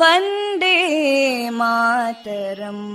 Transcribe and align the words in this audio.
वन्दे 0.00 0.76
मातरम् 1.58 2.86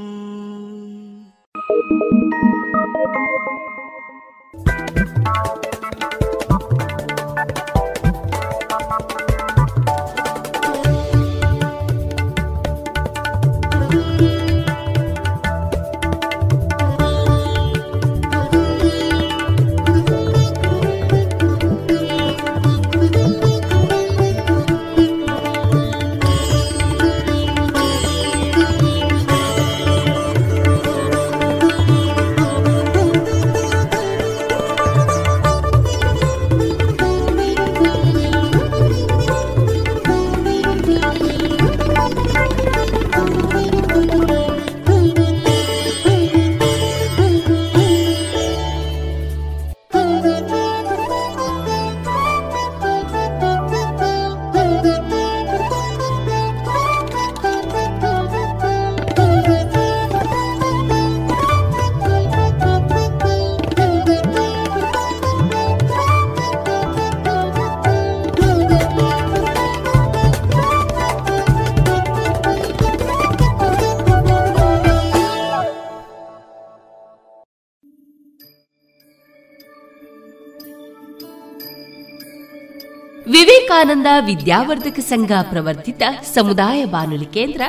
ವಿವೇಕಾನಂದ 83.82 84.26
ವಿದ್ಯಾವರ್ಧಕ 84.26 85.00
ಸಂಘ 85.00 85.32
ಪ್ರವರ್ತಿತ 85.42 86.02
ಸಮುದಾಯ 86.34 86.84
ಬಾನುಲಿ 86.84 87.24
ಕೇಂದ್ರ, 87.24 87.60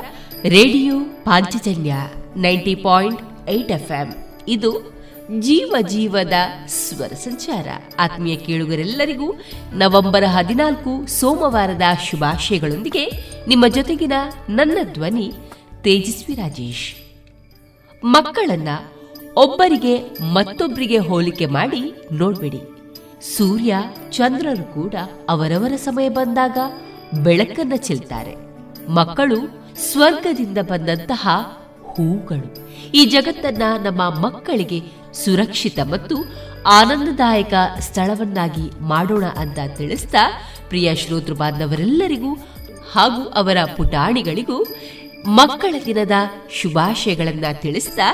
radio 0.43 0.99
Panchajanya 0.99 1.93
ninety 2.37 2.75
point 2.75 3.49
eight 3.49 3.71
ಇದು 4.47 4.93
ಜೀವ 5.39 5.75
ಜೀವದ 5.81 6.33
ಸ್ವರ 6.67 7.07
ಸಂಚಾರ. 7.07 7.67
ಆತ್ಮೀಯ 7.99 8.35
ಕೇಳುಗರೆಲ್ಲರಿಗೂ 8.35 9.33
ನವೆಂಬರ್ 9.73 10.25
ಹದಿನಾಲ್ಕು 10.25 11.07
ಸೋಮವಾರದ 11.07 11.81
ಶುಭಾಶಯಗಳೊಂದಿಗೆ 12.09 13.11
ನಿಮ್ಮ 13.47 13.67
ಜೊತೆಗಿನ 13.67 14.13
ನನ್ನ 14.49 14.77
ಧ್ವನಿ 14.93 15.33
ತೇಜಸ್ವಿ 15.81 16.35
ರಾಜೇಶ್. 16.35 16.95
ಮಕ್ಕಳನ್ನ 18.05 18.69
ಒಬ್ಬರಿಗೆ 19.37 20.23
ಮತ್ತೊಬ್ಬರಿಗೆ 20.33 20.97
ಹೋಲಿಕೆ 20.97 21.45
ಮಾಡಿ 21.45 21.93
ನೋಡ್ಬೇಡಿ. 22.11 22.72
ಸೂರ್ಯ 23.23 23.75
ಚಂದ್ರರು 24.11 24.73
ಕೂಡ 24.73 24.95
ಅವರವರ 25.29 25.75
ಸಮಯ 25.75 26.09
ಬಂದಾಗ 26.09 26.57
ಬೆಳಕನ್ನ 27.23 27.73
ಚೆಲ್ತಾರೆ. 27.75 28.33
ಮಕ್ಕಳು 28.89 29.39
ಸ್ವರ್ಗದಿಂದ 29.91 30.57
ಬಂದಂತಹ 30.57 31.29
ಹೂಗಳು. 31.83 32.47
ಈ 32.91 33.05
ಜಗತ್ತನ್ನ 33.05 33.61
ನಮ್ಮ 33.83 34.01
ಮಕ್ಕಳಿಗೆ 34.09 34.79
ಸುರಕ್ಷಿತ 35.13 35.79
ಮತ್ತು 35.83 36.15
ಆನಂದದಾಯಕ 36.63 37.53
ಸ್ಥಳವನ್ನಾಗಿ 37.79 38.65
ಮಾಡೋಣ 38.81 39.25
ಅಂತ 39.25 39.59
ತಿಳಿಸ್ತಾ 39.77 40.23
ಪ್ರಿಯ 40.69 40.95
ಶ್ರೋತೃ 40.95 41.33
ಬಾಂಧವರೆಲ್ಲರಿಗೂ 41.33 42.33
ಹಾಗೂ 42.91 43.23
ಅವರ 43.29 43.57
ಪುಟಾಣಿಗಳಿಗೂ 43.77 44.57
ಮಕ್ಕಳ 45.27 45.75
ದಿನದ 45.85 46.11
ಶುಭಾಶಯಗಳನ್ನ 46.51 47.45
ತಿಳಿಸ್ತಾ 47.53 48.07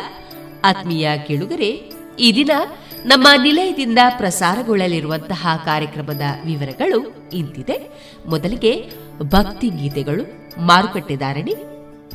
ಆತ್ಮೀಯ 0.65 1.09
ಕೇಳುಗರೆ, 1.27 1.69
ಈ 2.19 2.35
ದಿನ 2.35 2.51
ನಮ್ಮ 3.05 3.27
ನಿಲಯದಿಂದ 3.43 3.99
ಪ್ರಸಾರಗೊಳ್ಳಲಿರುವಂತಹ 4.17 5.47
ಕಾರ್ಯಕ್ರಮದ 5.65 6.21
ವಿವರಗಳು 6.45 7.29
ಇಂತಿದೆ. 7.33 7.91
ಮೊದಲಿಗೆ 8.27 8.89
ಭಕ್ತಿ 9.21 9.69
ಗೀತೆಗಳು, 9.69 10.23
ಮಾರುಕಟ್ಟೆ 10.61 11.17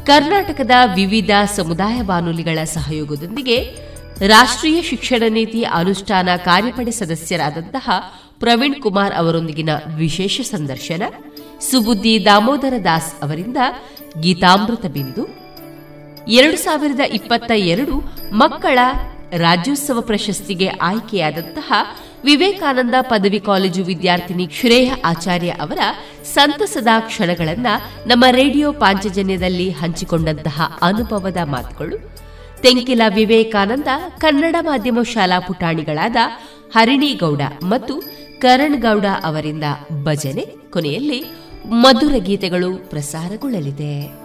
ಕರ್ನಾಟಕದ 0.06 0.70
ವಿವಿಧ 0.94 1.30
ಸಮುದಾಯ 1.56 2.02
ಬಾನುಲಿಗಳ 2.02 2.64
ಸಹಯೋಗದೊಂದಿಗೆ 2.64 3.74
ರಾಷ್ಟ್ರೀಯ 4.26 4.82
ಶಿಕ್ಷಣ 4.82 5.22
ನೀತಿ 5.28 5.62
ಅನುಷ್ಠಾನ 5.62 6.28
ಕಾರ್ಯಪಡೆ 6.36 6.90
ಸದಸ್ಯರಾದಂತಹ 6.90 7.90
ಪ್ರವೀಣ್ 8.40 8.82
ಕುಮಾರ್ 8.82 9.14
ಅವರೊಂದಿಗಿನ 9.14 9.70
ವಿಶೇಷ 9.96 10.40
ಸಂದರ್ಶನ, 10.40 11.02
ಸುಬುದ್ದಿ 11.70 12.24
ದಾಮೋದರ 12.24 12.74
ದಾಸ್ 12.84 13.14
ಅವರಿಂದ 13.22 13.56
ಗೀತಾಮೃತ 14.20 14.86
ಬಿಂದು. 14.86 15.44
ಎರಡು 16.28 16.56
ಸಾವಿರದ 16.56 17.00
ಇಪ್ಪತ್ತ 17.00 17.50
ಎರಡು 17.50 18.02
ಮಕ್ಕಳ 18.32 18.78
ರಾಜ್ಯೋತ್ಸವ 19.36 20.00
ಪ್ರಶಸ್ತಿಗೆ 20.00 20.68
ಆಯ್ಕೆಯಾದಂತಹ 20.68 21.72
ವಿವೇಕಾನಂದ 22.24 22.94
ಪದವಿ 23.00 23.40
ಕಾಲೇಜು 23.40 23.84
ವಿದ್ಯಾರ್ಥಿನಿ 23.84 24.48
ಶ್ರೇಯ 24.52 24.92
ಆಚಾರ್ಯ 25.04 25.50
ಅವರ 25.50 25.78
ಸಂತಸದ 26.24 26.86
ಕ್ಷಣಗಳನ್ನು 27.00 28.08
ನಮ್ಮ 28.08 28.24
ರೇಡಿಯೋ 28.30 28.72
ಪಾಂಚಜನ್ಯದಲ್ಲಿ 28.72 29.70
ಹಂಚಿಕೊಂಡಂತಹ 29.70 30.78
ಅನುಭವದ 30.82 31.36
ಮಾತುಗಳು. 31.44 32.16
ತೆಂಕಿಲ 32.62 33.02
ವಿವೇಕಾನಂದ 33.14 33.86
ಕನ್ನಡ 34.18 34.56
ಮಾಧ್ಯಮ 34.60 34.98
ಶಾಲಾ 35.02 35.40
ಪುಟಾಣಿಗಳಾದ 35.40 36.16
ಹರಿಣಿಗೌಡ 36.76 37.40
ಮತ್ತು 37.62 38.02
ಕರಣ್ 38.38 38.80
ಗೌಡ 38.80 39.04
ಅವರಿಂದ 39.24 39.64
ಭಜನೆ 40.02 40.46
ಕೊನೆಯಲ್ಲಿ 40.70 41.24
ಮಧುರ 41.66 42.12
ಗೀತೆಗಳು 42.18 42.90
ಪ್ರಸಾರಗೊಳ್ಳಲಿದೆ. 42.90 44.24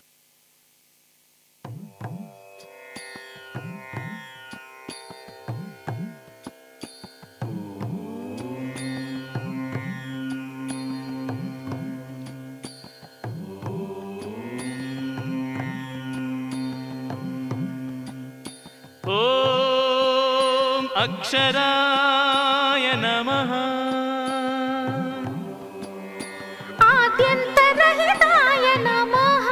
अक्षराय 21.01 22.91
नमः। 22.95 23.51
आद्यन्तरहिताय 26.87 28.77
नमः। 28.77 29.47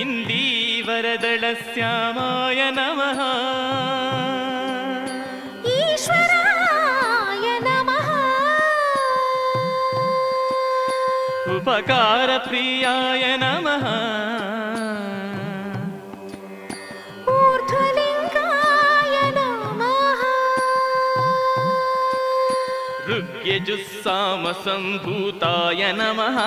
इन्दीवरदलश्यामाय 0.00 2.72
नमः। 2.78 3.20
ईश्वराय 5.66 7.60
नमः। 7.62 8.08
उपकारप्रियाय 11.56 13.36
नमः 13.36 14.53
जुस्सामसम्भूताय 23.64 25.92
नमः। 25.96 26.38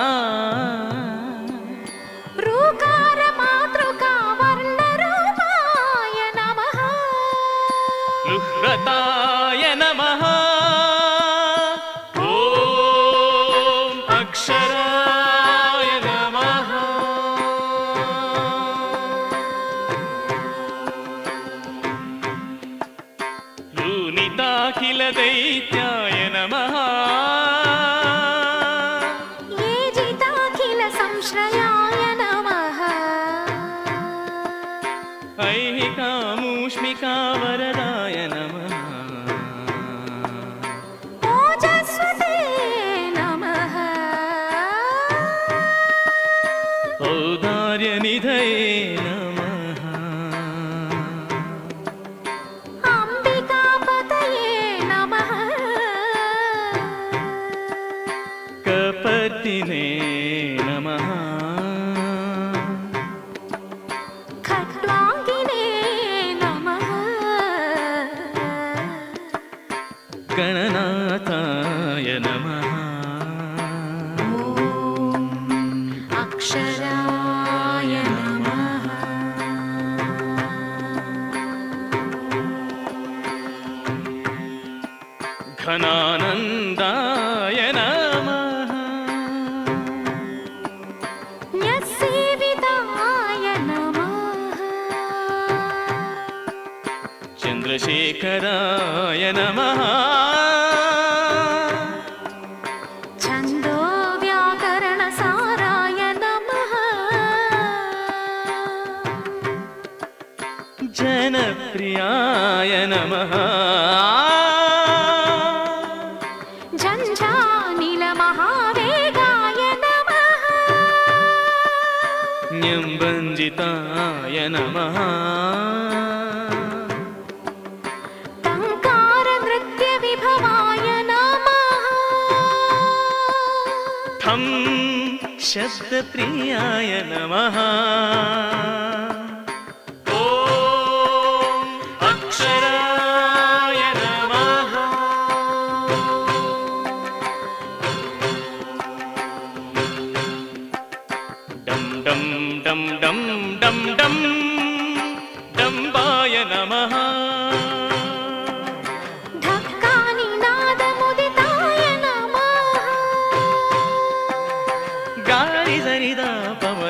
य 136.58 137.02
नमः। 137.06 137.67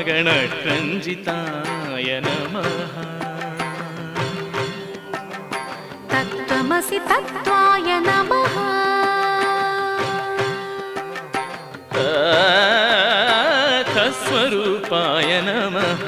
गणटकञ्जिताय 0.02 2.20
नमः। 2.24 2.66
तत्त्वमसि 6.12 6.98
तत्त्वाय 6.98 8.00
नमः। 8.00 8.54
तत्स्वरूपाय 13.96 15.40
नमः। 15.44 16.07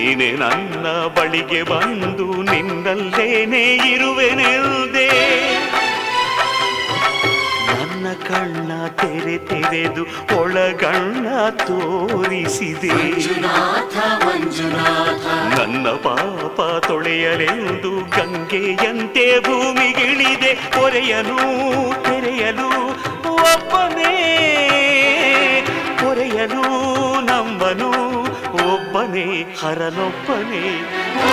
ನೀನೆ 0.00 0.28
ನನ್ನ 0.32 0.86
ಬಳಿಗೆ 1.16 1.62
ಬಂದು 1.62 2.26
ನಿನ್ನಲ್ಲೇನೆ 2.42 3.62
ಇರುವೆನೆಲ್ದೆ 3.92 5.08
ನನ್ನ 7.68 8.06
ಕಣ್ಣ 8.28 8.70
ತೆರೆ 9.00 9.36
ತೆರೆದು 9.48 10.04
ಒಳಗಣ್ಣ 10.40 11.26
ತೋರಿಸಿದೆ. 11.66 12.94
ನನ್ನ 15.56 15.86
ಪಾಪ 16.06 16.60
ತೊಳೆಯಲೆಂದು 16.86 17.92
ಗಂಗೆಯಂತೆ 18.16 19.26
ಭೂಮಿಗಿಳಿದೆ. 19.40 20.52
ಹೊರೆಯಲು 20.78 21.38
ತೆರೆಯಲು 22.04 22.70
ಒಬ್ಬನೇ 23.34 24.14
హరనొప్పనే. 29.42 30.84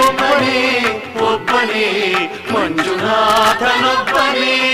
ఒప్పనే 0.08 0.60
ఒప్పనే 1.20 2.30
మంజునాథనొప్పనే. 2.52 4.67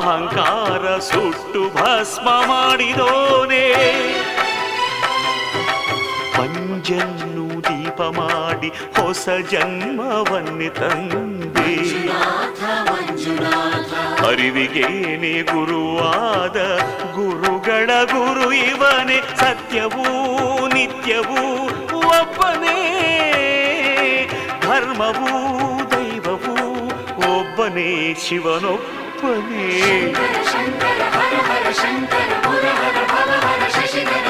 ಅಹಂಕಾರ 0.00 0.98
ಸುಟ್ಟು 0.98 1.74
ಭಸ್ಮ 1.74 2.24
ಮಾಡಿದೋನೆ. 2.24 3.72
ಪಂಜನ್ನು 6.36 7.62
ದೀಪ 7.62 8.02
ಮಾಡಿ 8.02 8.68
ಹೊಸ 8.68 9.28
ಜನ್ಮವನ್ನೇ 9.50 10.68
ತಂದೆ. 10.68 11.74
ಅರಿವಿಗೇನೆ 14.26 15.42
ಗುರುವಾದ 15.42 16.56
ಗುರುಗಳ 17.14 17.90
ಗುರು 18.04 18.52
ಇವನೇ. 18.52 19.22
ಸತ್ಯವೂ 19.36 20.04
ನಿತ್ಯವೂ 20.66 21.68
ಒಬ್ಬನೇ. 21.98 22.80
ಧರ್ಮವೂ 24.62 25.50
ದೈವವೂ 25.90 26.56
ಒಬ್ಬನೇ 27.38 28.14
ಗಣಪತಿ 29.22 29.64
ಶಂಕರ 30.50 31.00
ಹರ 31.14 31.34
ಹರ 31.48 31.66
ಶಂಕರ 31.80 32.30
ಹರ 33.12 33.32
ಹರ 33.44 33.62
ಶಶಿಧರ. 33.76 34.29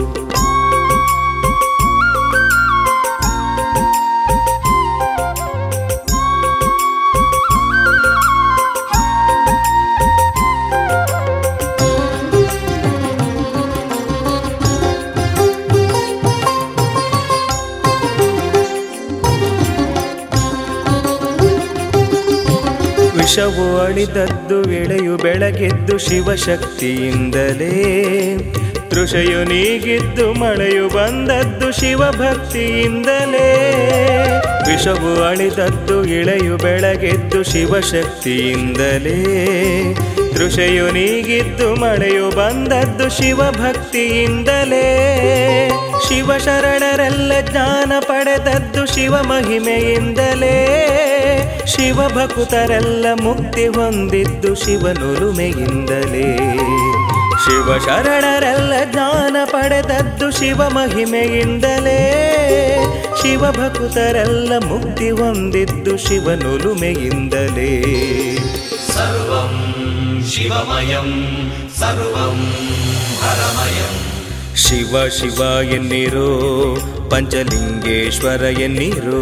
ವಿಷವು 24.01 24.17
ಅಳಿದದ್ದು 24.17 24.71
ಎಳೆಯು 24.71 25.17
ಬೆಳಗೆದ್ದು 25.17 25.97
ಶಿವಶಕ್ತಿಯಿಂದಲೇ. 25.97 27.69
ತೃಷೆಯು 28.89 29.43
ನೀಗಿದ್ದು 29.43 30.33
ಮಳೆಯು 30.33 30.89
ಬಂದದ್ದು 30.89 31.71
ಶಿವಭಕ್ತಿಯಿಂದಲೇ. 31.71 32.67
ವಿಷವು 34.67 35.23
ಅಳಿದದ್ದು 35.23 36.05
ಇಳೆಯು 36.05 36.57
ಬೆಳಗೆದ್ದು 36.57 37.43
ಶಿವಶಕ್ತಿಯಿಂದಲೇ. 37.43 39.15
ತೃಷೆಯು 40.33 40.91
ನೀಗಿದ್ದು 40.91 41.75
ಮಳೆಯು 41.75 42.29
ಬಂದದ್ದು 42.29 43.09
ಶಿವಭಕ್ತಿಯಿಂದಲೇ. 43.09 44.85
ಶಿವಶರಣರೆಲ್ಲ 46.07 47.33
ಜ್ಞಾನ 47.41 47.91
ಪಡೆದದ್ದು 47.99 48.85
ಶಿವ 48.85 49.21
ಮಹಿಮೆಯಿಂದಲೇ 49.21 50.87
ಶಿವಭಕುತರೆಲ್ಲ 51.71 53.05
ಮುಕ್ತಿ 53.21 53.67
ಹೊಂದಿದ್ದು 53.67 54.55
ಶಿವನುರುಮೆಯಿಂದಲೇ 54.55 56.37
ಶಿವ 57.45 57.77
ಶರಣರೆಲ್ಲ 57.77 58.73
ಜ್ಞಾನ 58.91 59.35
ಪಡೆದದ್ದು 59.45 60.31
ಶಿವ 60.31 60.69
ಮಹಿಮೆಯಿಂದಲೇ. 60.69 61.99
ಶಿವಭಕುತರೆಲ್ಲ 63.21 64.53
ಮುಕ್ತಿ 64.65 65.09
ಹೊಂದಿದ್ದು 65.11 65.97
ಶಿವನುರುಮೆಯಿಂದಲೇ 65.97 67.71
ಸರ್ವಂ 68.87 69.53
ಶಿವಮಯಂ 70.29 71.09
ಸರ್ವಂ 71.79 72.37
ಹರಮಯಂ. 73.23 73.95
ಶಿವ 74.55 75.09
ಶಿವ 75.09 75.41
ಎನ್ನಿರೋ 75.63 76.29
ಪಂಚಲಿಂಗೇಶ್ವರ 77.11 78.41
ಎನ್ನಿರೋ 78.41 79.21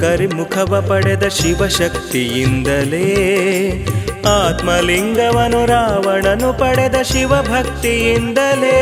ಕರಿಮುಖವ 0.00 0.80
ಪಡೆದ 0.88 1.24
ಶಿವಶಕ್ತಿಯಿಂದಲೇ 1.28 3.06
ಆತ್ಮಲಿಂಗವನು 4.28 5.66
ರಾವಣನು 5.66 6.52
ಪಡೆದ 6.52 6.96
ಶಿವಭಕ್ತಿಯಿಂದಲೇ 7.02 8.76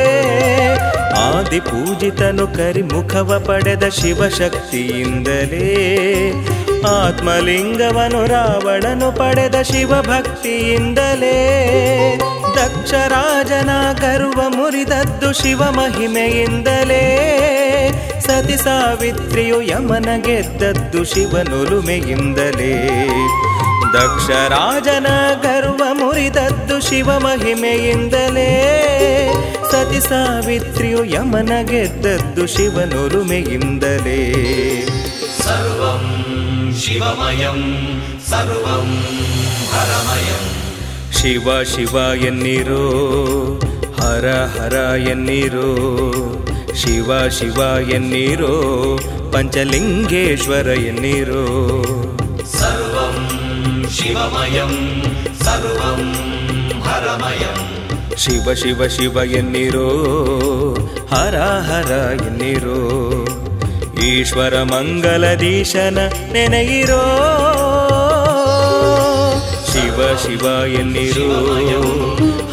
ಆದಿ 1.20 1.60
ಪೂಜಿತನು 1.60 2.46
ಕರಿಮುಖವ 2.54 3.38
ಪಡೆದ 3.46 3.88
ಶಿವಶಕ್ತಿಯಿಂದಲೇ 3.88 5.68
ಆತ್ಮಲಿಂಗವನು 6.88 8.26
ರಾವಣನು 8.26 9.10
ಪಡೆದ 9.12 9.56
ಶಿವಭಕ್ತಿಯಿಂದಲೇ 9.62 11.36
ದಕ್ಷರಾಜನ 12.60 13.70
ಗರ್ವ 14.00 14.40
ಮುರಿದದ್ದು 14.48 15.32
ಶಿವ 15.32 15.62
ಮಹಿಮೆಯಿಂದಲೇ. 15.62 17.04
ಸತಿ 18.20 18.56
ಸಾವಿತ್ರಿಯು 18.56 19.62
ಯಮನ 19.62 20.08
ಗೆದ್ದದ್ದು 20.22 21.04
ಶಿವನುಲುಮೆಯಿಂದಲೇ 21.04 22.98
ದಕ್ಷರಾಜನ 23.92 25.06
ಗರ್ವ 25.42 25.84
ಮುರಿದದ್ದು 25.92 26.80
ಶಿವ 26.80 27.18
ಮಹಿಮೆಯಿಂದಲೇ. 27.18 28.50
ಸತಿ 29.70 30.00
ಸಾವಿತ್ರಿಯು 30.08 31.04
ಯಮನ 31.04 31.52
ಗೆದ್ದದ್ದು 31.62 32.46
ಶಿವನುಲುಮೆಯಿಂದಲೇ 32.46 34.20
ಸರ್ವಂ 35.38 36.04
ಶಿವಮಯಂ 36.80 37.60
ಸರ್ವಂ 38.30 39.19
ಶಿವ 41.20 41.62
ಶಿವ 41.62 42.14
ಎನ್ನಿರೋ 42.14 42.90
ಹರ 44.00 44.28
ಹರ 44.28 44.72
ಎನ್ನಿರೋ 44.96 45.76
ಶಿವ 46.74 47.28
ಶಿವ 47.28 47.88
ಎನ್ನಿರೋ 47.90 48.54
ಪಂಚಲಿಂಗೇಶ್ವರ 49.32 50.66
ಎನ್ನಿರೋ. 50.66 51.46
ಸರ್ವಂ 52.44 53.84
ಶಿವಮಯಂ 53.90 55.02
ಸರ್ವಂ 55.44 56.12
ಹರಮಯಂ. 56.82 58.16
ಶಿವ 58.16 58.52
ಶಿವ 58.54 58.86
ಶಿವ 58.86 59.16
ಎನ್ನಿರೋ 59.24 59.88
ಹರ 61.10 61.36
ಹರ 61.38 61.90
ಎನ್ನಿರೋ. 62.26 62.78
ಈಶ್ವರ 64.02 64.62
ಮಂಗಳದೀಶನ 64.62 65.98
ನೆನೆಯಿರೋ 66.32 67.49
ಶಿವ 70.00 70.12
ಶಿವ 70.22 70.46
ಎನ್ನಿರು 70.74 71.26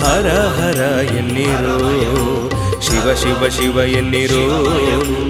ಹರ 0.02 0.28
ಹರ 0.56 0.80
ಎನ್ನಿರು 1.18 1.76
ಶಿವ 2.82 3.14
ಶಿವ 3.22 3.42
ಶಿವ 3.50 3.78
ಎನ್ನಿರು 4.00 4.42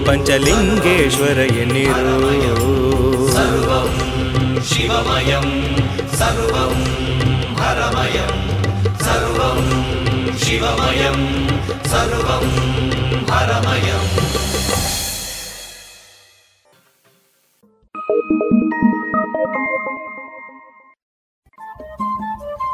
ಪಂಚಲಿಂಗೇಶ್ವರ 0.08 1.40
ಎನ್ನಿರು 1.62 2.66
ಶಿವಮಯಂ 4.70 5.48
ಸರ್ವಂ 6.14 6.76
ಹರಮಯಂ 7.60 8.34
ಸರ್ವಂ 9.06 9.62
ಶಿವಮಯಂ 10.46 11.22
ಸರ್ವಂ 11.86 12.48
ಹರಮಯಂ 13.32 14.06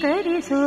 ಸ್ವೀಕರಿಸೋ 0.00 0.58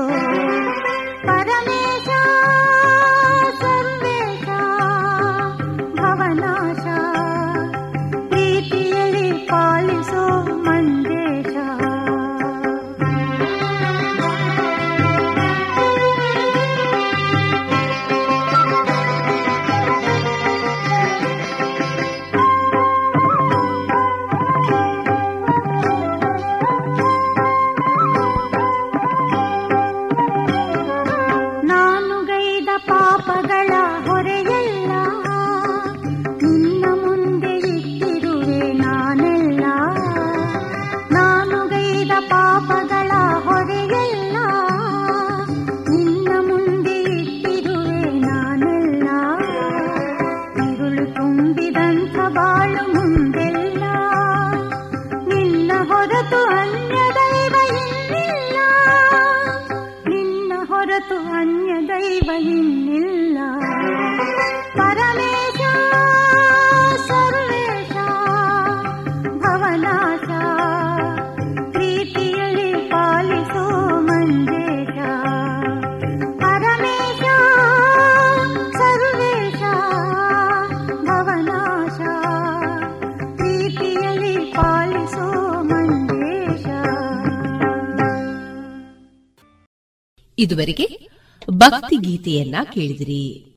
ಇದುವರೆಗೆ 90.55 91.09
ಭಕ್ತಿ 91.51 91.97
ಗೀತೆಯನ್ನ 91.97 92.57
ಕೇಳಿದಿರಿ. 92.75 93.57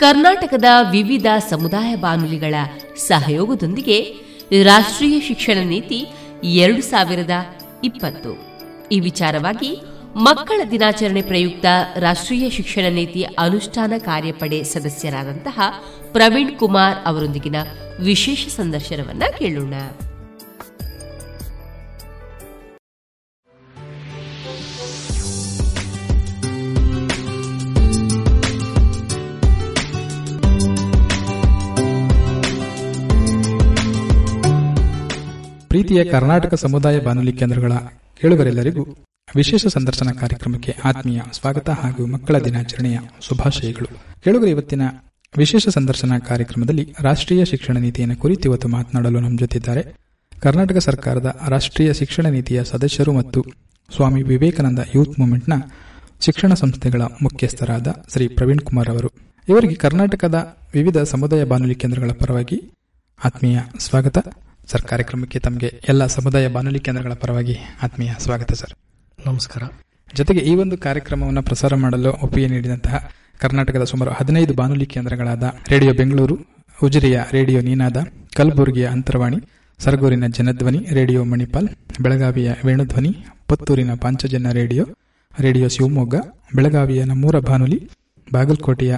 ಕರ್ನಾಟಕದ 0.00 0.64
ವಿವಿಧ 0.90 1.26
ಸಮುದಾಯ 1.50 1.96
ಬಾನುಲಿಗಳ 1.96 2.54
ಸಹಯೋಗದೊಂದಿಗೆ 2.96 4.14
ರಾಷ್ಟ್ರೀಯ 4.62 5.20
ಶಿಕ್ಷಣ 5.20 5.58
ನೀತಿ 5.64 6.06
ಎರಡು 6.44 6.82
ಸಾವಿರದ 6.82 7.30
ಇಪ್ಪತ್ತು. 7.84 8.32
ಈ 8.88 9.00
ವಿಚಾರವಾಗಿ 9.00 9.76
ಮಕ್ಕಳ 10.18 10.60
ದಿನಾಚರಣೆ 10.70 11.22
ಪ್ರಯುಕ್ತ 11.22 11.66
ರಾಷ್ಟ್ರೀಯ 11.96 12.50
ಶಿಕ್ಷಣ 12.50 12.84
ನೀತಿ 12.90 13.22
ಅನುಷ್ಠಾನ 13.22 13.92
ಕಾರ್ಯಪಡೆ 13.98 14.62
ಸದಸ್ಯರಾದಂತಹ 14.62 15.60
ಪ್ರವೀಣ್ 16.12 16.58
ಕುಮಾರ್ 16.58 16.96
ಅವರೊಂದಿಗಿನ 17.06 17.56
ವಿಶೇಷ 18.00 18.48
ಸಂದರ್ಶನವನ್ನ 18.48 19.22
ಕೇಳೋಣ. 19.38 19.74
ಪ್ರೀತಿಯ 35.88 36.12
ಕರ್ನಾಟಕ 36.12 36.54
ಸಮುದಾಯ 36.54 37.00
ಬಾನುಲಿ 37.00 37.32
ಕೇಂದ್ರಗಳ 37.32 37.72
ಕೇಳುಗರೆಲ್ಲರಿಗೂ 38.20 38.96
ವಿಶೇಷ 39.36 39.66
ಸಂದರ್ಶನ 39.66 40.10
ಕಾರ್ಯಕ್ರಮಕ್ಕೆ 40.10 40.74
ಆತ್ಮೀಯ 40.84 41.20
ಸ್ವಾಗತ 41.32 41.70
ಹಾಗೂ 41.70 42.06
ಮಕ್ಕಳ 42.06 42.38
ದಿನಾಚರಣೆಯ 42.38 42.98
ಶುಭಾಶಯಗಳು. 43.20 44.20
ಕೇಳುಗರ, 44.20 44.48
ಇವತ್ತಿನ 44.48 44.82
ವಿಶೇಷ 45.36 45.68
ಸಂದರ್ಶನ 45.68 46.12
ಕಾರ್ಯಕ್ರಮದಲ್ಲಿ 46.28 46.94
ರಾಷ್ಟ್ರೀಯ 47.00 47.44
ಶಿಕ್ಷಣ 47.44 47.78
ನೀತಿಯನ್ನು 47.78 48.16
ಕುರಿತು 48.16 48.48
ಇವತ್ತು 48.48 48.68
ಮಾತನಾಡಲು 48.68 49.20
ನಮ್ಮ 49.20 49.38
ಜೊತೆ 49.38 49.60
ಕರ್ನಾಟಕ 50.40 50.76
ಸರ್ಕಾರದ 50.76 51.40
ರಾಷ್ಟ್ರೀಯ 51.48 51.92
ಶಿಕ್ಷಣ 51.92 52.26
ನೀತಿಯ 52.26 52.64
ಸದಸ್ಯರು 52.64 53.12
ಮತ್ತು 53.12 53.44
ಸ್ವಾಮಿ 53.96 54.22
ವಿವೇಕಾನಂದ 54.22 54.78
ಯೂತ್ 54.94 55.18
ಮೂವ್ಮೆಂಟ್ನ 55.18 55.52
ಶಿಕ್ಷಣ 56.20 56.54
ಸಂಸ್ಥೆಗಳ 56.54 57.02
ಮುಖ್ಯಸ್ಥರಾದ 57.22 57.86
ಶ್ರೀ 58.12 58.28
ಪ್ರವೀಣ್ 58.28 58.60
ಕುಮಾರ್ 58.60 58.88
ಅವರು. 58.88 59.08
ಇವರಿಗೆ 59.48 59.74
ಕರ್ನಾಟಕದ 59.74 60.56
ವಿವಿಧ 60.74 60.98
ಸಮುದಾಯ 60.98 61.44
ಬಾನುಲಿ 61.44 61.74
ಕೇಂದ್ರಗಳ 61.74 62.10
ಪರವಾಗಿ 62.18 62.62
ಆತ್ಮೀಯ 63.24 63.58
ಸ್ವಾಗತ. 63.78 64.18
ಸರ್ 64.70 64.82
ಕಾರ್ಯಕ್ರಮಕ್ಕೆ 64.82 65.38
ತಮಗೆ 65.38 65.80
ಎಲ್ಲ 65.88 66.06
ಸಮುದಾಯ 66.06 66.48
ಬಾನುಲಿ 66.48 66.80
ಕೇಂದ್ರಗಳ 66.80 67.12
ಪರವಾಗಿ 67.12 67.56
ಆತ್ಮೀಯ 67.82 68.10
ಸ್ವಾಗತ 68.18 68.52
ಸರ್. 68.52 68.72
ನಮಸ್ಕಾರ. 69.26 69.62
ಜೊತೆಗೆ 70.14 70.40
ಈ 70.40 70.54
ಒಂದು 70.54 70.78
ಕಾರ್ಯಕ್ರಮವನ್ನು 70.78 71.42
ಪ್ರಸಾರ 71.42 71.74
ಮಾಡಲು 71.74 72.10
ಒಪ್ಪಿಗೆ 72.22 72.48
ನೀಡಿದಂತಹ 72.48 73.10
ಕರ್ನಾಟಕದ 73.38 73.84
ಸುಮಾರು 73.84 74.10
ಹದಿನೈದು 74.10 74.54
ಬಾನುಲಿ 74.54 74.86
ಕೇಂದ್ರಗಳಾದ 74.86 75.42
ರೇಡಿಯೋ 75.68 75.92
ಬೆಂಗಳೂರು 75.92 76.36
ಉಜಿರೆಯ 76.82 77.20
ರೇಡಿಯೋ 77.32 77.60
ನೀನಾದ 77.60 77.96
ಕಲಬುರಗಿಯ 78.36 78.86
ಅಂತರವಾಣಿ 78.86 79.36
ಸರಗೂರಿನ 79.78 80.26
ಜನಧ್ವನಿ 80.26 80.78
ರೇಡಿಯೋ 80.94 81.24
ಮಣಿಪಾಲ್ 81.24 81.68
ಬೆಳಗಾವಿಯ 82.00 82.52
ವೇಣುಧ್ವನಿ 82.64 83.12
ಪುತ್ತೂರಿನ 83.48 83.94
ಪಾಂಚಜನ್ಯ 83.94 84.52
ರೇಡಿಯೋ 84.52 84.84
ರೇಡಿಯೋ 85.40 85.68
ಶಿವಮೊಗ್ಗ 85.68 86.14
ಬೆಳಗಾವಿಯ 86.54 87.04
ನಮ್ಮೂರ 87.04 87.38
ಬಾನುಲಿ 87.38 87.90
ಬಾಗಲಕೋಟೆಯ 88.32 88.94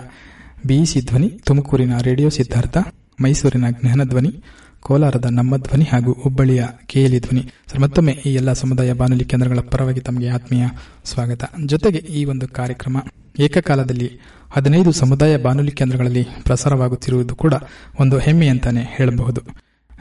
ಬಿಇಸಿ 0.66 1.00
ಧ್ವನಿ 1.00 1.28
ತುಮಕೂರಿನ 1.28 1.98
ರೇಡಿಯೋ 1.98 2.28
ಸಿದ್ಧಾರ್ಥ 2.28 2.78
ಮೈಸೂರಿನ 3.20 3.64
ಜ್ಞಾನಧ್ವನಿ 3.70 4.32
ಕೋಲಾರದ 4.82 5.24
ನಮ್ಮ 5.24 5.56
ಧ್ವನಿ 5.56 5.84
ಹಾಗೂ 5.84 6.12
ಹುಬ್ಬಳ್ಳಿಯ 6.12 6.64
ಕೇಲಿ 6.86 7.20
ಧ್ವನಿ. 7.20 7.42
ಸರ್, 7.70 7.80
ಮತ್ತೊಮ್ಮೆ 7.80 8.12
ಈ 8.26 8.34
ಎಲ್ಲ 8.34 8.52
ಸಮುದಾಯ 8.52 8.92
ಬಾನುಲಿ 8.92 9.24
ಕೇಂದ್ರಗಳ 9.24 9.60
ಪರವಾಗಿ 9.60 10.00
ತಮಗೆ 10.00 10.28
ಆತ್ಮೀಯ 10.28 10.66
ಸ್ವಾಗತ. 11.04 11.44
ಜೊತೆಗೆ 11.66 11.98
ಈ 11.98 12.24
ಒಂದು 12.24 12.48
ಕಾರ್ಯಕ್ರಮ 12.48 12.96
ಏಕಕಾಲದಲ್ಲಿ 13.38 14.20
ಹದಿನೈದು 14.50 14.92
ಸಮುದಾಯ 14.92 15.36
ಬಾನುಲಿ 15.36 15.70
ಕೇಂದ್ರಗಳಲ್ಲಿ 15.70 16.24
ಪ್ರಸಾರವಾಗುತ್ತಿರುವುದು 16.44 17.36
ಕೂಡ 17.36 17.54
ಒಂದು 18.00 18.18
ಹೆಮ್ಮೆ 18.18 18.48
ಅಂತಾನೆ 18.48 18.80
ಹೇಳಬಹುದು. 18.80 19.40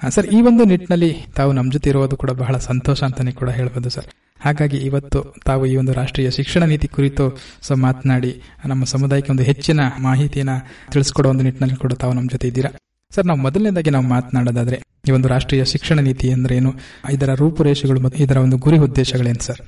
ಸರ್, 0.10 0.28
ಈ 0.28 0.42
ಒಂದು 0.42 0.64
ನಿಟ್ಟಿನಲ್ಲಿ 0.64 1.12
ತಾವು 1.36 1.52
ನಮ್ಮ 1.54 1.72
ಜೊತೆ 1.72 1.90
ಇರುವುದು 1.90 2.18
ಕೂಡ 2.18 2.32
ಬಹಳ 2.32 2.58
ಸಂತೋಷ 2.58 3.04
ಅಂತಾನೆ 3.04 3.32
ಕೂಡ 3.32 3.50
ಹೇಳಬಹುದು 3.50 3.90
ಸರ್. 3.90 4.06
ಹಾಗಾಗಿ 4.40 4.78
ಇವತ್ತು 4.78 5.36
ತಾವು 5.46 5.66
ಈ 5.66 5.76
ಒಂದು 5.76 5.94
ರಾಷ್ಟ್ರೀಯ 5.94 6.32
ಶಿಕ್ಷಣ 6.32 6.64
ನೀತಿ 6.64 6.88
ಕುರಿತು 6.88 7.38
ಸೊ 7.62 7.76
ಮಾತನಾಡಿ 7.76 8.42
ನಮ್ಮ 8.66 8.84
ಸಮುದಾಯಕ್ಕೆ 8.84 9.32
ಒಂದು 9.32 9.44
ಹೆಚ್ಚಿನ 9.44 9.80
ಮಾಹಿತಿಯನ್ನ 10.00 10.52
ತಿಳಿಸ್ಕೊಡೋ 10.92 11.30
ಒಂದು 11.30 11.44
ನಿಟ್ಟಿನಲ್ಲಿ 11.44 11.76
ಕೂಡ 11.76 11.94
ತಾವು 11.94 12.14
ನಮ್ಮ 12.14 12.30
ಜೊತೆ 12.32 12.48
ಇದ್ದೀರಾ. 12.48 12.72
ಸರ್, 13.14 13.26
ನಾವು 13.26 13.40
ಮೊದಲನೇದಾಗಿ 13.40 13.90
ನಾವು 13.90 14.06
ಮಾತನಾಡೋದಾದ್ರೆ, 14.06 14.78
ಈ 15.08 15.12
ಒಂದು 15.12 15.28
ರಾಷ್ಟ್ರೀಯ 15.28 15.66
ಶಿಕ್ಷಣ 15.66 16.00
ನೀತಿ 16.00 16.28
ಅಂದ್ರೆ 16.32 16.56
ಏನು 16.56 16.72
ಇದರ 17.12 17.34
ರೂಪುರೇಷೆಗಳು 17.34 18.00
ಮತ್ತು 18.00 18.18
ಇದರ 18.24 18.38
ಒಂದು 18.38 18.58
ಗುರಿ 18.58 18.78
ಉದ್ದೇಶಗಳೇನು 18.78 19.44
ಸರ್? 19.44 19.62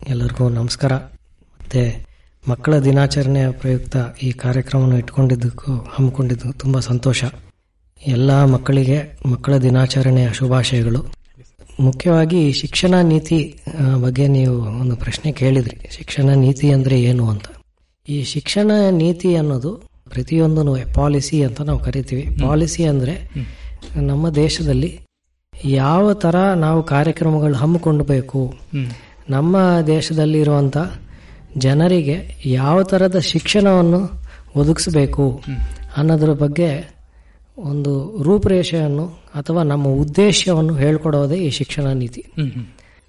ಎಲ್ಲರಿಗೂ 0.00 0.48
ನಮಸ್ಕಾರ. 0.48 0.92
ಮತ್ತೆ 1.60 1.82
ಮಕ್ಕಳ 2.48 2.78
ದಿನಾಚರಣೆಯ 2.78 3.50
ಪ್ರಯುಕ್ತ 3.50 3.96
ಈ 4.22 4.30
ಕಾರ್ಯಕ್ರಮವನ್ನು 4.32 4.98
ಇಟ್ಕೊಂಡಿದ್ದಕ್ಕೂ 4.98 5.72
ಹಮ್ಮಿಕೊಂಡಿದ್ದು 5.72 6.52
ತುಂಬ 6.52 6.78
ಸಂತೋಷ. 6.80 7.20
ಎಲ್ಲ 8.06 8.44
ಮಕ್ಕಳಿಗೆ 8.44 8.98
ಮಕ್ಕಳ 9.26 9.56
ದಿನಾಚರಣೆಯ 9.56 10.32
ಶುಭಾಶಯಗಳು. 10.32 11.00
ಮುಖ್ಯವಾಗಿ 11.80 12.40
ಶಿಕ್ಷಣ 12.52 12.94
ನೀತಿ 13.12 13.40
ಬಗ್ಗೆ 14.02 14.26
ನೀವು 14.28 14.56
ಒಂದು 14.82 14.96
ಪ್ರಶ್ನೆ 14.96 15.32
ಕೇಳಿದ್ರಿ. 15.32 15.76
ಶಿಕ್ಷಣ 15.98 16.28
ನೀತಿ 16.44 16.70
ಅಂದರೆ 16.70 16.98
ಏನು 17.02 17.26
ಅಂತ? 17.28 17.46
ಈ 18.08 18.18
ಶಿಕ್ಷಣ 18.24 18.70
ನೀತಿ 19.02 19.30
ಅನ್ನೋದು 19.36 19.72
ಪ್ರತಿಯೊಂದು 20.12 20.62
ಪಾಲಿಸಿ 20.94 21.36
ಅಂತ 21.44 21.60
ನಾವು 21.60 21.78
ಕರಿತೀವಿ. 21.78 22.24
ಪಾಲಿಸಿ 22.42 22.82
ಅಂದರೆ 22.84 23.14
ನಮ್ಮ 24.00 24.24
ದೇಶದಲ್ಲಿ 24.34 24.90
ಯಾವ 25.74 26.12
ಥರ 26.12 26.36
ನಾವು 26.56 26.80
ಕಾರ್ಯಕ್ರಮಗಳು 26.82 27.54
ಹಮ್ಮಿಕೊಂಡಬೇಕು 27.54 28.40
ನಮ್ಮ 29.30 29.56
ದೇಶದಲ್ಲಿರುವಂಥ 29.86 30.76
ಜನರಿಗೆ 31.56 32.16
ಯಾವ 32.46 32.82
ಥರದ 32.82 33.18
ಶಿಕ್ಷಣವನ್ನು 33.18 34.00
ಒದಗಿಸಬೇಕು 34.56 35.26
ಅನ್ನೋದ್ರ 35.96 36.32
ಬಗ್ಗೆ 36.42 36.70
ಒಂದು 37.58 37.92
ರೂಪರೇಷೆಯನ್ನು 38.22 39.06
ಅಥವಾ 39.34 39.62
ನಮ್ಮ 39.62 39.86
ಉದ್ದೇಶವನ್ನು 40.02 40.74
ಹೇಳ್ಕೊಡೋದೇ 40.74 41.38
ಈ 41.46 41.50
ಶಿಕ್ಷಣ 41.50 41.86
ನೀತಿ. 42.02 42.22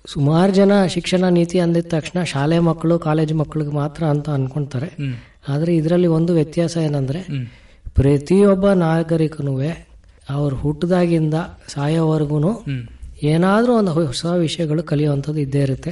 ಸುಮಾರು 0.06 0.52
ಜನ 0.54 0.72
ಶಿಕ್ಷಣ 0.86 1.24
ನೀತಿ 1.30 1.58
ಅಂದಿದ 1.60 1.88
ತಕ್ಷಣ 1.88 2.24
ಶಾಲೆ 2.24 2.60
ಮಕ್ಕಳು 2.60 2.96
ಕಾಲೇಜು 3.00 3.36
ಮಕ್ಕಳಿಗೆ 3.36 3.72
ಮಾತ್ರ 3.72 4.04
ಅಂತ 4.04 4.30
ಅನ್ಕೊಂತಾರೆ. 4.30 4.90
ಆದರೆ 5.48 5.76
ಇದರಲ್ಲಿ 5.76 6.08
ಒಂದು 6.08 6.34
ವ್ಯತ್ಯಾಸ 6.34 6.78
ಏನಂದ್ರೆ 6.78 7.22
ಪ್ರತಿಯೊಬ್ಬ 7.94 8.72
ನಾಗರಿಕನೂ 8.72 9.60
ಅವ್ರು 10.30 10.56
ಹುಟ್ಟದಾಗಿಂದ 10.56 11.34
ಸಾಯೋವರೆಗೂ 11.68 12.64
ಏನಾದರೂ 13.24 13.74
ಒಂದು 13.74 13.92
ಹೊಸ 13.92 14.26
ವಿಷಯಗಳು 14.26 14.84
ಕಲಿಯುವಂಥದ್ದು 14.84 15.40
ಇದ್ದೇ 15.40 15.62
ಇರುತ್ತೆ. 15.62 15.92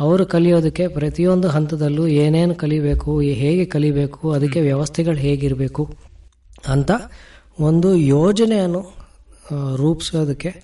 ಅವರು 0.00 0.26
ಕಲಿಯೋದಕ್ಕೆ 0.26 0.88
ಪ್ರತಿಯೊಂದು 0.88 1.48
ಹಂತದಲ್ಲೂ 1.48 2.06
ಏನೇನು 2.06 2.54
ಕಲಿಬೇಕು 2.54 3.20
ಹೇಗೆ 3.20 3.64
ಕಲಿಬೇಕು 3.64 4.32
ಅದಕ್ಕೆ 4.32 4.60
ವ್ಯವಸ್ಥೆಗಳು 4.60 5.16
ಹೇಗಿರಬೇಕು 5.16 5.96
ಅಂತ 6.68 6.90
ಒಂದು 7.60 7.94
ಯೋಜನೆಯನ್ನು 7.94 8.94
ರೂಪಿಸೋದಕ್ಕೆ 9.76 10.54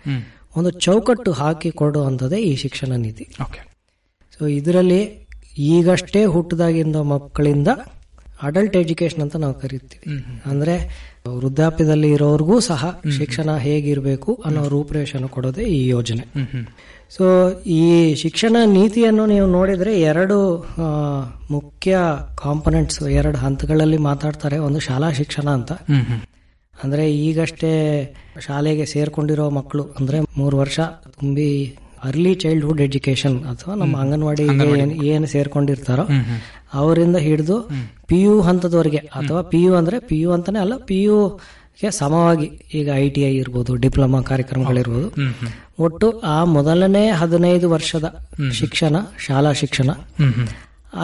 ಒಂದು 0.56 0.70
ಚೌಕಟ್ಟು 0.70 1.32
ಹಾಕಿ 1.32 1.70
ಕೊಡುವಂಥದ್ದೇ 1.70 2.36
ಈ 2.36 2.56
ಶಿಕ್ಷಣ 2.56 2.92
ನೀತಿ. 2.96 3.28
ಓಕೆ. 3.42 3.72
ಸೊ 4.38 4.46
ಇದರಲ್ಲಿ 4.46 5.21
ಈಗಷ್ಟೇ 5.58 6.24
ಹುಟ್ಟದಾಗಿಂದ 6.24 6.96
ಮಕ್ಕಳಿಂದ 6.96 7.68
ಅಡಲ್ಟ್ 8.42 8.76
ಎಜುಕೇಶನ್ 8.76 9.22
ಅಂತ 9.22 9.36
ನಾವು 9.36 9.54
ಕರಿತೀವಿ. 9.54 10.24
ಅಂದ್ರೆ 10.46 10.74
ವೃದ್ಧಾಪ್ಯದಲ್ಲಿ 11.28 12.10
ಇರೋರ್ಗೂ 12.10 12.60
ಸಹ 12.60 13.00
ಶಿಕ್ಷಣ 13.18 13.56
ಹೇಗಿರಬೇಕು 13.56 14.42
ಅನ್ನೋ 14.44 14.68
ರೂಪರೇಷನ್ನು 14.68 15.28
ಕೊಡೋದೇ 15.28 15.62
ಈ 15.62 15.88
ಯೋಜನೆ. 15.88 16.24
ಸೊ 17.10 17.50
ಈ 17.60 18.14
ಶಿಕ್ಷಣ 18.14 18.56
ನೀತಿಯನ್ನು 18.66 19.26
ನೀವು 19.26 19.46
ನೋಡಿದ್ರೆ 19.46 20.00
ಎರಡು 20.00 20.66
ಮುಖ್ಯ 21.50 21.98
ಕಾಂಪೊನೆಂಟ್ಸ್ 22.36 23.02
ಎರಡು 23.02 23.38
ಹಂತಗಳಲ್ಲಿ 23.38 23.96
ಮಾತಾಡ್ತಾರೆ. 23.96 24.58
ಒಂದು 24.58 24.80
ಶಾಲಾ 24.80 25.12
ಶಿಕ್ಷಣ 25.12 25.50
ಅಂತ. 25.50 25.72
ಅಂದ್ರೆ 26.84 27.16
ಈಗಷ್ಟೇ 27.16 27.72
ಶಾಲೆಗೆ 28.40 28.86
ಸೇರ್ಕೊಂಡಿರೋ 28.86 29.50
ಮಕ್ಕಳು, 29.50 29.82
ಅಂದ್ರೆ 29.82 30.20
ಮೂರು 30.20 30.58
ವರ್ಷ 30.58 30.80
ತುಂಬಿ 31.20 31.78
ಅರ್ಲಿ 32.02 32.34
ಚೈಲ್ಡ್ಹುಡ್ 32.34 32.80
ಎಜುಕೇಶನ್ 32.80 33.38
ಅಥವಾ 33.44 33.74
ನಮ್ಮ 33.74 33.96
ಅಂಗನವಾಡಿ 33.96 34.44
ಏನು 35.12 35.26
ಸೇರ್ಕೊಂಡಿರ್ತಾರೋ 35.26 36.04
ಅವರಿಂದ 36.74 37.16
ಹಿಡಿದು 37.16 37.56
ಪಿ 38.06 38.20
ಯು 38.22 38.40
ಹಂತದವರೆಗೆ 38.40 39.00
ಅಥವಾ 39.14 39.42
ಪಿ 39.42 39.60
ಯು 39.64 39.72
ಅಂದ್ರೆ 39.74 39.98
ಪಿ 40.08 40.18
ಯು 40.20 40.30
ಅಂತಾನೆ 40.32 40.58
ಅಲ್ಲ 40.58 40.76
ಪಿ 40.90 40.98
ಗೆ 41.82 41.90
ಸಮವಾಗಿ 41.90 42.46
ಈಗ 42.74 42.88
ಐ 42.94 43.04
ಟಿ 43.08 43.20
ಐ 43.20 43.34
ಇರ್ಬೋದು 43.34 43.72
ಡಿಪ್ಲೊಮಾ 43.74 44.18
ಕಾರ್ಯಕ್ರಮಗಳಿರ್ಬೋದು. 44.22 45.08
ಒಟ್ಟು 45.78 46.06
ಆ 46.34 46.44
ಮೊದಲನೇ 46.56 47.10
ಹದಿನೈದು 47.20 47.68
ವರ್ಷದ 47.70 48.06
ಶಿಕ್ಷಣ 48.52 48.94
ಶಾಲಾ 49.26 49.52
ಶಿಕ್ಷಣ. 49.52 49.88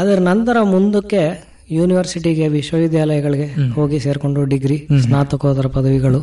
ಅದರ 0.00 0.18
ನಂತರ 0.30 0.56
ಮುಂದಕ್ಕೆ 0.74 1.22
ಯೂನಿವರ್ಸಿಟಿಗೆ 1.70 2.48
ವಿಶ್ವವಿದ್ಯಾಲಯಗಳಿಗೆ 2.48 3.46
ಹೋಗಿ 3.76 3.98
ಸೇರ್ಕೊಂಡು 4.00 4.42
ಡಿಗ್ರಿ 4.52 4.76
ಸ್ನಾತಕೋತ್ತರ 5.04 5.66
ಪದವಿಗಳು 5.76 6.20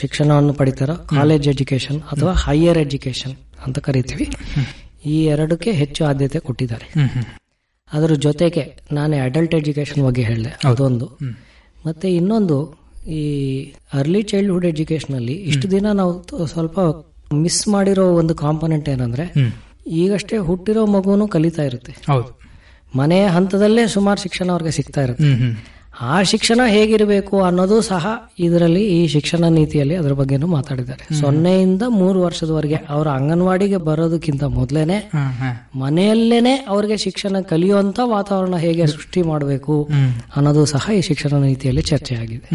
ಶಿಕ್ಷಣವನ್ನು 0.00 0.52
ಪಡಿತಾರೋ 0.52 0.96
ಕಾಲೇಜ್ 1.14 1.48
ಎಜುಕೇಶನ್ 1.48 2.00
ಅಥವಾ 2.12 2.32
ಹೈಯರ್ 2.44 2.80
ಎಜುಕೇಶನ್ 2.86 3.34
ಅಂತ 3.66 3.78
ಕರಿತೀವಿ. 3.78 4.28
ಈ 5.06 5.24
ಎರಡಕ್ಕೆ 5.24 5.70
ಹೆಚ್ಚು 5.72 6.04
ಆದ್ಯತೆ 6.04 6.38
ಕೊಟ್ಟಿದ್ದಾರೆ. 6.38 6.92
ಅದರ 7.92 8.12
ಜೊತೆಗೆ 8.14 8.80
ನಾನು 8.92 9.22
ಅಡಲ್ಟ್ 9.24 9.54
ಎಜುಕೇಶನ್ 9.54 10.06
ಬಗ್ಗೆ 10.06 10.22
ಹೇಳಿದೆ. 10.22 10.58
ಅದೊಂದು. 10.64 11.06
ಮತ್ತೆ 11.86 12.14
ಇನ್ನೊಂದು 12.14 12.56
ಈ 13.08 13.22
ಅರ್ಲಿ 13.94 14.22
ಚೈಲ್ಡ್ಹುಡ್ 14.22 14.66
ಎಜುಕೇಶನ್ 14.66 15.16
ಅಲ್ಲಿ 15.16 15.32
ಇಷ್ಟು 15.32 15.70
ದಿನ 15.70 15.86
ನಾವು 15.92 16.46
ಸ್ವಲ್ಪ 16.46 16.80
ಮಿಸ್ 17.34 17.68
ಮಾಡಿರೋ 17.68 18.06
ಒಂದು 18.12 18.34
ಕಾಂಪೊನೆಂಟ್ 18.34 18.88
ಏನಂದ್ರೆ 18.88 19.24
ಈಗಷ್ಟೇ 19.86 20.36
ಹುಟ್ಟಿರೋ 20.36 20.86
ಮಗುನು 20.86 21.28
ಕಲಿತಾ 21.28 21.62
ಇರುತ್ತೆ. 21.62 21.94
ಮನೆಯ 22.96 23.26
ಹಂತದಲ್ಲೇ 23.26 23.86
ಸುಮಾರು 23.86 24.22
ಶಿಕ್ಷಣ 24.22 24.50
ಅವ್ರಿಗೆ 24.50 24.70
ಸಿಗ್ತಾ 24.70 25.02
ಇರುತ್ತೆ. 25.02 25.30
ಆ 26.00 26.22
ಶಿಕ್ಷಣ 26.22 26.60
ಹೇಗಿರಬೇಕು 26.66 27.42
ಅನ್ನೋದು 27.42 27.82
ಸಹ 27.82 28.06
ಇದರಲ್ಲಿ 28.38 28.82
ಈ 28.86 29.06
ಶಿಕ್ಷಣ 29.06 29.44
ನೀತಿಯಲ್ಲಿ 29.48 29.96
ಅದ್ರ 29.96 30.12
ಬಗ್ಗೆನೂ 30.12 30.46
ಮಾತಾಡಿದ್ದಾರೆ. 30.46 31.14
ಸೊನ್ನೆಯಿಂದ 31.20 31.82
ಮೂರು 31.88 32.22
ವರ್ಷದವರೆಗೆ 32.22 32.74
ಅವರ 32.74 33.08
ಅಂಗನವಾಡಿಗೆ 33.08 33.76
ಬರೋದಕ್ಕಿಂತ 33.76 34.44
ಮೊದಲೇನೆ 34.44 35.10
ಮನೆಯಲ್ಲೇನೆ 35.76 36.54
ಅವ್ರಿಗೆ 36.68 36.96
ಶಿಕ್ಷಣ 36.96 37.40
ಕಲಿಯುವಂತ 37.40 38.00
ವಾತಾವರಣ 38.04 38.56
ಹೇಗೆ 38.56 38.86
ಸೃಷ್ಟಿ 38.86 39.22
ಮಾಡಬೇಕು 39.22 39.88
ಅನ್ನೋದು 40.36 40.64
ಸಹ 40.66 40.90
ಈ 40.98 41.00
ಶಿಕ್ಷಣ 41.00 41.34
ನೀತಿಯಲ್ಲಿ 41.36 41.82
ಚರ್ಚೆ 41.82 42.14
ಆಗಿದೆ. 42.14 42.48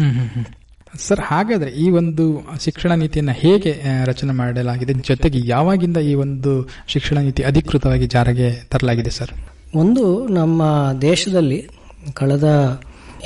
ಸರ್ 1.06 1.20
ಹಾಗಾದ್ರೆ 1.20 1.70
ಈ 1.70 1.90
ಒಂದು 1.90 2.24
ಶಿಕ್ಷಣ 2.64 2.92
ನೀತಿಯನ್ನ 2.92 3.30
ಹೇಗೆ 3.30 3.72
ರಚನೆ 4.04 4.32
ಮಾಡಲಾಗಿದೆ? 4.32 4.92
ಜೊತೆಗೆ 4.92 5.40
ಯಾವಾಗಿಂದ 5.44 5.96
ಈ 5.96 6.14
ಒಂದು 6.14 6.68
ಶಿಕ್ಷಣ 6.86 7.18
ನೀತಿ 7.18 7.42
ಅಧಿಕೃತವಾಗಿ 7.42 8.06
ಜಾರಿಗೆ 8.06 8.50
ತರಲಾಗಿದೆ 8.68 9.10
ಸರ್? 9.10 9.32
ಒಂದು 9.74 10.28
ನಮ್ಮ 10.28 10.62
ದೇಶದಲ್ಲಿ 11.00 11.68
ಕಳೆದ 12.14 12.48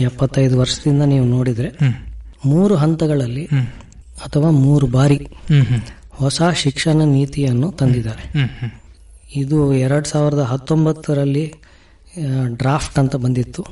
ಎಪ್ಪತ್ತೈದು 0.00 0.58
ವರ್ಷದಿಂದ 0.58 1.02
ನೀವು 1.02 1.26
ನೋಡಿದ್ರೆ 1.26 1.78
ಮೂರು 2.46 2.76
ಹಂತಗಳಲ್ಲಿ 2.76 3.44
ಅಥವಾ 4.24 4.50
ಮೂರು 4.50 4.86
ಬಾರಿ 4.86 5.26
ಹೊಸ 6.10 6.42
ಶಿಕ್ಷಣ 6.54 7.02
ನೀತಿಯನ್ನು 7.02 7.72
ತಂದಿದ್ದಾರೆ. 7.72 8.24
ಇದು 9.36 9.74
ಎರಡ್ 9.74 10.06
ಸಾವಿರದ 10.06 10.38
ಹತ್ತೊಂಬತ್ತರಲ್ಲಿ 10.38 11.52
ಡ್ರಾಫ್ಟ್ 12.52 12.98
ಅಂತ 12.98 13.16
ಬಂದಿತ್ತು. 13.16 13.66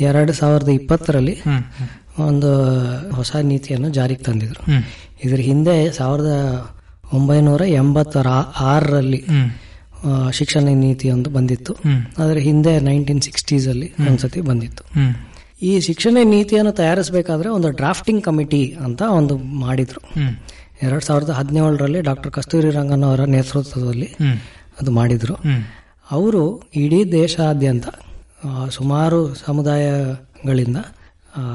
ಎರಡು 0.00 0.32
ಸಾವಿರದ 0.32 0.68
ಇಪ್ಪತ್ತರಲ್ಲಿ 0.68 1.36
ಒಂದು 2.18 2.50
ಹೊಸ 3.10 3.36
ನೀತಿಯನ್ನು 3.36 3.88
ಜಾರಿಗೆ 3.88 4.22
ತಂದಿದ್ರು. 4.22 4.62
ಇದ್ರ 5.24 5.40
ಹಿಂದೆ 5.40 5.92
ಸಾವಿರದ 5.92 6.32
ಒಂಬೈನೂರ 7.12 7.62
ಎಂಬತ್ತರ 7.62 8.26
ಆರರಲ್ಲಿ 8.60 9.24
ಶಿಕ್ಷಣ 10.32 10.64
ನೀತಿ 10.82 11.06
ಒಂದು 11.10 11.30
ಬಂದಿತ್ತು. 11.30 11.72
ಆದರೆ 12.18 12.40
ಹಿಂದೆ 12.40 12.72
ನೈನ್ಟೀನ್ 12.80 13.22
ಸಿಕ್ಸ್ಟೀಸ್ 13.22 13.66
ಅಲ್ಲಿ 13.68 13.88
ಒಂದ್ಸತಿ 14.08 14.40
ಬಂದಿತ್ತು. 14.40 14.84
ಈ 15.62 15.72
ಶಿಕ್ಷಣ 15.80 16.16
ನೀತಿಯನ್ನು 16.24 16.72
ತಯಾರಿಸಬೇಕಾದ್ರೆ 16.72 17.48
ಒಂದು 17.48 17.68
ಡ್ರಾಫ್ಟಿಂಗ್ 17.70 18.22
ಕಮಿಟಿ 18.24 18.62
ಅಂತ 18.84 19.02
ಒಂದು 19.20 19.36
ಮಾಡಿದ್ರು. 19.38 20.02
ಎರಡ್ 20.82 21.04
ಸಾವಿರದ 21.04 21.30
ಹದಿನೇಳರಲ್ಲಿ 21.30 22.00
ಡಾಕ್ಟರ್ 22.00 22.32
ಕಸ್ತೂರಿ 22.32 22.70
ರಂಗನ್ 22.70 23.04
ಅವರ 23.04 23.22
ನೇತೃತ್ವದಲ್ಲಿ 23.24 24.08
ಅದು 24.80 24.90
ಮಾಡಿದ್ರು. 24.90 25.36
ಅವರು 26.10 26.42
ಇಡೀ 26.76 27.00
ದೇಶಾದ್ಯಂತ 27.12 27.86
ಸುಮಾರು 28.70 29.18
ಸಮುದಾಯಗಳಿಂದ 29.34 30.78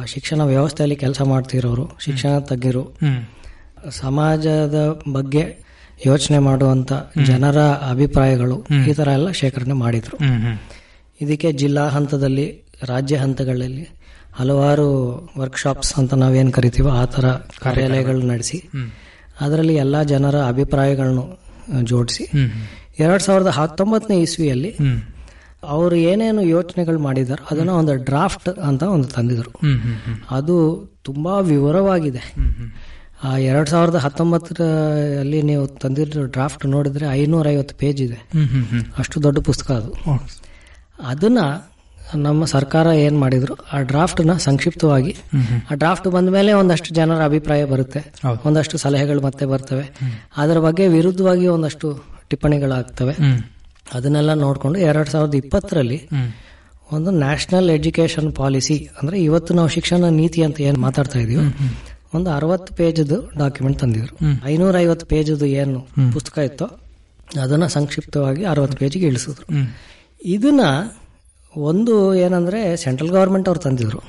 ಶಿಕ್ಷಣ 0.06 0.42
ವ್ಯವಸ್ಥೆಯಲ್ಲಿ 0.44 0.96
ಕೆಲಸ 0.96 1.22
ಮಾಡ್ತಿರೋರು 1.22 1.86
ಶಿಕ್ಷಣ 2.00 2.34
ತಜ್ಞರು 2.40 2.84
ಸಮಾಜದ 3.90 4.80
ಬಗ್ಗೆ 5.12 5.44
ಯೋಚನೆ 6.06 6.40
ಮಾಡುವಂತ 6.40 6.94
ಜನರ 7.26 7.60
ಅಭಿಪ್ರಾಯಗಳು 7.60 8.66
ಈ 8.90 8.94
ತರ 8.94 9.08
ಎಲ್ಲ 9.08 9.32
ಶೇಖರಣೆ 9.32 9.74
ಮಾಡಿದ್ರು. 9.74 10.18
ಇದಕ್ಕೆ 11.22 11.52
ಜಿಲ್ಲಾ 11.52 11.90
ಹಂತದಲ್ಲಿ 11.90 12.62
ರಾಜ್ಯ 12.84 13.16
ಹಂತಗಳಲ್ಲಿ 13.16 13.88
ಹಲವಾರು 14.34 14.88
ವರ್ಕ್ಶಾಪ್ಸ್ 15.38 15.96
ಅಂತ 15.96 16.14
ನಾವೇನ್ 16.14 16.54
ಕರಿತೀವೋ 16.54 16.90
ಆ 16.90 17.06
ತರ 17.06 17.26
ಕಾರ್ಯಾಲಯಗಳು 17.60 18.22
ನಡೆಸಿ 18.22 18.70
ಅದರಲ್ಲಿ 19.42 19.76
ಎಲ್ಲಾ 19.76 20.04
ಜನರ 20.04 20.42
ಅಭಿಪ್ರಾಯಗಳನ್ನು 20.42 21.40
ಜೋಡಿಸಿ. 21.84 22.24
ಎರಡ್ 23.00 23.24
ಸಾವಿರದ 23.24 23.48
ಹತ್ತೊಂಬತ್ತನೇ 23.48 24.22
ಇಸ್ವಿಯಲ್ಲಿ 24.22 24.76
ಅವರು 25.64 25.96
ಏನೇನು 25.96 26.42
ಯೋಚನೆಗಳು 26.42 27.00
ಮಾಡಿದಾರೋ 27.00 27.48
ಅದನ್ನ 27.52 27.70
ಒಂದು 27.70 27.96
ಡ್ರಾಫ್ಟ್ 27.96 28.50
ಅಂತ 28.50 28.84
ಒಂದು 28.84 29.08
ತಂದಿದ್ರು. 29.08 29.52
ಅದು 30.32 30.56
ತುಂಬಾ 31.04 31.40
ವಿವರವಾಗಿದೆ. 31.40 32.34
ಆ 33.24 33.38
ಎರಡ್ 33.38 33.70
ಸಾವಿರದ 33.70 33.96
ಹತ್ತೊಂಬತ್ತರಲ್ಲಿ 33.96 35.42
ನೀವು 35.42 35.68
ತಂದಿರೋ 35.68 36.26
ಡ್ರಾಫ್ಟ್ 36.26 36.66
ನೋಡಿದ್ರೆ 36.66 37.06
ಐನೂರ 37.06 37.48
ಐವತ್ತು 37.48 37.76
ಪೇಜ್ 37.76 38.02
ಇದೆ 38.02 38.30
ಅಷ್ಟು 38.98 39.24
ದೊಡ್ಡ 39.24 39.40
ಪುಸ್ತಕ 39.40 39.72
ಅದು. 39.72 39.92
ಅದನ್ನ 41.00 41.38
ನಮ್ಮ 42.16 42.46
ಸರ್ಕಾರ 42.46 42.88
ಏನ್ 42.88 43.20
ಮಾಡಿದ್ರು 43.20 43.54
ಆ 43.74 43.82
ಡ್ರಾಫ್ಟ್ನ 43.82 44.38
ಸಂಕ್ಷಿಪ್ತವಾಗಿ 44.38 45.16
ಆ 45.72 45.74
ಡ್ರಾಫ್ಟ್ 45.74 46.08
ಬಂದ 46.08 46.30
ಮೇಲೆ 46.30 46.54
ಒಂದಷ್ಟು 46.54 46.96
ಜನರ 46.96 47.24
ಅಭಿಪ್ರಾಯ 47.24 47.66
ಬರುತ್ತೆ. 47.66 48.14
ಒಂದಷ್ಟು 48.46 48.78
ಸಲಹೆಗಳು 48.78 49.22
ಮತ್ತೆ 49.22 49.46
ಬರ್ತವೆ. 49.46 49.92
ಅದರ 50.38 50.60
ಬಗ್ಗೆ 50.60 50.88
ವಿರುದ್ಧವಾಗಿ 50.88 51.48
ಒಂದಷ್ಟು 51.48 52.04
ಟಿಪ್ಪಣಿಗಳಾಗ್ತವೆ. 52.30 53.14
ಅದನ್ನೆಲ್ಲ 53.94 54.34
ನೋಡಿಕೊಂಡು 54.34 54.80
ಎರಡ್ 54.80 55.10
ಸಾವಿರದ 55.10 55.34
ಇಪ್ಪತ್ತರಲ್ಲಿ 55.34 56.10
ಒಂದು 56.92 57.12
ನ್ಯಾಷನಲ್ 57.12 57.70
ಎಜುಕೇಶನ್ 57.70 58.36
ಪಾಲಿಸಿ 58.36 58.90
ಅಂದ್ರೆ 59.02 59.24
ಇವತ್ತು 59.24 59.54
ನಾವು 59.54 59.68
ಶಿಕ್ಷಣ 59.68 60.06
ನೀತಿ 60.06 60.44
ಅಂತ 60.44 60.62
ಏನು 60.62 60.80
ಮಾತಾಡ್ತಾ 60.80 61.20
ಇದೀವಿ 61.20 61.52
ಒಂದು 62.14 62.30
ಅರವತ್ತು 62.30 62.76
ಪೇಜದು 62.76 63.32
ಡಾಕ್ಯುಮೆಂಟ್ 63.38 63.80
ತಂದಿದ್ರು. 63.80 64.16
ಐನೂರ 64.46 64.78
ಐವತ್ತು 64.78 65.06
ಪೇಜದು 65.06 65.46
ಏನು 65.46 65.80
ಪುಸ್ತಕ 66.14 66.38
ಇತ್ತೋ 66.38 66.66
ಅದನ್ನ 67.42 67.68
ಸಂಕ್ಷಿಪ್ತವಾಗಿ 67.68 68.46
ಅರವತ್ತು 68.46 68.78
ಪೇಜಿಗೆ 68.78 69.06
ಇಳಿಸಿದ್ರು. 69.06 69.56
ಇದನ್ನ 70.26 70.62
ಒಂದು 71.58 72.16
ಏನಂದ್ರೆ 72.16 72.78
ಸೆಂಟ್ರಲ್ 72.78 73.10
ಗವರ್ಮೆಂಟ್ 73.10 73.50
ಅವ್ರು 73.50 73.62
ತಂದಿದ್ರು. 73.62 74.00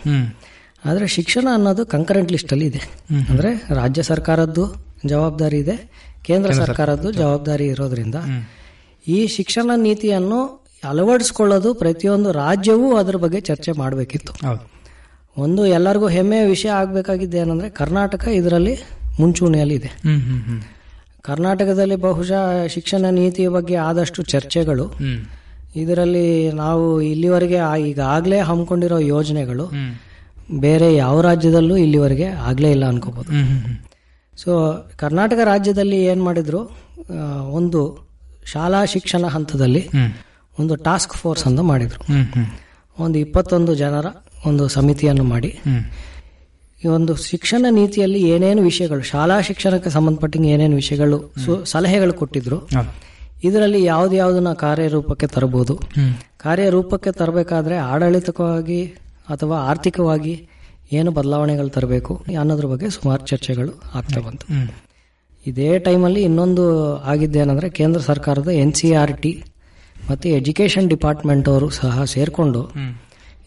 ಆದ್ರೆ 0.85 1.07
ಶಿಕ್ಷಣ 1.07 1.49
ಅನ್ನೋದು 1.55 1.87
ಕಂಕರೆಂಟ್ 1.87 2.33
ಲಿಸ್ಟ್ 2.33 2.53
ಅಲ್ಲಿ 2.53 2.67
ಇದೆ. 2.67 2.81
ಅಂದ್ರೆ 3.29 3.75
ರಾಜ್ಯ 3.75 4.03
ಸರ್ಕಾರದ್ದು 4.03 4.75
ಜವಾಬ್ದಾರಿ 5.07 5.59
ಇದೆ 5.59 5.77
ಕೇಂದ್ರ 6.25 6.53
ಸರ್ಕಾರದ್ದು 6.53 7.13
ಜವಾಬ್ದಾರಿ. 7.13 7.67
ಇರೋದ್ರಿಂದ 7.67 8.15
ಈ 9.09 9.27
ಶಿಕ್ಷಣ 9.27 9.71
ನೀತಿಯನ್ನು 9.77 10.65
ಅಳವಡಿಸ್ಕೊಳ್ಳೋದು 10.89 11.75
ಪ್ರತಿಯೊಂದು 11.75 12.33
ರಾಜ್ಯವೂ 12.33 12.97
ಅದ್ರ 12.97 13.17
ಬಗ್ಗೆ 13.17 13.41
ಚರ್ಚೆ 13.41 13.73
ಮಾಡಬೇಕಿತ್ತು. 13.73 14.33
ಒಂದು 15.37 15.67
ಎಲ್ಲರಿಗೂ 15.67 16.09
ಹೆಮ್ಮೆಯ 16.09 16.43
ವಿಷಯ 16.45 16.71
ಆಗಬೇಕಾಗಿದ್ದು 16.71 17.37
ಏನಂದ್ರೆ 17.37 17.69
ಕರ್ನಾಟಕ 17.71 18.29
ಇದರಲ್ಲಿ 18.29 18.75
ಮುಂಚೂಣಿಯಲ್ಲಿದೆ 19.21 19.91
ಕರ್ನಾಟಕದಲ್ಲಿ 21.23 21.97
ಬಹುಶಃ 21.97 22.67
ಶಿಕ್ಷಣ 22.67 23.05
ನೀತಿಯ 23.11 23.49
ಬಗ್ಗೆ 23.49 23.75
ಆದಷ್ಟು 23.75 24.23
ಚರ್ಚೆಗಳು. 24.23 24.87
ಇದರಲ್ಲಿ 25.77 26.53
ನಾವು 26.53 27.01
ಇಲ್ಲಿವರೆಗೆ 27.03 27.59
ಈಗಾಗಲೇ 27.89 28.41
ಹಮ್ಮಿಕೊಂಡಿರೋ 28.41 28.99
ಯೋಜನೆಗಳು 28.99 29.67
ಬೇರೆ 30.61 30.89
ಯಾವ 30.95 31.21
ರಾಜ್ಯದಲ್ಲೂ 31.21 31.77
ಇಲ್ಲಿವರೆಗೆ 31.77 32.27
ಆಗಲೇ 32.49 32.71
ಇಲ್ಲ 32.71 32.85
ಅನ್ಕೋಬಹುದು 32.89 33.33
ಸೊ 34.39 34.53
ಕರ್ನಾಟಕ 34.97 35.41
ರಾಜ್ಯದಲ್ಲಿ 35.45 35.99
ಏನು 36.05 36.25
ಮಾಡಿದ್ರು? 36.25 36.61
ಒಂದು 37.59 37.81
ಶಾಲಾ 38.53 38.85
ಶಿಕ್ಷಣ 38.85 39.27
ಹಂತದಲ್ಲಿ 39.27 39.83
ಒಂದು 40.59 40.75
ಟಾಸ್ಕ್ 40.75 41.15
ಫೋರ್ಸ್ 41.15 41.47
ಅಂತ 41.47 41.61
ಮಾಡಿದ್ರು. 41.61 42.01
ಒಂದು 42.99 43.19
ಇಪ್ಪತ್ತೊಂದು 43.19 43.75
ಜನರ 43.75 44.07
ಒಂದು 44.51 44.65
ಸಮಿತಿಯನ್ನು 44.77 45.25
ಮಾಡಿ. 45.33 45.51
ಈ 46.83 46.89
ಒಂದು 46.97 47.13
ಶಿಕ್ಷಣ 47.31 47.65
ನೀತಿಯಲ್ಲಿ 47.79 48.21
ಏನೇನು 48.35 48.63
ವಿಷಯಗಳು 48.71 49.03
ಶಾಲಾ 49.13 49.37
ಶಿಕ್ಷಣಕ್ಕೆ 49.49 49.91
ಸಂಬಂಧಪಟ್ಟಂಗೆ 49.97 50.51
ಏನೇನು 50.55 50.77
ವಿಷಯಗಳು 50.83 51.19
ಸಲಹೆಗಳು 51.73 52.15
ಕೊಟ್ಟಿದ್ರು 52.21 52.59
ಇದರಲ್ಲಿ 53.49 53.81
ಯಾವ್ದು 53.85 54.15
ಯಾವ್ದನ್ನ 54.23 54.51
ಕಾರ್ಯರೂಪಕ್ಕೆ 54.65 55.27
ತರಬಹುದು. 55.35 55.75
ಕಾರ್ಯರೂಪಕ್ಕೆ 56.45 57.11
ತರಬೇಕಾದ್ರೆ 57.21 57.77
ಆಡಳಿತವಾಗಿ 57.93 58.81
ಅಥವಾ 59.35 59.57
ಆರ್ಥಿಕವಾಗಿ 59.71 60.35
ಏನು 60.99 61.11
ಬದಲಾವಣೆಗಳು 61.19 61.71
ತರಬೇಕು 61.77 62.13
ಅನ್ನೋದ್ರ 62.41 62.67
ಬಗ್ಗೆ 62.73 62.89
ಸುಮಾರು 62.97 63.23
ಚರ್ಚೆಗಳು 63.31 63.73
ಆಗ್ತಾ 63.99 64.21
ಬಂತು. 64.27 64.47
ಇದೇ 65.47 65.71
ಟೈಮಲ್ಲಿ 65.87 66.21
ಇನ್ನೊಂದು 66.29 66.65
ಆಗಿದ್ದೇನೆಂದ್ರೆ 67.13 67.69
ಕೇಂದ್ರ 67.79 68.01
ಸರ್ಕಾರದ 68.11 68.51
ಎನ್ 68.65 68.75
ಸಿ 68.79 68.89
ಆರ್ 69.01 69.15
ಟಿ 69.23 69.33
ಮತ್ತು 70.11 70.27
ಎಜುಕೇಷನ್ 70.39 70.87
ಡಿಪಾರ್ಟ್ಮೆಂಟ್ 70.93 71.47
ಅವರು 71.53 71.67
ಸಹ 71.81 72.05
ಸೇರಿಕೊಂಡು 72.15 72.61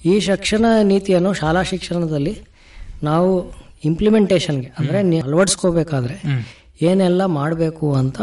ಈ 0.09 0.13
ಶಿಕ್ಷಣ 0.27 0.65
ನೀತಿಯನ್ನು 0.91 1.31
ಶಾಲಾ 1.33 1.61
ಶಿಕ್ಷಣದಲ್ಲಿ 1.71 2.33
ನಾವು 3.03 3.31
ಇಂಪ್ಲಿಮೆಂಟೇಷನ್ಗೆ 3.89 4.69
ಅಂದರೆ 4.79 4.99
ಅಳವಡಿಸ್ಕೋಬೇಕಾದ್ರೆ 5.25 6.15
ಏನೆಲ್ಲ 6.87 7.21
ಮಾಡಬೇಕು 7.39 7.87
ಅಂತ 8.01 8.19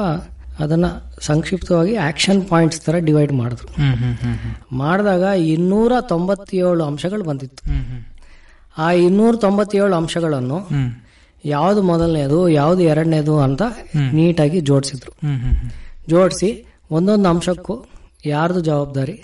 ಅದನ್ನು 0.62 0.90
ಸಂಕ್ಷಿಪ್ತವಾಗಿ 1.20 1.94
ಆಕ್ಷನ್ 2.08 2.40
ಪಾಯಿಂಟ್ಸ್ 2.50 2.80
ಥರ 2.84 2.96
ಡಿವೈಡ್ 3.08 3.32
ಮಾಡಿದ್ರು. 3.32 3.68
ಮಾಡಿದಾಗ 4.82 5.24
ಇನ್ನೂರ 5.54 5.92
ತೊಂಬತ್ತೇಳು 6.12 6.82
ಅಂಶಗಳು 6.90 7.24
ಬಂದಿತ್ತು. 7.30 7.62
ಆ 8.76 8.86
ಇನ್ನೂರ 9.06 9.32
ತೊಂಬತ್ತೇಳು 9.44 9.94
ಅಂಶಗಳನ್ನು 10.00 10.58
ಯಾವುದು 11.44 11.80
ಮೊದಲನೇದು 11.82 12.38
ಯಾವುದು 12.58 12.82
ಎರಡನೇದು 12.92 13.34
ಅಂತ 13.46 13.62
ನೀಟಾಗಿ 14.18 14.60
ಜೋಡಿಸಿದ್ರು. 14.68 15.12
ಜೋಡಿಸಿ 16.08 16.50
ಒಂದೊಂದು 16.90 17.28
ಅಂಶಕ್ಕೂ 17.28 17.74
ಯಾರ್ದು 18.26 18.60
ಜವಾಬ್ದಾರಿ 18.60 19.16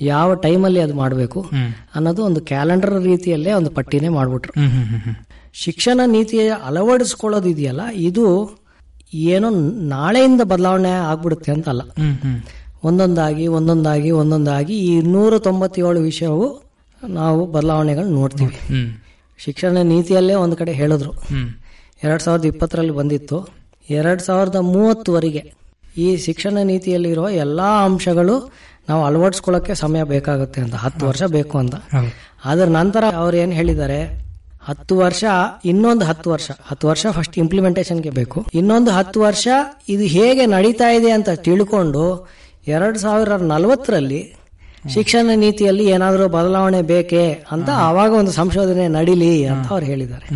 ಯಾವ 0.00 0.34
ಟೈಮಲ್ಲಿ 0.34 0.80
ಅದು 0.80 0.94
ಮಾಡಬೇಕು 0.94 1.46
ಅನ್ನೋದು 1.94 2.24
ಒಂದು 2.24 2.40
ಕ್ಯಾಲೆಂಡರ್ 2.40 3.02
ರೀತಿಯಲ್ಲೇ 3.02 3.52
ಒಂದು 3.52 3.70
ಪಟ್ಟಿನೇ 3.70 4.08
ಮಾಡಿಬಿಟ್ರು. 4.08 4.52
ಶಿಕ್ಷಣ 5.52 6.00
ನೀತಿಯ 6.06 6.52
ಅಳವಡಿಸ್ಕೊಳ್ಳೋದು 6.64 7.48
ಇದೆಯಲ್ಲ 7.48 7.80
ಇದು 7.94 8.58
ಏನೋ 9.14 9.50
ನಾಳೆಯಿಂದ 9.88 10.40
ಬದಲಾವಣೆ 10.44 10.90
ಆಗ್ಬಿಡುತ್ತೆ 10.90 11.52
ಅಂತ 11.52 11.68
ಅಲ್ಲ 11.68 11.82
ಒಂದೊಂದಾಗಿ 12.84 13.46
ಒಂದೊಂದಾಗಿ 13.46 14.10
ಒಂದೊಂದಾಗಿ 14.10 14.78
ಈ 14.78 15.00
ನೂರ 15.00 15.38
ತೊಂಬತ್ತೇಳು 15.38 16.00
ವಿಷಯವು 16.00 16.62
ನಾವು 17.08 17.46
ಬದಲಾವಣೆಗಳು 17.46 18.08
ನೋಡ್ತೀವಿ. 18.08 18.58
ಶಿಕ್ಷಣ 19.38 19.78
ನೀತಿಯಲ್ಲೇ 19.78 20.34
ಒಂದು 20.34 20.56
ಕಡೆ 20.56 20.72
ಹೇಳಿದ್ರು. 20.72 21.12
ಎರಡ್ 22.04 22.22
ಸಾವಿರದ 22.22 22.44
ಇಪ್ಪತ್ತರಲ್ಲಿ 22.44 22.92
ಬಂದಿತ್ತು. 22.92 23.48
ಎರಡ್ 23.90 24.22
ಸಾವಿರದ 24.22 24.56
ಮೂವತ್ತುವರೆಗೆ 24.56 25.52
ಈ 25.96 26.16
ಶಿಕ್ಷಣ 26.16 26.58
ನೀತಿಯಲ್ಲಿರೋ 26.62 27.28
ಎಲ್ಲಾ 27.28 27.84
ಅಂಶಗಳು 27.84 28.52
ನಾವು 28.88 29.04
ಅಳವಡಿಸ್ಕೊಳ್ಳೋಕ್ಕೆ 29.04 29.74
ಸಮಯ 29.74 30.02
ಬೇಕಾಗುತ್ತೆ 30.02 30.60
ಅಂತ. 30.60 30.74
ಹತ್ತು 30.74 31.06
ವರ್ಷ 31.06 31.22
ಬೇಕು 31.22 31.58
ಅಂತ. 31.58 31.74
ಅದರ 32.44 32.64
ನಂತರ 32.64 33.04
ಅವ್ರು 33.14 33.36
ಏನ್ 33.36 33.52
ಹೇಳಿದ್ದಾರೆ? 33.52 34.24
ಹತ್ತು 34.64 34.96
ವರ್ಷ 34.98 35.24
ಇನ್ನೊಂದು 35.64 36.04
ಹತ್ತು 36.04 36.30
ವರ್ಷ. 36.30 36.50
ಹತ್ತು 36.66 36.88
ವರ್ಷ 36.88 37.06
ಫಸ್ಟ್ 37.10 37.38
ಇಂಪ್ಲಿಮೆಂಟೇಷನ್ಗೆ 37.38 38.10
ಬೇಕು. 38.10 38.46
ಇನ್ನೊಂದು 38.54 38.90
ಹತ್ತು 38.90 39.20
ವರ್ಷ 39.20 39.48
ಇದು 39.88 40.02
ಹೇಗೆ 40.02 40.46
ನಡೀತಾ 40.46 40.90
ಇದೆ 40.90 41.10
ಅಂತ 41.10 41.30
ತಿಳ್ಕೊಂಡು 41.30 42.28
ಎರಡ್ 42.66 42.98
ಸಾವಿರದ 42.98 43.42
ನಲವತ್ತರಲ್ಲಿ 43.42 44.34
ಶಿಕ್ಷಣ 44.94 45.30
ನೀತಿಯಲ್ಲಿ 45.34 45.84
ಏನಾದರೂ 45.86 46.28
ಬದಲಾವಣೆ 46.28 46.82
ಬೇಕೇ 46.82 47.44
ಅಂತ 47.50 47.70
ಆವಾಗ 47.70 48.12
ಒಂದು 48.12 48.32
ಸಂಶೋಧನೆ 48.32 48.88
ನಡೀಲಿ 48.88 49.46
ಅಂತ 49.46 49.68
ಅವ್ರು 49.68 49.86
ಹೇಳಿದ್ದಾರೆ. 49.86 50.26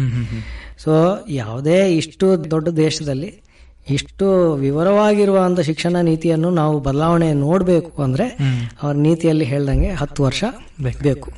ಸೊ 0.78 1.24
ಯಾವುದೇ 1.28 1.88
ಇಷ್ಟು 1.96 2.50
ದೊಡ್ಡ 2.50 2.68
ದೇಶದಲ್ಲಿ 2.68 3.47
ಇಷ್ಟು 3.90 4.54
ವಿವರವಾಗಿರುವಂಥ 4.54 5.60
ಶಿಕ್ಷಣ 5.60 5.96
ನೀತಿಯನ್ನು 5.96 6.50
ನಾವು 6.50 6.80
ಬದಲಾವಣೆ 6.80 7.32
ನೋಡಬೇಕು 7.32 8.02
ಅಂದ್ರೆ 8.02 8.26
ಅವ್ರ 8.82 8.96
ನೀತಿಯಲ್ಲಿ 8.96 9.44
ಹೇಳ್ದಂಗೆ 9.44 9.90
ಹತ್ತು 9.90 10.22
ವರ್ಷ 10.22 10.44
ಬೇಕು. 11.02 11.30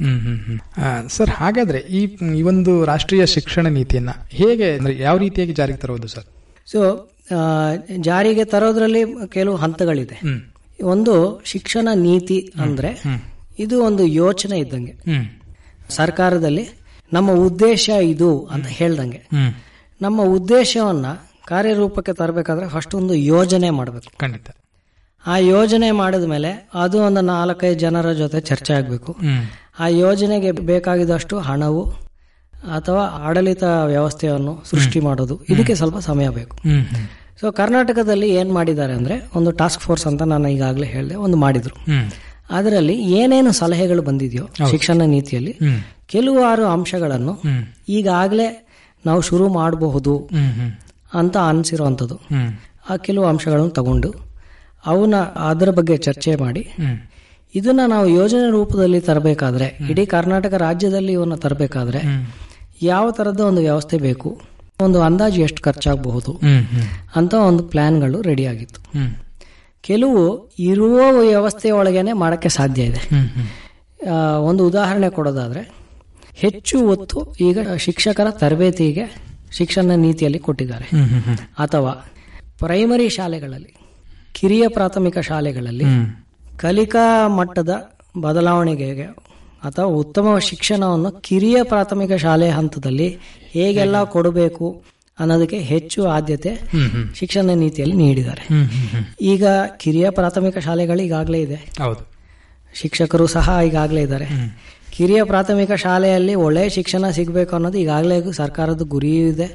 ಸರ್ 1.09 1.31
ಹಾಗಾದ್ರೆ 1.31 1.79
ಈ 1.79 2.01
ಈ 2.39 2.43
ಒಂದು 2.43 2.85
ರಾಷ್ಟ್ರೀಯ 2.85 3.27
ಶಿಕ್ಷಣ 3.27 3.67
ನೀತಿಯನ್ನ 3.69 4.11
ಹೇಗೆ 4.31 4.73
ಅಂದ್ರೆ 4.73 4.99
ಯಾವ 4.99 5.17
ರೀತಿಯಾಗಿ 5.17 5.53
ಜಾರಿಗೆ 5.53 5.79
ತರೋದು 5.79 6.09
ಸರ್? 6.09 6.25
ಸೊ 6.67 7.11
ಜಾರಿಗೆ 7.99 8.45
ತರೋದ್ರಲ್ಲಿ 8.45 9.03
ಕೆಲವು 9.29 9.57
ಹಂತಗಳಿದೆ. 9.57 10.21
ಒಂದು 10.83 11.43
ಶಿಕ್ಷಣ 11.45 11.89
ನೀತಿ 11.95 12.53
ಅಂದ್ರೆ 12.57 13.03
ಇದು 13.59 13.83
ಒಂದು 13.83 14.07
ಯೋಚನೆ 14.07 14.59
ಇದ್ದಂಗೆ. 14.59 14.95
ಸರ್ಕಾರದಲ್ಲಿ 15.91 16.69
ನಮ್ಮ 17.13 17.31
ಉದ್ದೇಶ 17.31 17.89
ಇದು 17.89 18.45
ಅಂತ 18.45 18.67
ಹೇಳ್ದಂಗೆ. 18.67 19.21
ನಮ್ಮ 20.03 20.23
ಉದ್ದೇಶವನ್ನ 20.23 21.07
ಕಾರ್ಯರೂಪಕ್ಕೆ 21.51 22.13
ತರಬೇಕಾದ್ರೆ 22.13 22.69
ಫಸ್ಟ್ 22.69 22.95
ಒಂದು 22.95 23.15
ಯೋಜನೆ 23.15 23.71
ಮಾಡಬೇಕು. 23.71 24.19
ಖಂಡಿತ. 24.19 24.49
ಆ 25.27 25.37
ಯೋಜನೆ 25.37 25.91
ಮಾಡಿದ 25.91 26.25
ಮೇಲೆ 26.25 26.51
ಅದು 26.75 26.99
ಒಂದು 26.99 27.21
ನಾಲ್ಕೈದು 27.21 27.79
ಜನರ 27.79 28.13
ಜೊತೆ 28.13 28.41
ಚರ್ಚೆ 28.41 28.73
ಆಗಬೇಕು. 28.73 29.17
ಆ 29.81 29.87
ಯೋಜನೆಗೆ 29.89 30.51
ಬೇಕಾಗಿದ್ದಷ್ಟು 30.53 31.39
ಹಣವು 31.39 31.83
ಅಥವಾ 32.77 33.03
ಆಡಳಿತ 33.27 33.65
ವ್ಯವಸ್ಥೆಯನ್ನು 33.87 34.53
ಸೃಷ್ಟಿ 34.71 35.01
ಮಾಡೋದು. 35.01 35.35
ಇದಕ್ಕೆ 35.49 35.75
ಸ್ವಲ್ಪ 35.75 35.99
ಸಮಯ 35.99 36.29
ಬೇಕು. 36.29 36.57
ಸೊ 37.41 37.53
ಕರ್ನಾಟಕದಲ್ಲಿ 37.53 38.29
ಏನ್ 38.35 38.51
ಮಾಡಿದ್ದಾರೆ 38.53 38.93
ಅಂದ್ರೆ 38.93 39.15
ಒಂದು 39.35 39.51
ಟಾಸ್ಕ್ 39.51 39.83
ಫೋರ್ಸ್ 39.83 40.07
ಅಂತ 40.07 40.23
ನಾನು 40.23 40.49
ಈಗಾಗಲೇ 40.49 40.87
ಹೇಳಿದೆ 40.87 41.15
ಒಂದು 41.27 41.37
ಮಾಡಿದ್ರು. 41.37 41.77
ಅದರಲ್ಲಿ 42.51 42.95
ಏನೇನು 43.13 43.53
ಸಲಹೆಗಳು 43.53 44.03
ಬಂದಿದೆಯೋ 44.03 44.47
ಶಿಕ್ಷಣ 44.71 45.03
ನೀತಿಯಲ್ಲಿ 45.07 45.53
ಕೆಲವಾರು 46.07 46.65
ಅಂಶಗಳನ್ನು 46.67 47.35
ಈಗಾಗಲೇ 47.89 48.49
ನಾವು 49.07 49.21
ಶುರು 49.21 49.49
ಮಾಡಬಹುದು. 49.49 50.15
ಅಂತ 51.15 51.37
ಅನಿಸಿರುವಂಥದ್ದು. 51.37 52.21
ಆ 52.91 52.97
ಕೆಲವು 52.97 53.25
ಅಂಶಗಳನ್ನು 53.25 53.71
ತಗೊಂಡು 53.71 54.15
ಅವನ್ನ 54.87 55.17
ಅದರ 55.17 55.71
ಬಗ್ಗೆ 55.71 55.97
ಚರ್ಚೆ 55.97 56.37
ಮಾಡಿ. 56.37 56.69
ಇದನ್ನ 57.55 57.81
ನಾವು 57.87 58.09
ಯೋಜನೆ 58.09 58.51
ರೂಪದಲ್ಲಿ 58.51 59.01
ತರಬೇಕಾದ್ರೆ 59.01 59.79
ಇಡೀ 59.91 60.07
ಕರ್ನಾಟಕ 60.07 60.55
ರಾಜ್ಯದಲ್ಲಿ 60.55 61.13
ಇವನ್ನ 61.13 61.35
ತರಬೇಕಾದ್ರೆ 61.35 62.01
ಯಾವ 62.83 63.11
ತರದ 63.11 63.41
ಒಂದು 63.41 63.61
ವ್ಯವಸ್ಥೆ 63.61 63.99
ಬೇಕು? 63.99 64.41
ಒಂದು 64.81 65.03
ಅಂದಾಜು 65.03 65.41
ಎಷ್ಟು 65.41 65.63
ಖರ್ಚಾಗಬಹುದು? 65.63 66.41
ಅಂತ 67.17 67.35
ಒಂದು 67.35 67.63
ಪ್ಲಾನ್ಗಳು 67.65 68.23
ರೆಡಿ 68.23 68.47
ಆಗಿತ್ತು. 68.47 68.81
ಕೆಲವು 69.83 70.51
ಇರುವ 70.59 71.01
ವ್ಯವಸ್ಥೆ 71.21 71.71
ಒಳಗೇನೆ 71.71 72.13
ಮಾಡಕ್ಕೆ 72.13 72.49
ಸಾಧ್ಯ 72.49 72.83
ಇದೆ. 72.83 73.03
ಒಂದು 74.39 74.67
ಉದಾಹರಣೆ 74.67 75.11
ಕೊಡೋದಾದ್ರೆ 75.11 75.63
ಹೆಚ್ಚು 76.35 76.89
ಒತ್ತು 76.89 77.35
ಈಗ 77.41 77.59
ಶಿಕ್ಷಕರ 77.77 78.27
ತರಬೇತಿಗೆ 78.31 79.30
ಶಿಕ್ಷಣ 79.59 79.91
ನೀತಿಯಲ್ಲಿ 79.95 80.39
ಕೊಟ್ಟಿದ್ದಾರೆ. 80.39 80.87
ಅಥವಾ 81.59 81.93
ಪ್ರೈಮರಿ 82.59 83.09
ಶಾಲೆಗಳಲ್ಲಿ 83.09 83.73
ಕಿರಿಯ 84.35 84.69
ಪ್ರಾಥಮಿಕ 84.69 85.19
ಶಾಲೆಗಳಲ್ಲಿ 85.19 85.85
ಕಲಿಕಾ 86.59 87.29
ಮಟ್ಟದ 87.29 87.73
ಬದಲಾವಣೆಗೆ 88.21 88.91
ಅಥವಾ 89.63 89.85
ಉತ್ತಮ 89.85 90.39
ಶಿಕ್ಷಣವನ್ನು 90.39 91.11
ಕಿರಿಯ 91.21 91.63
ಪ್ರಾಥಮಿಕ 91.63 92.13
ಶಾಲೆ 92.13 92.51
ಹಂತದಲ್ಲಿ 92.51 93.09
ಹೇಗೆಲ್ಲ 93.55 94.05
ಕೊಡಬೇಕು 94.05 94.67
ಅನ್ನೋದಕ್ಕೆ 95.19 95.59
ಹೆಚ್ಚು 95.59 96.07
ಆದ್ಯತೆ 96.07 96.53
ಶಿಕ್ಷಣ 97.15 97.51
ನೀತಿಯಲ್ಲಿ 97.55 97.97
ನೀಡಿದ್ದಾರೆ. 97.97 98.45
ಈಗ 99.21 99.45
ಕಿರಿಯ 99.79 100.11
ಪ್ರಾಥಮಿಕ 100.11 100.59
ಶಾಲೆಗಳು 100.59 101.03
ಈಗಾಗಲೇ 101.03 101.41
ಇದೆ. 101.41 101.59
ಶಿಕ್ಷಕರು 102.75 103.27
ಸಹ 103.27 103.59
ಈಗಾಗಲೇ 103.67 104.03
ಇದ್ದಾರೆ. 104.03 104.29
ಕಿರಿಯ 105.01 105.25
ಪ್ರಾಥಮಿಕ 105.25 105.73
ಶಾಲೆಯಲ್ಲಿ 105.77 106.35
ಒಳ್ಳೆಯ 106.45 106.69
ಶಿಕ್ಷಣ 106.69 107.11
ಸಿಗಬೇಕು 107.11 107.57
ಅನ್ನೋದು 107.57 107.79
ಈಗಾಗಲೇ 107.79 108.33
ಸರ್ಕಾರದ 108.33 108.83
ಗುರಿ 108.89 109.13
ಇದೆ. 109.25 109.47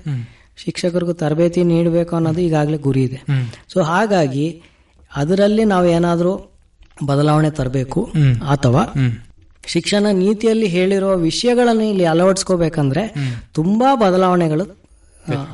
ಶಿಕ್ಷಕರಿಗೂ 0.57 1.13
ತರಬೇತಿ 1.13 1.63
ನೀಡಬೇಕು 1.63 2.15
ಅನ್ನೋದು 2.15 2.41
ಈಗಾಗಲೇ 2.41 2.77
ಗುರಿ 2.77 3.03
ಇದೆ. 3.03 3.19
ಸೊ 3.73 3.81
ಹಾಗಾಗಿ 3.81 4.45
ಅದರಲ್ಲಿ 5.11 5.63
ನಾವು 5.63 5.85
ಏನಾದರೂ 5.87 6.33
ಬದಲಾವಣೆ 7.05 7.49
ತರಬೇಕು 7.51 8.01
ಅಥವಾ 8.49 8.81
ಶಿಕ್ಷಣ 9.67 10.05
ನೀತಿಯಲ್ಲಿ 10.15 10.67
ಹೇಳಿರುವ 10.67 11.13
ವಿಷಯಗಳನ್ನು 11.21 11.83
ಇಲ್ಲಿ 11.83 12.05
ಅಳವಡಿಸ್ಕೋಬೇಕಂದ್ರೆ 12.05 13.03
ತುಂಬಾ 13.53 13.95
ಬದಲಾವಣೆಗಳು 13.95 14.65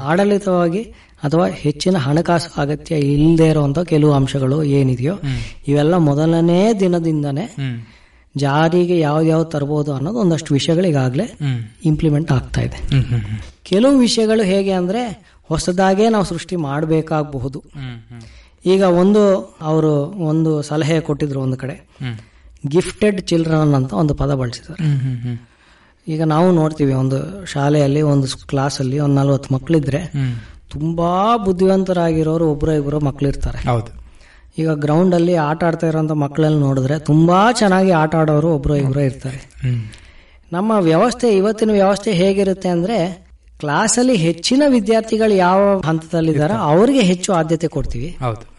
ಆಡಳಿತವಾಗಿ 0.05 0.81
ಅಥವಾ 1.23 1.47
ಹೆಚ್ಚಿನ 1.57 1.97
ಹಣಕಾಸು 1.97 2.61
ಅಗತ್ಯ 2.61 2.95
ಇಲ್ಲದೆ 3.13 3.49
ಇರುವಂತ 3.49 3.79
ಕೆಲವು 3.83 4.13
ಅಂಶಗಳು 4.13 4.63
ಏನಿದೆಯೋ 4.73 5.15
ಇವೆಲ್ಲ 5.67 5.95
ಮೊದಲನೇ 6.07 6.73
ದಿನದಿಂದನೇ 6.79 7.45
ಜಾರಿಗೆ 8.37 8.99
ಯಾವ್ದಾವ್ 8.99 9.51
ತರಬಹುದು 9.51 9.93
ಅನ್ನೋದು 9.93 10.17
ಒಂದಷ್ಟು 10.17 10.53
ವಿಷಯಗಳು 10.53 10.87
ಈಗಾಗಲೇ 10.87 11.37
ಇಂಪ್ಲಿಮೆಂಟ್ 11.85 12.31
ಆಗ್ತಾ 12.31 12.61
ಇದೆ. 12.61 12.87
ಕೆಲವು 13.63 13.97
ವಿಷಯಗಳು 13.97 14.43
ಹೇಗೆ 14.43 14.71
ಅಂದ್ರೆ 14.71 15.33
ಹೊಸದಾಗೇ 15.43 16.09
ನಾವು 16.09 16.25
ಸೃಷ್ಟಿ 16.25 16.55
ಮಾಡಬೇಕಾಗಬಹುದು. 16.55 17.63
ಈಗ 18.65 18.81
ಒಂದು 18.81 19.37
ಅವರು 19.61 19.95
ಒಂದು 20.05 20.61
ಸಲಹೆ 20.61 20.99
ಕೊಟ್ಟಿದ್ರು 20.99 21.41
ಒಂದು 21.41 21.57
ಕಡೆ. 21.57 21.89
ಗಿಫ್ಟೆಡ್ 22.67 23.21
ಚಿಲ್ಡ್ರನ್ 23.21 23.73
ಅಂತ 23.73 23.93
ಒಂದು 23.93 24.15
ಪದ 24.15 24.33
ಬಳಸಿದ್ದಾರೆ. 24.33 24.83
ಈಗ 26.07 26.23
ನಾವು 26.23 26.51
ನೋಡ್ತೀವಿ 26.51 26.93
ಒಂದು 26.93 27.45
ಶಾಲೆಯಲ್ಲಿ 27.45 28.01
ಒಂದು 28.01 28.47
ಕ್ಲಾಸಲ್ಲಿ 28.47 28.99
ಒಂದು 28.99 29.15
ನಲ್ವತ್ತು 29.15 29.53
ಮಕ್ಕಳಿದ್ರೆ 29.53 30.11
ತುಂಬಾ 30.69 31.37
ಬುದ್ಧಿವಂತರಾಗಿರೋರು 31.37 32.51
ಒಬ್ಬರ 32.51 32.69
ಇಬ್ಬರು 32.69 32.99
ಮಕ್ಕಳಿರ್ತಾರೆ 32.99 33.57
ಹೌದು. 33.57 34.00
ಈಗ 34.57 34.71
ಗ್ರೌಂಡ್ 34.71 35.15
ಅಲ್ಲಿ 35.15 35.35
ಆಟ 35.35 35.63
ಆಡ್ತಾ 35.63 35.87
ಇರೋಂಥ 35.87 36.11
ಮಕ್ಕಳಲ್ಲಿ 36.11 36.59
ನೋಡಿದ್ರೆ 36.59 36.99
ತುಂಬಾ 36.99 37.51
ಚೆನ್ನಾಗಿ 37.51 37.91
ಆಟ 37.91 38.15
ಆಡೋರು 38.15 38.55
ಒಬ್ರು 38.55 38.75
ಇಬ್ಬರು 38.75 38.99
ಇರ್ತಾರೆ. 38.99 39.49
ನಮ್ಮ 40.51 40.71
ವ್ಯವಸ್ಥೆ 40.71 41.37
ಇವತ್ತಿನ 41.37 41.71
ವ್ಯವಸ್ಥೆ 41.71 42.11
ಹೇಗಿರುತ್ತೆ 42.11 42.69
ಅಂದ್ರೆ 42.69 43.27
ಕ್ಲಾಸಲ್ಲಿ 43.59 44.15
ಹೆಚ್ಚಿನ 44.15 44.63
ವಿದ್ಯಾರ್ಥಿಗಳು 44.67 45.33
ಯಾವ 45.33 45.79
ಹಂತದಲ್ಲಿದ್ದಾರೋ 45.79 46.53
ಅವರಿಗೆ 46.53 46.99
ಹೆಚ್ಚು 46.99 47.33
ಆದ್ಯತೆ 47.33 47.67
ಕೊಡ್ತೀವಿ. 47.67 48.17
ಹೌದು. 48.19 48.51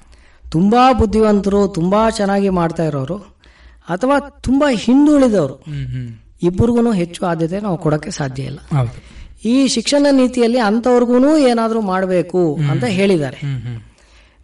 ತುಂಬಾ 0.51 0.93
ಬುದ್ಧಿವಂತರು 0.93 1.68
ತುಂಬಾ 1.68 2.11
ಚೆನ್ನಾಗಿ 2.11 2.49
ಮಾಡ್ತಾ 2.49 2.84
ಇರೋರು 2.84 3.16
ಅಥವಾ 3.88 4.20
ತುಂಬಾ 4.43 4.72
ಹಿಂದುಳಿದವರು 4.72 5.64
ಇಬ್ಬರಿಗೂ 6.43 6.93
ಹೆಚ್ಚು 6.93 7.26
ಆದ್ಯತೆ 7.26 7.61
ನಾವು 7.61 7.78
ಕೊಡಕ್ಕೆ 7.78 8.11
ಸಾಧ್ಯ 8.11 8.43
ಇಲ್ಲ. 8.43 8.59
ಈ 9.45 9.68
ಶಿಕ್ಷಣ 9.68 10.07
ನೀತಿಯಲ್ಲಿ 10.11 10.59
ಅಂತವ್ರಿಗೂ 10.59 11.36
ಏನಾದರೂ 11.36 11.80
ಮಾಡಬೇಕು 11.80 12.59
ಅಂತ 12.70 12.84
ಹೇಳಿದ್ದಾರೆ. 12.84 13.36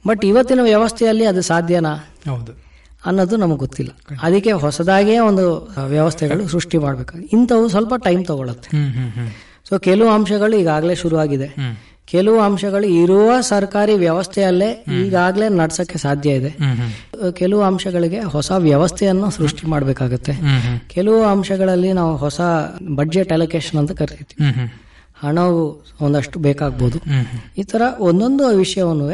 ಬಟ್ 0.06 0.24
ಇವತ್ತಿನ 0.24 0.58
ವ್ಯವಸ್ಥೆಯಲ್ಲಿ 0.62 1.24
ಅದು 1.24 1.42
ಸಾಧ್ಯನಾ? 1.42 1.94
ಹೌದು. 2.28 2.68
ಅನ್ನೋದು 3.06 3.36
ನಮಗೆ 3.36 3.58
ಗೊತ್ತಿಲ್ಲ. 3.58 4.14
ಅದಕ್ಕೆ 4.22 4.52
ಹೊಸದಾಗಿಯೇ 4.52 5.18
ಒಂದು 5.18 5.74
ವ್ಯವಸ್ಥೆಗಳು 5.86 6.48
ಸೃಷ್ಟಿ 6.48 6.78
ಮಾಡಬೇಕು 6.78 7.18
ಇಂಥವು 7.18 7.68
ಸ್ವಲ್ಪ 7.68 7.94
ಟೈಮ್ 7.94 8.24
ತಗೊಳುತ್ತೆ. 8.24 8.68
ಸೊ 9.68 9.78
ಕೆಲವು 9.78 10.08
ಅಂಶಗಳು 10.08 10.56
ಈಗಾಗಲೇ 10.56 10.94
ಶುರುವಾಗಿದೆ. 10.94 11.46
ಕೆಲವು 12.06 12.40
ಅಂಶಗಳು 12.40 12.86
ಇರುವ 12.86 13.40
ಸರ್ಕಾರಿ 13.40 13.94
ವ್ಯವಸ್ಥೆಯಲ್ಲೇ 13.94 14.84
ಈಗಾಗಲೇ 15.06 15.48
ನಡ್ಸಕ್ಕೆ 15.48 15.98
ಸಾಧ್ಯ 15.98 16.30
ಇದೆ. 16.30 16.50
ಕೆಲವು 17.32 17.62
ಅಂಶಗಳಿಗೆ 17.62 18.20
ಹೊಸ 18.20 18.50
ವ್ಯವಸ್ಥೆಯನ್ನು 18.50 19.30
ಸೃಷ್ಟಿ 19.30 19.66
ಮಾಡಬೇಕಾಗುತ್ತೆ. 19.66 20.32
ಕೆಲವು 20.88 21.24
ಅಂಶಗಳಲ್ಲಿ 21.24 21.92
ನಾವು 21.92 22.16
ಹೊಸ 22.16 22.40
ಬಡ್ಜೆಟ್ 22.94 23.32
ಅಲೋಕೇಶನ್ 23.32 23.78
ಅಂತ 23.78 23.92
ಕರಿತೀವಿ. 23.92 24.46
ಹಣವು 25.22 25.84
ಒಂದಷ್ಟು 26.00 26.38
ಬೇಕಾಗ್ಬೋದು. 26.38 26.98
ಈ 27.58 27.62
ತರ 27.62 27.82
ಒಂದೊಂದು 27.98 28.48
ವಿಷಯವನ್ನು 28.56 29.06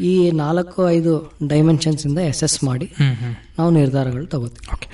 ಈ 0.00 0.30
ನಾಲ್ಕು 0.30 0.90
ಐದು 0.90 1.32
ಡೈಮೆನ್ಷನ್ಸ್ 1.48 2.06
ಇಂದ 2.06 2.18
ಎಸೆಸ್ 2.18 2.64
ಮಾಡಿ 2.64 2.88
ನಾವು 3.58 3.70
ನಿರ್ಧಾರಗಳು 3.70 4.26
ತಗೋತೀವಿ. 4.26 4.72
ಓಕೆ. 4.74 4.88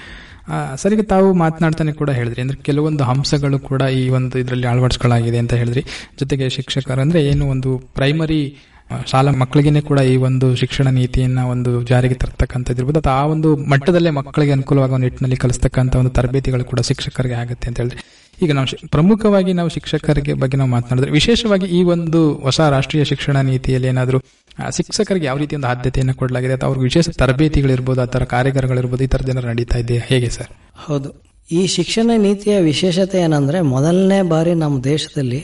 ಸರಿಗೆ 0.76 1.02
ತಾವು 1.02 1.32
ಮಾತನಾಡ್ತಾನೆ 1.34 1.92
ಕೂಡ 1.92 2.10
ಹೇಳಿದ್ರಿ. 2.10 2.40
ಅಂದ್ರೆ 2.42 2.62
ಕೆಲವೊಂದು 2.62 3.04
ಅಂಶಗಳು 3.04 3.58
ಕೂಡ 3.58 3.82
ಈ 3.82 4.08
ಒಂದು 4.08 4.38
ಇದರಲ್ಲಿ 4.38 4.66
ಅಳವಡಿಸ್ಕೊಳ್ಳಾಗಿದೆ 4.66 5.38
ಅಂತ 5.38 5.54
ಹೇಳಿದ್ರಿ. 5.54 5.84
ಜೊತೆಗೆ 6.18 6.48
ಶಿಕ್ಷಕರು 6.48 7.00
ಅಂದ್ರೆ 7.00 7.24
ಏನು 7.24 7.48
ಒಂದು 7.48 7.78
ಪ್ರೈಮರಿ 7.78 8.56
ಶಾಲಾ 9.10 9.30
ಮಕ್ಕಳಿಗೇನೆ 9.32 9.80
ಕೂಡ 9.80 9.98
ಈ 9.98 10.16
ಒಂದು 10.16 10.56
ಶಿಕ್ಷಣ 10.56 10.88
ನೀತಿಯನ್ನ 10.88 11.38
ಒಂದು 11.38 11.82
ಜಾರಿಗೆ 11.82 12.14
ತರ್ತಕ್ಕಂಥದ್ದು 12.14 12.80
ಇರ್ಬೋದು. 12.80 12.98
ಅಥವಾ 12.98 13.12
ಆ 13.12 13.24
ಒಂದು 13.24 13.56
ಮಟ್ಟದಲ್ಲೇ 13.56 14.10
ಮಕ್ಕಳಿಗೆ 14.10 14.52
ಅನುಕೂಲವಾಗುವ 14.52 14.96
ನಿಟ್ಟಿನಲ್ಲಿ 14.96 15.36
ಕಲಿಸ್ತಕ್ಕಂಥ 15.36 15.96
ಒಂದು 15.96 16.10
ತರಬೇತಿಗಳು 16.10 16.64
ಕೂಡ 16.64 16.80
ಶಿಕ್ಷಕರಿಗೆ 16.80 17.34
ಆಗುತ್ತೆ 17.34 17.68
ಅಂತ 17.68 17.78
ಹೇಳಿದ್ರೆ. 17.78 18.15
ಈಗ 18.38 18.52
ನಾವು 18.52 18.88
ಪ್ರಮುಖವಾಗಿ 18.88 19.52
ನಾವು 19.52 19.70
ಶಿಕ್ಷಕರಿಗೆ 19.74 20.32
ಬಗ್ಗೆ 20.34 20.56
ನಾವು 20.56 20.70
ಮಾತನಾಡಿದ್ರೆ 20.70 21.12
ವಿಶೇಷವಾಗಿ 21.12 21.66
ಈ 21.72 21.82
ಒಂದು 21.92 22.20
ಹೊಸ 22.42 22.60
ರಾಷ್ಟ್ರೀಯ 22.70 23.04
ಶಿಕ್ಷಣ 23.04 23.36
ನೀತಿಯಲ್ಲಿ 23.48 23.88
ಏನಾದರೂ 23.88 24.18
ಶಿಕ್ಷಕರಿಗೆ 24.76 25.26
ಯಾವ 25.26 25.38
ರೀತಿ 25.38 25.54
ಒಂದು 25.56 25.68
ಆದ್ಯತೆಯನ್ನು 25.68 26.14
ಕೊಡಲಾಗಿದೆ 26.14 26.54
ಅಥವಾ 26.54 26.68
ಅವ್ರಿಗೆ 26.68 26.86
ವಿಶೇಷ 26.88 27.16
ತರಬೇತಿಗಳಿರ್ಬೋದು 27.18 28.02
ಆ 28.02 28.08
ಥರ 28.14 28.24
ಕಾರ್ಯಾಗಾರಗಳಿರ್ಬೋದು 28.24 29.04
ಈ 29.04 29.08
ಏನಾದ್ರು 29.26 29.48
ನಡೀತಾ 29.50 29.78
ಇದೆ 29.78 29.96
ಹೇಗೆ 30.08 30.30
ಸರ್? 30.30 30.50
ಹೌದು. 30.86 31.08
ಈ 31.48 31.60
ಶಿಕ್ಷಣ 31.74 32.10
ನೀತಿಯ 32.18 32.54
ವಿಶೇಷತೆ 32.62 33.18
ಏನಂದ್ರೆ 33.18 33.58
ಮೊದಲನೇ 33.70 34.20
ಬಾರಿ 34.30 34.54
ನಮ್ಮ 34.54 34.76
ದೇಶದಲ್ಲಿ 34.84 35.40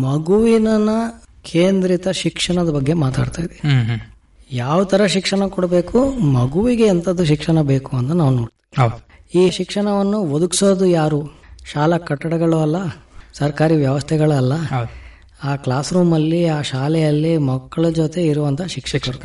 ಮಗುವಿನ 0.00 0.68
ಕೇಂದ್ರಿತ 1.42 2.08
ಶಿಕ್ಷಣದ 2.14 2.70
ಬಗ್ಗೆ 2.70 2.94
ಮಾತಾಡ್ತಾ 2.94 3.42
ಇದೆ 3.42 3.56
ಯಾವ 4.50 4.78
ತರ 4.84 5.02
ಶಿಕ್ಷಣ 5.06 5.42
ಕೊಡಬೇಕು 5.48 5.98
ಮಗುವಿಗೆ 6.32 6.86
ಎಂಥದ್ದು 6.86 7.24
ಶಿಕ್ಷಣ 7.24 7.58
ಬೇಕು 7.64 7.90
ಅಂತ 7.96 8.12
ನಾವು 8.12 8.32
ನೋಡ್ತೀವಿ. 8.36 8.98
ಈ 9.34 9.50
ಶಿಕ್ಷಣವನ್ನು 9.50 10.18
ಒದಗಿಸೋದು 10.34 10.86
ಯಾರು? 10.92 11.20
ಶಾಲಾ 11.70 11.98
ಕಟ್ಟಡಗಳು 11.98 12.60
ಅಲ್ಲ 12.60 12.76
ಸರ್ಕಾರಿ 13.34 13.76
ವ್ಯವಸ್ಥೆಗಳು 13.76 14.32
ಅಲ್ಲ. 14.32 14.52
ಆ 15.44 15.56
ಕ್ಲಾಸ್ 15.56 15.92
ರೂಮಲ್ಲಿ 15.92 16.48
ಆ 16.48 16.62
ಶಾಲೆಯಲ್ಲಿ 16.62 17.38
ಮಕ್ಕಳ 17.38 17.88
ಜೊತೆ 17.88 18.26
ಇರುವಂತ 18.26 18.62
ಶಿಕ್ಷಕರು. 18.62 19.18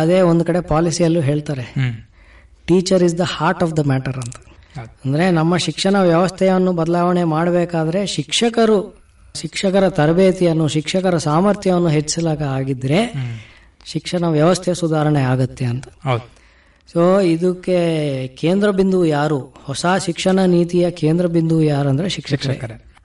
ಅದೇ 0.00 0.20
ಒಂದು 0.20 0.44
ಕಡೆ 0.44 0.60
ಪಾಲಿಸಿಯಲ್ಲೂ 0.60 1.20
ಹೇಳ್ತಾರೆ 1.20 1.74
teacher 2.66 3.02
is 3.02 3.18
the 3.18 3.20
heart 3.20 3.62
of 3.62 3.76
the 3.76 3.78
matter 3.78 4.16
ಅಂತ. 4.16 4.36
ಅಂದ್ರೆ 5.04 5.30
ನಮ್ಮ 5.30 5.56
ಶಿಕ್ಷಣ 5.56 5.96
ವ್ಯವಸ್ಥೆಯನ್ನು 6.00 6.72
ಬದಲಾವಣೆ 6.72 7.24
ಮಾಡಬೇಕಾದ್ರೆ 7.24 8.06
ಶಿಕ್ಷಕರು 8.06 9.04
ಶಿಕ್ಷಕರ 9.34 9.88
ತರಬೇತಿಯನ್ನು 9.88 10.68
ಶಿಕ್ಷಕರ 10.68 11.16
ಸಾಮರ್ಥ್ಯವನ್ನು 11.18 11.88
ಹೆಚ್ಚಿಸಲಾಗ 11.88 12.42
ಆಗಿದ್ರೆ 12.42 13.12
ಶಿಕ್ಷಣ 13.86 14.26
ವ್ಯವಸ್ಥೆ 14.26 14.74
ಸುಧಾರಣೆ 14.74 15.20
ಆಗುತ್ತೆ 15.20 15.64
ಅಂತ. 15.64 15.88
ಹೌದು. 16.04 16.43
ಸೊ 16.92 17.20
ಇದಕ್ಕೆ 17.20 17.78
ಕೇಂದ್ರ 18.26 18.70
ಬಿಂದು 18.70 19.04
ಯಾರು? 19.06 19.38
ಹೊಸ 19.64 19.86
ಶಿಕ್ಷಣ 20.04 20.38
ನೀತಿಯ 20.46 20.90
ಕೇಂದ್ರ 20.90 21.26
ಬಿಂದು 21.26 21.62
ಯಾರು 21.62 21.88
ಅಂದ್ರೆ 21.88 22.08
ಶಿಕ್ಷಕರೇ. 22.08 22.56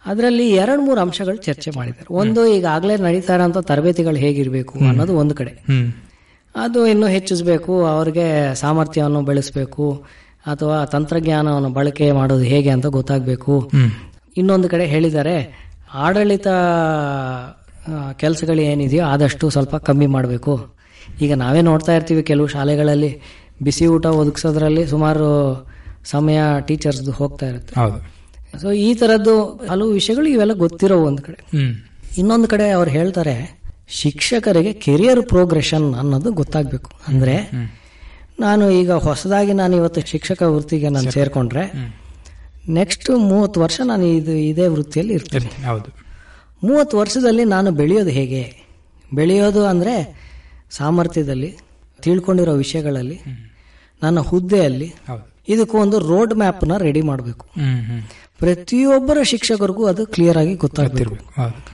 ಅದರಲ್ಲಿ 0.05 0.51
ಎರಡು 0.51 0.81
ಮೂರು 0.81 1.01
ಅಂಶಗಳು 1.01 1.35
ಚರ್ಚೆ 1.35 1.71
ಮಾಡಿದ್ದಾರೆ. 1.75 2.13
ಒಂದು 2.13 2.45
ಈಗಾಗಲೇ 2.45 2.97
ನಡೀತಾ 2.97 3.35
ಇರೋಂಥ 3.35 3.57
ತರಬೇತಿಗಳು 3.57 4.15
ಹೇಗಿರಬೇಕು 4.15 4.79
ಅನ್ನೋದು 4.79 5.13
ಒಂದು 5.15 5.35
ಕಡೆ. 5.35 5.53
ಅದು 6.55 6.87
ಇನ್ನೂ 6.87 7.07
ಹೆಚ್ಚಿಸಬೇಕು 7.07 7.85
ಅವ್ರಿಗೆ 7.85 8.55
ಸಾಮರ್ಥ್ಯವನ್ನು 8.55 9.21
ಬೆಳೆಸಬೇಕು 9.21 9.85
ಅಥವಾ 10.45 10.85
ತಂತ್ರಜ್ಞಾನವನ್ನು 10.85 11.69
ಬಳಕೆ 11.69 12.11
ಮಾಡೋದು 12.11 12.43
ಹೇಗೆ 12.43 12.69
ಅಂತ 12.69 12.85
ಗೊತ್ತಾಗಬೇಕು. 12.85 13.71
ಇನ್ನೊಂದು 14.37 14.69
ಕಡೆ 14.69 14.85
ಹೇಳಿದ್ದಾರೆ 14.85 15.35
ಆಡಳಿತ 15.93 16.47
ಕೆಲಸಗಳು 18.17 18.61
ಏನಿದೆಯೋ 18.61 19.05
ಆದಷ್ಟು 19.05 19.49
ಸ್ವಲ್ಪ 19.49 19.75
ಕಮ್ಮಿ 19.75 20.05
ಮಾಡಬೇಕು. 20.05 20.53
ಈಗ 21.21 21.33
ನಾವೇ 21.33 21.61
ನೋಡ್ತಾ 21.61 21.95
ಇರ್ತೀವಿ 21.95 22.23
ಕೆಲವು 22.23 22.47
ಶಾಲೆಗಳಲ್ಲಿ 22.47 23.21
ಬಿಸಿ 23.61 23.87
ಊಟ 23.87 24.05
ಒದಗಿಸೋದ್ರಲ್ಲಿ 24.05 24.87
ಸುಮಾರು 24.87 25.27
ಸಮಯ 26.05 26.39
ಟೀಚರ್ಸ್ದು 26.67 27.11
ಹೋಗ್ತಾ 27.11 27.45
ಇರುತ್ತೆ. 27.49 27.73
ಸೊ 28.61 28.71
ಈ 28.71 28.93
ಥರದ್ದು 28.93 29.45
ಹಲವು 29.69 29.91
ವಿಷಯಗಳು 29.91 30.25
ಇವೆಲ್ಲ 30.25 30.53
ಗೊತ್ತಿರೋ 30.53 30.97
ಒಂದು 31.03 31.21
ಕಡೆ. 31.21 31.39
ಇನ್ನೊಂದು 32.17 32.47
ಕಡೆ 32.47 32.69
ಅವ್ರು 32.69 32.91
ಹೇಳ್ತಾರೆ 32.91 33.59
ಶಿಕ್ಷಕರಿಗೆ 33.87 34.73
ಕೆರಿಯರ್ 34.73 35.21
ಪ್ರೋಗ್ರೆಷನ್ 35.21 35.93
ಅನ್ನೋದು 35.93 36.31
ಗೊತ್ತಾಗಬೇಕು. 36.31 36.91
ಅಂದ್ರೆ 37.07 37.51
ನಾನು 38.39 38.71
ಈಗ 38.71 38.91
ಹೊಸದಾಗಿ 38.91 39.53
ನಾನು 39.53 39.75
ಇವತ್ತು 39.75 40.01
ಶಿಕ್ಷಕ 40.01 40.41
ವೃತ್ತಿಗೆ 40.41 40.89
ನಾನು 40.89 41.11
ಸೇರ್ಕೊಂಡ್ರೆ 41.11 41.63
ನೆಕ್ಸ್ಟ್ 42.69 43.09
ಮೂವತ್ತು 43.09 43.61
ವರ್ಷ 43.61 43.81
ನಾನು 43.85 44.05
ಇದು 44.05 44.31
ಇದೇ 44.31 44.67
ವೃತ್ತಿಯಲ್ಲಿ 44.67 45.13
ಇರ್ತೇನೆ. 45.13 45.45
ಇರ್ತೀನಿ. 45.45 45.67
ಹೌದು. 45.67 45.89
ಮೂವತ್ತು 46.63 46.97
ವರ್ಷದಲ್ಲಿ 46.97 47.43
ನಾನು 47.43 47.71
ಬೆಳೆಯೋದು 47.71 48.09
ಹೇಗೆ? 48.09 48.55
ಬೆಳೆಯೋದು 49.13 49.65
ಅಂದರೆ 49.65 49.93
ಸಾಮರ್ಥ್ಯದಲ್ಲಿ 50.69 51.57
ತಿಳ್ಕೊಂಡಿರೋ 52.01 52.53
ವಿಷಯಗಳಲ್ಲಿ 52.53 53.48
ನನ್ನ 54.01 54.19
ಹುದ್ದೆಯಲ್ಲಿ 54.27 54.87
ಹೌದು. 55.07 55.23
ಇದಕ್ಕೂ 55.47 55.75
ಒಂದು 55.77 55.97
ರೋಡ್ 56.09 56.33
ಮ್ಯಾಪ್ನ 56.33 56.73
ರೆಡಿ 56.77 57.01
ಮಾಡಬೇಕು. 57.01 57.45
ಪ್ರತಿಯೊಬ್ಬರ 58.39 59.17
ಶಿಕ್ಷಕರಿಗೂ 59.23 59.83
ಅದು 59.87 60.05
ಕ್ಲಿಯರ್ 60.05 60.37
ಆಗಿ 60.37 60.53
ಗೊತ್ತಾಗ್ತಿರ್ಬೇಕು 60.55 61.25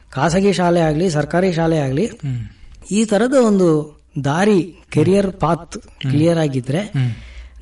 ಖಾಸಗಿ 0.10 0.54
ಶಾಲೆ 0.54 0.82
ಆಗಲಿ 0.82 1.10
ಸರ್ಕಾರಿ 1.10 1.54
ಶಾಲೆ 1.54 1.78
ಆಗಲಿ 1.80 2.06
ಈ 2.92 3.06
ತರದ 3.06 3.34
ಒಂದು 3.46 3.68
ದಾರಿ 4.26 4.60
ಕೆರಿಯರ್ 4.90 5.30
ಪಾತ್ 5.40 5.76
ಕ್ಲಿಯರ್ 6.06 6.40
ಆಗಿದ್ರೆ 6.40 6.82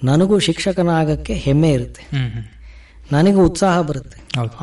ನನಗೂ 0.04 0.36
ಶಿಕ್ಷಕನಾಗಕ್ಕೆ 0.40 1.34
ಹೆಮ್ಮೆ 1.38 1.72
ಇರುತ್ತೆ. 1.72 2.04
ನನಗೂ 3.12 3.42
ಉತ್ಸಾಹ 3.46 3.82
ಬರುತ್ತೆ. 3.82 4.18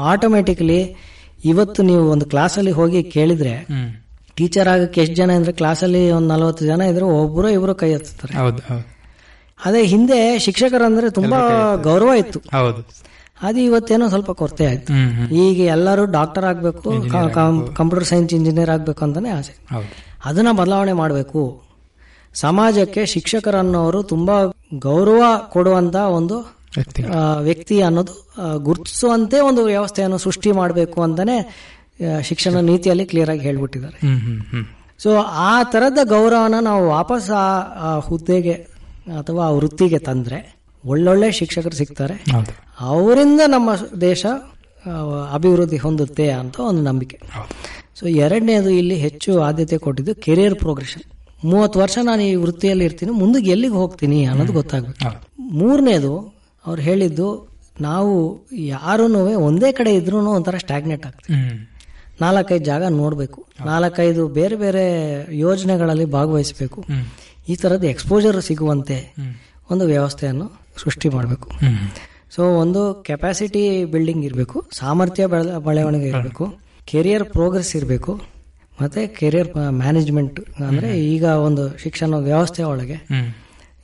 ಆಟೋಮೆಟಿಕಲಿ 0.05 0.81
ಇವತ್ತು 1.45 1.83
ನೀವು 1.83 2.11
ಒಂದು 2.11 2.27
ಕ್ಲಾಸಲ್ಲಿ 2.27 2.71
ಹೋಗಿ 2.71 3.03
ಕೇಳಿದ್ರೆ 3.11 3.55
ಟೀಚರ್ 4.37 4.69
ಆಗಕ್ಕೆ 4.69 5.01
ಎಷ್ಟು 5.01 5.15
ಜನ 5.15 5.31
ಅಂದ್ರೆ 5.37 5.53
ಕ್ಲಾಸಲ್ಲಿ 5.53 6.11
ಒಂದು 6.11 6.29
ನಲವತ್ತು 6.29 6.65
ಜನ 6.67 6.81
ಇದ್ರೆ 6.91 7.07
ಒಬ್ಬರು 7.17 7.49
ಇಬ್ಬರು 7.49 7.75
ಕೈ 7.75 7.91
ಹೌದು. 8.39 8.63
ಅದೇ 9.65 9.83
ಹಿಂದೆ 9.85 10.39
ಶಿಕ್ಷಕರಂದ್ರೆ 10.39 11.11
ತುಂಬಾ 11.11 11.39
ಗೌರವ 11.83 12.13
ಇತ್ತು. 12.19 12.39
ಹೌದು. 12.39 12.83
ಅದು 13.43 13.61
ಇವತ್ತೇನೋ 13.61 14.09
ಸ್ವಲ್ಪ 14.09 14.31
ಕೊರತೆ 14.31 14.67
ಆಯ್ತು. 14.67 14.93
ಈಗ 15.35 15.61
ಎಲ್ಲರೂ 15.61 16.05
ಡಾಕ್ಟರ್ 16.05 16.45
ಆಗಬೇಕು 16.45 16.93
ಕಂಪ್ಯೂಟರ್ 17.75 18.05
ಸೈನ್ಸ್ 18.05 18.35
ಇಂಜಿನಿಯರ್ 18.35 18.71
ಆಗಬೇಕು 18.71 19.05
ಅಂತಾನೆ 19.05 19.31
ಆಸೆ. 19.31 19.55
ಅದನ್ನ 20.25 20.53
ಬದಲಾವಣೆ 20.53 20.93
ಮಾಡಬೇಕು. 20.93 21.63
ಸಮಾಜಕ್ಕೆ 22.35 23.07
ಶಿಕ್ಷಕರನ್ನೋರು 23.07 24.03
ತುಂಬಾ 24.03 24.35
ಗೌರವ 24.79 25.23
ಕೊಡುವಂತ 25.49 25.95
ಒಂದು 25.95 26.37
ವ್ಯಕ್ತಿ 27.41 27.83
ಅನ್ನೋದು 27.83 28.15
ಗುರುತಿಸುವಂತೆ 28.59 29.41
ಒಂದು 29.41 29.65
ವ್ಯವಸ್ಥೆಯನ್ನು 29.65 30.19
ಸೃಷ್ಟಿ 30.19 30.53
ಮಾಡಬೇಕು 30.53 31.03
ಅಂತಾನೆ 31.03 31.37
ಶಿಕ್ಷಣ 32.23 32.57
ನೀತಿಯಲ್ಲಿ 32.61 33.07
ಕ್ಲಿಯರ್ 33.07 33.31
ಆಗಿ 33.31 33.41
ಹೇಳ್ಬಿಟ್ಟಿದ್ದಾರೆ. 33.41 33.99
ಸೊ 34.99 35.17
ಆ 35.49 35.63
ತರದ 35.63 35.99
ಗೌರವನ 36.05 36.55
ನಾವು 36.61 36.89
ವಾಪಸ್ 36.89 37.31
ಆ 37.31 37.99
ಹುದ್ದೆಗೆ 37.99 38.55
ಅಥವಾ 39.19 39.43
ಆ 39.47 39.51
ವೃತ್ತಿಗೆ 39.51 39.99
ತಂದ್ರೆ 39.99 40.39
ಒಳ್ಳೊಳ್ಳೆ 40.85 41.29
ಶಿಕ್ಷಕರು 41.33 41.77
ಸಿಗ್ತಾರೆ. 41.77 42.15
ಅವರಿಂದ 42.81 43.41
ನಮ್ಮ 43.47 43.71
ದೇಶ 44.01 44.27
ಅಭಿವೃದ್ಧಿ 45.35 45.77
ಹೊಂದುತ್ತೆ 45.77 46.31
ಅಂತ 46.31 46.57
ಒಂದು 46.61 46.83
ನಂಬಿಕೆ. 46.83 47.19
ಸೊ 48.01 48.07
ಎರಡನೇದು 48.07 48.71
ಇಲ್ಲಿ 48.71 48.95
ಹೆಚ್ಚು 48.95 49.41
ಆದ್ಯತೆ 49.41 49.79
ಕೊಟ್ಟಿದ್ದು 49.79 50.15
ಕೆರಿಯರ್ 50.15 50.55
ಪ್ರೋಗ್ರೆಷನ್ 50.55 51.03
ಮೂವತ್ತು 51.45 51.81
ವರ್ಷ 51.81 51.99
ನಾನು 52.03 52.23
ಈ 52.23 52.35
ವೃತ್ತಿಯಲ್ಲಿ 52.35 52.85
ಇರ್ತೀನಿ 52.85 53.13
ಮುಂದಕ್ಕೆ 53.13 53.51
ಎಲ್ಲಿಗೆ 53.51 53.75
ಹೋಗ್ತೀನಿ 53.75 54.25
ಅನ್ನೋದು 54.25 54.53
ಗೊತ್ತಾಗಬೇಕು. 54.53 54.99
ಮೂರನೇದು 55.39 56.13
ಅವ್ರು 56.67 56.83
ಹೇಳಿದ್ದು 56.83 57.29
ನಾವು 57.81 58.15
ಯಾರೂ 58.53 59.05
ಒಂದೇ 59.49 59.73
ಕಡೆ 59.73 59.95
ಇದ್ರೂ 59.95 60.19
ಒಂಥರ 60.31 60.57
ಸ್ಟ್ಯಾಗ್ನೆಟ್ 60.59 61.07
ಆಗ್ತೀವಿ. 61.07 61.39
ನಾಲ್ಕೈದು 62.21 62.65
ಜಾಗ 62.65 62.83
ನೋಡಬೇಕು. 62.85 63.47
ನಾಲ್ಕೈದು 63.65 64.23
ಬೇರೆ 64.29 64.57
ಬೇರೆ 64.57 64.85
ಯೋಜನೆಗಳಲ್ಲಿ 65.39 66.05
ಭಾಗವಹಿಸಬೇಕು. 66.05 66.81
ಈ 67.49 67.55
ಥರದ 67.55 67.85
ಎಕ್ಸ್ಪೋಜರ್ 67.85 68.43
ಸಿಗುವಂತೆ 68.43 68.99
ಒಂದು 69.71 69.85
ವ್ಯವಸ್ಥೆಯನ್ನು 69.87 70.47
ಸೃಷ್ಟಿ 70.83 71.09
ಮಾಡಬೇಕು. 71.09 71.49
ಸೊ 72.35 72.43
ಒಂದು 72.63 73.03
ಕೆಪಾಸಿಟಿ 73.03 73.85
ಬಿಲ್ಡಿಂಗ್ 73.85 74.25
ಇರಬೇಕು 74.25 74.65
ಸಾಮರ್ಥ್ಯ 74.73 75.27
ಬೆಳ 75.27 75.59
ಬೆಳವಣಿಗೆ 75.59 76.09
ಇರಬೇಕು 76.09 76.45
ಕೆರಿಯರ್ 76.85 77.25
ಪ್ರೋಗ್ರೆಸ್ 77.25 77.77
ಇರಬೇಕು 77.77 78.13
ಮತ್ತೆ 78.81 79.07
ಕೆರಿಯರ್ 79.07 79.49
ಮ್ಯಾನೇಜ್ಮೆಂಟ್ 79.71 80.41
ಅಂದ್ರೆ 80.69 81.01
ಈಗ 81.01 81.25
ಒಂದು 81.47 81.79
ಶಿಕ್ಷಣ 81.79 82.15
ವ್ಯವಸ್ಥೆ 82.29 82.63
ಒಳಗೆ 82.63 82.99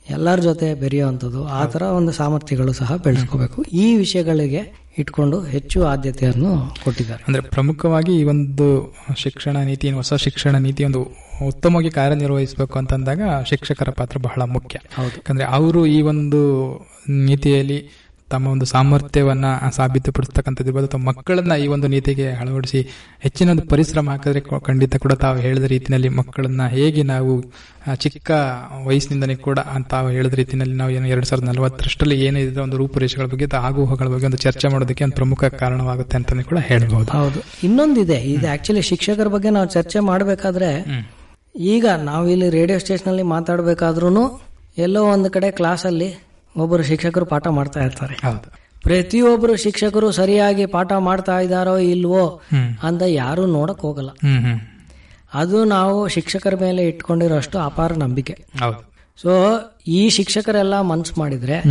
ಎಲ್ಲರ 0.09 0.39
ಜೊತೆ 0.39 0.73
ಬೆರೆಯುವಂಥದ್ದು 0.73 1.45
ಆ 1.45 1.65
ಥರ 1.65 1.81
ಒಂದು 1.81 2.11
ಸಾಮರ್ಥ್ಯಗಳು 2.11 2.73
ಸಹ 2.73 2.95
ಬೆಳೆಸ್ಕೋಬೇಕು. 2.95 3.63
ಈ 3.63 3.95
ವಿಷಯಗಳಿಗೆ 3.95 4.61
ಇಟ್ಕೊಂಡು 4.97 5.41
ಹೆಚ್ಚು 5.41 5.85
ಆದ್ಯತೆಯನ್ನು 5.85 6.51
ಕೊಟ್ಟಿದ್ದಾರೆ. 6.83 7.23
ಅಂದರೆ 7.27 7.41
ಪ್ರಮುಖವಾಗಿ 7.41 8.13
ಈ 8.19 8.23
ಒಂದು 8.23 8.67
ಶಿಕ್ಷಣ 9.23 9.57
ನೀತಿ 9.57 9.91
ಹೊಸ 9.91 10.13
ಶಿಕ್ಷಣ 10.13 10.55
ನೀತಿ 10.57 10.83
ಒಂದು 10.85 11.01
ಉತ್ತಮವಾಗಿ 11.45 11.89
ಕಾರ್ಯನಿರ್ವಹಿಸಬೇಕು 11.89 12.79
ಅಂತಂದಾಗ 12.79 13.21
ಶಿಕ್ಷಕರ 13.45 13.89
ಪಾತ್ರ 13.89 14.17
ಬಹಳ 14.17 14.41
ಮುಖ್ಯ. 14.41 14.79
ಹೌದು. 14.95 15.09
ಯಾಕಂದ್ರೆ 15.09 15.45
ಅವರು 15.45 15.85
ಈ 15.85 16.01
ಒಂದು 16.01 16.41
ನೀತಿಯಲ್ಲಿ 17.09 18.07
ತಮ್ಮ 18.29 18.47
ಒಂದು 18.47 18.65
ಸಾಮರ್ಥ್ಯವನ್ನ 18.65 19.45
ಸಾಬೀತುಪಡಿಸ್ತಕ್ಕಂಥದ್ದು 19.71 20.69
ಇರ್ಬೋದು. 20.69 20.87
ಅಥವಾ 20.87 21.01
ಮಕ್ಕಳನ್ನ 21.01 21.51
ಈ 21.51 21.67
ಒಂದು 21.67 21.87
ನೀತಿಗೆ 21.87 22.31
ಅಳವಡಿಸಿ 22.31 22.81
ಹೆಚ್ಚಿನ 23.19 23.49
ಒಂದು 23.49 23.67
ಪರಿಶ್ರಮ 23.67 24.09
ಹಾಕಿದ್ರೆ 24.09 24.59
ಖಂಡಿತ 24.59 24.95
ಕೂಡ 24.95 25.13
ತಾವು 25.13 25.37
ಹೇಳಿದ 25.37 25.63
ರೀತಿಯಲ್ಲಿ 25.63 26.09
ಮಕ್ಕಳನ್ನ 26.09 26.67
ಹೇಗೆ 26.67 27.03
ನಾವು 27.03 27.53
ಚಿಕ್ಕ 27.95 28.31
ವಯಸ್ಸಿನಿಂದನೇ 28.85 29.35
ಕೂಡ 29.35 29.59
ತಾವು 29.89 30.09
ಹೇಳಿದ 30.09 30.33
ರೀತಿಯಲ್ಲಿ 30.33 30.75
ನಾವು 30.75 30.91
ಏನು 30.91 31.07
ಎರಡ್ 31.07 31.25
ಸಾವಿರದ 31.25 31.49
ನಲವತ್ತರಷ್ಟರಲ್ಲಿ 31.49 32.25
ಏನಿದೆ 32.25 32.59
ಒಂದು 32.59 32.77
ರೂಪುರೇಷೆಗಳ 32.77 33.25
ಬಗ್ಗೆ 33.25 33.57
ಆಗುಹೋಗಳ 33.57 34.07
ಬಗ್ಗೆ 34.07 34.25
ಒಂದು 34.25 34.37
ಚರ್ಚೆ 34.37 34.67
ಮಾಡೋದಕ್ಕೆ 34.67 35.03
ಒಂದು 35.03 35.15
ಪ್ರಮುಖ 35.15 35.43
ಕಾರಣವಾಗುತ್ತೆ 35.45 36.17
ಅಂತಾನೆ 36.17 36.43
ಕೂಡ 36.43 36.57
ಹೇಳ್ಬಹುದು 36.57 37.11
ಹೌದು. 37.11 37.39
ಇನ್ನೊಂದಿದೆ. 37.63 38.15
ಇದು 38.15 38.51
ಆಕ್ಚುಲಿ 38.51 38.81
ಶಿಕ್ಷಕರ 38.81 39.27
ಬಗ್ಗೆ 39.27 39.49
ನಾವು 39.49 39.67
ಚರ್ಚೆ 39.67 39.99
ಮಾಡಬೇಕಾದ್ರೆ 39.99 40.71
ಈಗ 41.57 41.85
ನಾವು 41.87 42.29
ಇಲ್ಲಿ 42.29 42.49
ರೇಡಿಯೋ 42.49 42.79
ಸ್ಟೇಷನಲ್ಲಿ 42.79 43.23
ಮಾತಾಡಬೇಕಾದ್ರೂ 43.23 44.41
ಎಲ್ಲೋ 44.77 45.03
ಒಂದು 45.05 45.29
ಕಡೆ 45.29 45.51
ಕ್ಲಾಸಲ್ಲಿ 45.51 46.19
ಒಬ್ಬರು 46.57 46.83
ಶಿಕ್ಷಕರು 46.83 47.25
ಪಾಠ 47.25 47.47
ಮಾಡ್ತಾ 47.47 47.79
ಇರ್ತಾರೆ. 47.79 48.15
ಪ್ರತಿಯೊಬ್ಬರು 48.83 49.55
ಶಿಕ್ಷಕರು 49.55 50.11
ಸರಿಯಾಗಿ 50.11 50.65
ಪಾಠ 50.65 50.91
ಮಾಡ್ತಾ 50.91 51.39
ಇದ್ದಾರೋ 51.39 51.77
ಇಲ್ವೋ 51.77 52.41
ಅಂತ 52.83 53.01
ಯಾರು 53.07 53.45
ನೋಡಕ್ 53.45 53.79
ಹೋಗಲ್ಲ. 53.79 54.09
ಅದು 55.33 55.63
ನಾವು 55.63 56.07
ಶಿಕ್ಷಕರ 56.07 56.53
ಮೇಲೆ 56.61 56.83
ಇಟ್ಕೊಂಡಿರೋಷ್ಟು 56.83 57.59
ಅಪಾರ 57.59 57.93
ನಂಬಿಕೆ. 57.93 58.45
ಸೊ 59.21 59.31
ಈ 59.87 60.09
ಶಿಕ್ಷಕರೆಲ್ಲ 60.09 60.81
ಮನ್ಸು 60.81 61.13
ಮಾಡಿದ್ರೆ 61.17 61.63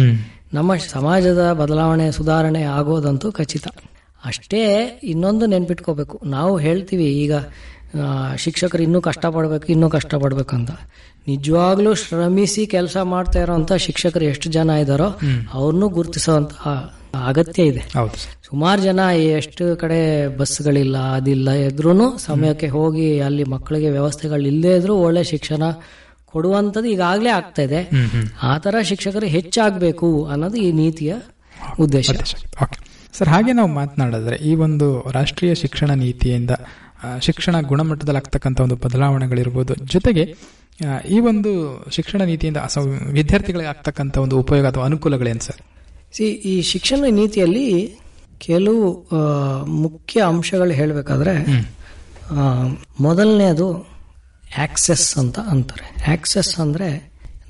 ನಮ್ಮ 0.54 0.76
ಸಮಾಜದ 0.76 1.52
ಬದಲಾವಣೆ 1.52 2.12
ಸುಧಾರಣೆ 2.12 2.62
ಆಗೋದಂತೂ 2.62 3.32
ಖಚಿತ. 3.32 3.68
ಅಷ್ಟೇ 4.24 4.86
ಇನ್ನೊಂದು 5.02 5.46
ನೆನ್ಪಿಟ್ಕೋಬೇಕು. 5.46 6.20
ನಾವು 6.24 6.58
ಹೇಳ್ತೀವಿ 6.58 7.04
ಈಗ 7.04 7.32
ಶಿಕ್ಷಕರು 8.38 8.82
ಇನ್ನೂ 8.82 9.00
ಕಷ್ಟಪಡ್ಬೇಕು 9.00 9.66
ಇನ್ನೂ 9.66 9.90
ಕಷ್ಟಪಡ್ಬೇಕಂತ. 9.90 10.70
ಅಂತ 10.70 10.70
ನಿಜವಾಗ್ಲೂ 11.28 11.94
ಶ್ರಮಿಸಿ 11.94 12.66
ಕೆಲಸ 12.66 12.96
ಮಾಡ್ತಾ 12.96 13.40
ಇರೋಂಥ 13.40 13.72
ಶಿಕ್ಷಕರು 13.72 14.24
ಎಷ್ಟು 14.24 14.50
ಜನ 14.50 14.70
ಇದ್ದಾರೋ 14.70 15.18
ಅವ್ರನ್ನೂ 15.52 15.88
ಗುರುತಿಸುವಂತ 15.88 16.52
ಅಗತ್ಯ 17.26 17.62
ಇದೆ. 17.62 17.82
ಸುಮಾರು 18.48 18.82
ಜನ 18.82 19.00
ಎಷ್ಟು 19.38 19.76
ಕಡೆ 19.76 20.28
ಬಸ್ಗಳಿಲ್ಲ 20.36 20.98
ಅದಿಲ್ಲ 20.98 21.50
ಇದ್ರೂ 21.50 22.18
ಸಮಯಕ್ಕೆ 22.18 22.68
ಹೋಗಿ 22.68 23.20
ಅಲ್ಲಿ 23.20 23.44
ಮಕ್ಕಳಿಗೆ 23.44 23.90
ವ್ಯವಸ್ಥೆಗಳು 23.90 24.42
ಇಲ್ಲದೇ 24.42 24.76
ಇದ್ರೂ 24.76 24.94
ಒಳ್ಳೆ 24.94 25.24
ಶಿಕ್ಷಣ 25.24 25.62
ಕೊಡುವಂಥದ್ದು 26.24 26.88
ಈಗಾಗಲೇ 26.88 27.30
ಆಗ್ತಾ 27.30 27.62
ಇದೆ. 27.62 27.90
ಆ 28.42 28.58
ಥರ 28.58 28.74
ಶಿಕ್ಷಕರು 28.82 29.26
ಹೆಚ್ಚಾಗಬೇಕು 29.26 30.24
ಅನ್ನೋದು 30.24 30.56
ಈ 30.56 30.72
ನೀತಿಯ 30.72 31.14
ಉದ್ದೇಶ. 31.80 32.10
ಸರ್ 33.18 33.28
ಹಾಗೆ 33.28 33.52
ನಾವು 33.52 33.68
ಮಾತನಾಡಿದ್ರೆ 33.68 34.36
ಈ 34.36 34.54
ಒಂದು 34.54 35.10
ರಾಷ್ಟ್ರೀಯ 35.12 35.54
ಶಿಕ್ಷಣ 35.54 35.90
ನೀತಿಯಿಂದ 35.90 36.50
ಶಿಕ್ಷಣ 37.26 37.56
ಗುಣಮಟ್ಟದಲ್ಲಿ 37.70 38.20
ಆಗ್ತಕ್ಕಂಥ 38.22 38.58
ಒಂದು 38.66 38.76
ಬದಲಾವಣೆಗಳಿರ್ಬೋದು. 38.84 39.72
ಜೊತೆಗೆ 39.94 40.24
ಈ 41.14 41.18
ಒಂದು 41.30 41.50
ಶಿಕ್ಷಣ 41.96 42.20
ನೀತಿಯಿಂದ 42.30 42.58
ಅಸ 42.66 42.78
ವಿದ್ಯಾರ್ಥಿಗಳಿಗೆ 43.18 43.70
ಆಗ್ತಕ್ಕಂಥ 43.74 44.16
ಒಂದು 44.24 44.36
ಉಪಯೋಗ 44.44 44.64
ಅಥವಾ 44.72 44.84
ಅನುಕೂಲಗಳೇನು 44.90 45.42
ಸರ್? 45.48 45.60
ಸಿ 46.16 46.26
ಈ 46.52 46.54
ಶಿಕ್ಷಣ 46.72 47.04
ನೀತಿಯಲ್ಲಿ 47.20 47.66
ಕೆಲವು 48.46 48.84
ಮುಖ್ಯ 49.84 50.18
ಅಂಶಗಳು 50.30 50.74
ಹೇಳಬೇಕಾದ್ರೆ 50.80 51.34
ಮೊದಲನೇದು 53.06 53.66
ಆಕ್ಸೆಸ್ 54.64 55.08
ಅಂತ 55.22 55.38
ಅಂತಾರೆ. 55.52 55.86
ಆಕ್ಸೆಸ್ 56.14 56.52
ಅಂದರೆ 56.64 56.88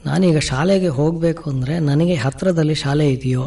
ನಾನೀಗ 0.06 0.38
ಶಾಲೆಗೆ 0.48 0.90
ಹೋಗಬೇಕು 0.98 1.44
ಅಂದರೆ 1.52 1.74
ನನಗೆ 1.90 2.14
ಹತ್ತಿರದಲ್ಲಿ 2.24 2.76
ಶಾಲೆ 2.82 3.06
ಇದೆಯೋ. 3.16 3.44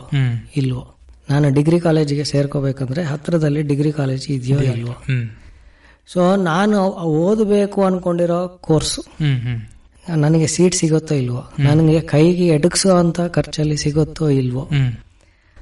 ಇಲ್ವೋ? 0.62 0.84
ನಾನು 1.30 1.48
ಡಿಗ್ರಿ 1.58 1.80
ಕಾಲೇಜಿಗೆ 1.86 2.26
ಸೇರ್ಕೋಬೇಕಂದ್ರೆ 2.32 3.02
ಹತ್ತಿರದಲ್ಲಿ 3.12 3.62
ಡಿಗ್ರಿ 3.72 3.92
ಕಾಲೇಜ್ 4.00 4.26
ಇದೆಯೋ 4.38 4.60
ಇಲ್ವೋ? 4.74 4.96
ಸೊ 6.14 6.36
ನಾನು 6.36 6.78
ಓದಬೇಕು 6.92 7.84
ಅನ್ಕೊಂಡಿರೋ 7.84 8.48
ಕೋರ್ಸು. 8.62 9.02
ನನಗೆ 10.18 10.48
ಸೀಟ್ 10.48 10.76
ಸಿಗುತ್ತೋ 10.76 11.16
ಇಲ್ವೋ? 11.16 11.42
ನನಗೆ 11.60 12.02
ಕೈಗೆ 12.02 12.48
ಎಡಗಿಸೋ 12.48 12.96
ಅಂತ 12.96 13.22
ಖರ್ಚಲ್ಲಿ 13.22 13.78
ಸಿಗುತ್ತೋ 13.78 14.30
ಇಲ್ವೋ? 14.30 14.70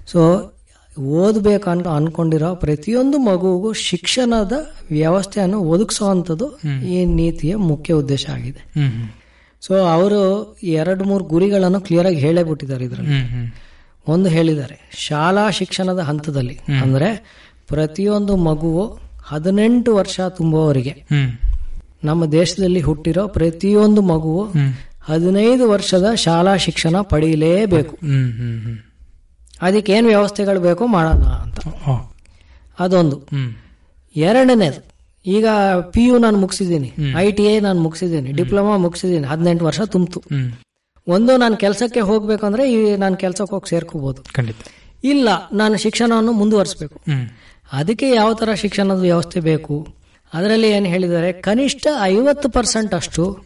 ಸೊ 0.08 0.52
ಓದಬೇಕು 1.02 1.70
ಅಂತ 1.70 1.88
ಅನ್ಕೊಂಡಿರೋ 1.88 2.56
ಪ್ರತಿಯೊಂದು 2.56 3.18
ಮಗುವಿಗೂ 3.18 3.74
ಶಿಕ್ಷಣದ 3.74 4.54
ವ್ಯವಸ್ಥೆಯನ್ನು 4.92 5.60
ಒದಗಿಸುವಂಥದ್ದು 5.60 6.58
ಈ 6.88 7.06
ನೀತಿಯ 7.06 7.56
ಮುಖ್ಯ 7.56 7.94
ಉದ್ದೇಶ 7.94 8.30
ಆಗಿದೆ. 8.30 8.74
ಸೊ 9.62 9.86
ಅವರು 9.86 10.22
ಎರಡು 10.64 11.04
ಮೂರು 11.04 11.26
ಗುರಿಗಳನ್ನು 11.26 11.82
ಕ್ಲಿಯರ್ 11.82 12.08
ಆಗಿ 12.08 12.16
ಹೇಳೇ 12.16 12.44
ಬಿಟ್ಟಿದ್ದಾರೆ 12.44 12.86
ಇದರಲ್ಲಿ. 12.86 13.12
ಒಂದು 14.08 14.30
ಹೇಳಿದ್ದಾರೆ 14.30 14.92
ಶಾಲಾ 14.98 15.50
ಶಿಕ್ಷಣದ 15.50 16.00
ಹಂತದಲ್ಲಿ. 16.00 16.60
ಅಂದ್ರೆ 16.82 17.10
ಪ್ರತಿಯೊಂದು 17.68 18.36
ಮಗುವು 18.36 19.07
ಹದಿನೆಂಟು 19.32 19.90
ವರ್ಷ 19.96 20.20
ತುಂಬುವವರಿಗೆ. 20.38 20.94
ನಮ್ಮ 22.04 22.22
ದೇಶದಲ್ಲಿ 22.32 22.82
ಹುಟ್ಟಿರೋ 22.82 23.24
ಪ್ರತಿಯೊಂದು 23.28 24.02
ಮಗುವು 24.12 24.44
ಹದಿನೈದು 25.08 25.66
ವರ್ಷದ 25.70 26.08
ಶಾಲಾ 26.26 26.54
ಶಿಕ್ಷಣ 26.58 26.96
ಹ್ಮ್ 28.04 28.76
ಅದಕ್ಕೆ 29.62 29.92
ಏನು 29.94 30.08
ವ್ಯವಸ್ಥೆಗಳು 30.08 30.60
ಬೇಕೋ 30.60 30.88
ಮಾಡೋಣ 30.88 31.26
ಅಂತ. 31.44 31.60
ಅದೊಂದು. 32.80 33.18
ಎರಡನೇದು 34.16 34.82
ಈಗ 35.26 35.48
ಪಿ 35.94 36.04
ಯು 36.08 36.16
ನಾನು 36.18 36.38
ಮುಗಿಸಿದ್ದೀನಿ 36.38 36.90
ಐ 37.18 37.28
ಟಿ 37.38 37.46
ಐ 37.54 37.56
ನಾನು 37.60 37.80
ಮುಗಿಸಿದ್ದೀನಿ 37.82 38.30
ಡಿಪ್ಲೊಮಾ 38.32 38.74
ಮುಗಿಸಿದ್ದೀನಿ 38.78 39.26
ಹದಿನೆಂಟು 39.28 39.66
ವರ್ಷ 39.66 39.82
ತುಂಬಿತು. 39.94 40.20
ಒಂದು 41.08 41.34
ನಾನು 41.38 41.56
ಕೆಲಸಕ್ಕೆ 41.58 42.02
ಹೋಗ್ಬೇಕಂದ್ರೆ 42.10 42.64
ಈ 42.72 42.78
ನಾನು 42.96 43.16
ಕೆಲಸಕ್ಕೆ 43.18 43.54
ಹೋಗಿ 43.56 43.70
ಸೇರ್ಕೋಬಹುದು 43.70 44.22
ಖಂಡಿತ. 44.34 44.62
ಇಲ್ಲ 45.04 45.28
ನಾನು 45.54 45.76
ಶಿಕ್ಷಣವನ್ನು 45.78 46.32
ಮುಂದುವರಿಸಬೇಕು. 46.32 46.98
ಅದಕ್ಕೆ 47.74 48.10
ಯಾವ 48.10 48.34
ತರ 48.34 48.54
ಶಿಕ್ಷಣದ 48.54 49.00
ವ್ಯವಸ್ಥೆ 49.00 49.40
ಬೇಕು? 49.40 49.88
ಅದರಲ್ಲಿ 50.34 50.70
ಏನು 50.70 50.86
ಹೇಳಿದರೆ 50.86 51.34
ಕನಿಷ್ಠ 51.34 51.88
ಐವತ್ತು 52.02 52.50
ಪರ್ಸೆಂಟ್ 52.50 52.94
ಅಷ್ಟು 52.94 53.40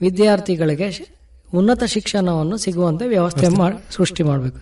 ವಿದ್ಯಾರ್ಥಿಗಳಿಗೆ 0.00 1.14
ಉನ್ನತ 1.54 1.84
ಶಿಕ್ಷಣವನ್ನು 1.84 2.56
ಸಿಗುವಂತೆ 2.56 3.06
ವ್ಯವಸ್ಥೆ 3.06 3.48
ಮಾಡಿ 3.48 3.94
ಸೃಷ್ಟಿ 3.94 4.22
ಮಾಡಬೇಕು. 4.22 4.58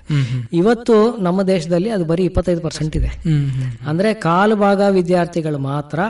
ಇವತ್ತು 0.52 1.16
ನಮ್ಮ 1.16 1.42
ದೇಶದಲ್ಲಿ 1.42 1.90
ಅದು 1.90 2.04
ಬರೀ 2.04 2.24
ಇಪ್ಪತ್ತೈದು 2.24 2.60
ಪರ್ಸೆಂಟ್ 2.60 2.96
ಇದೆ. 2.96 3.06
ಅಂದ್ರೆ 3.86 4.14
ಕಾಲು 4.14 4.56
ಭಾಗ 4.56 4.80
ವಿದ್ಯಾರ್ಥಿಗಳು 4.90 5.58
ಮಾತ್ರ 5.58 6.00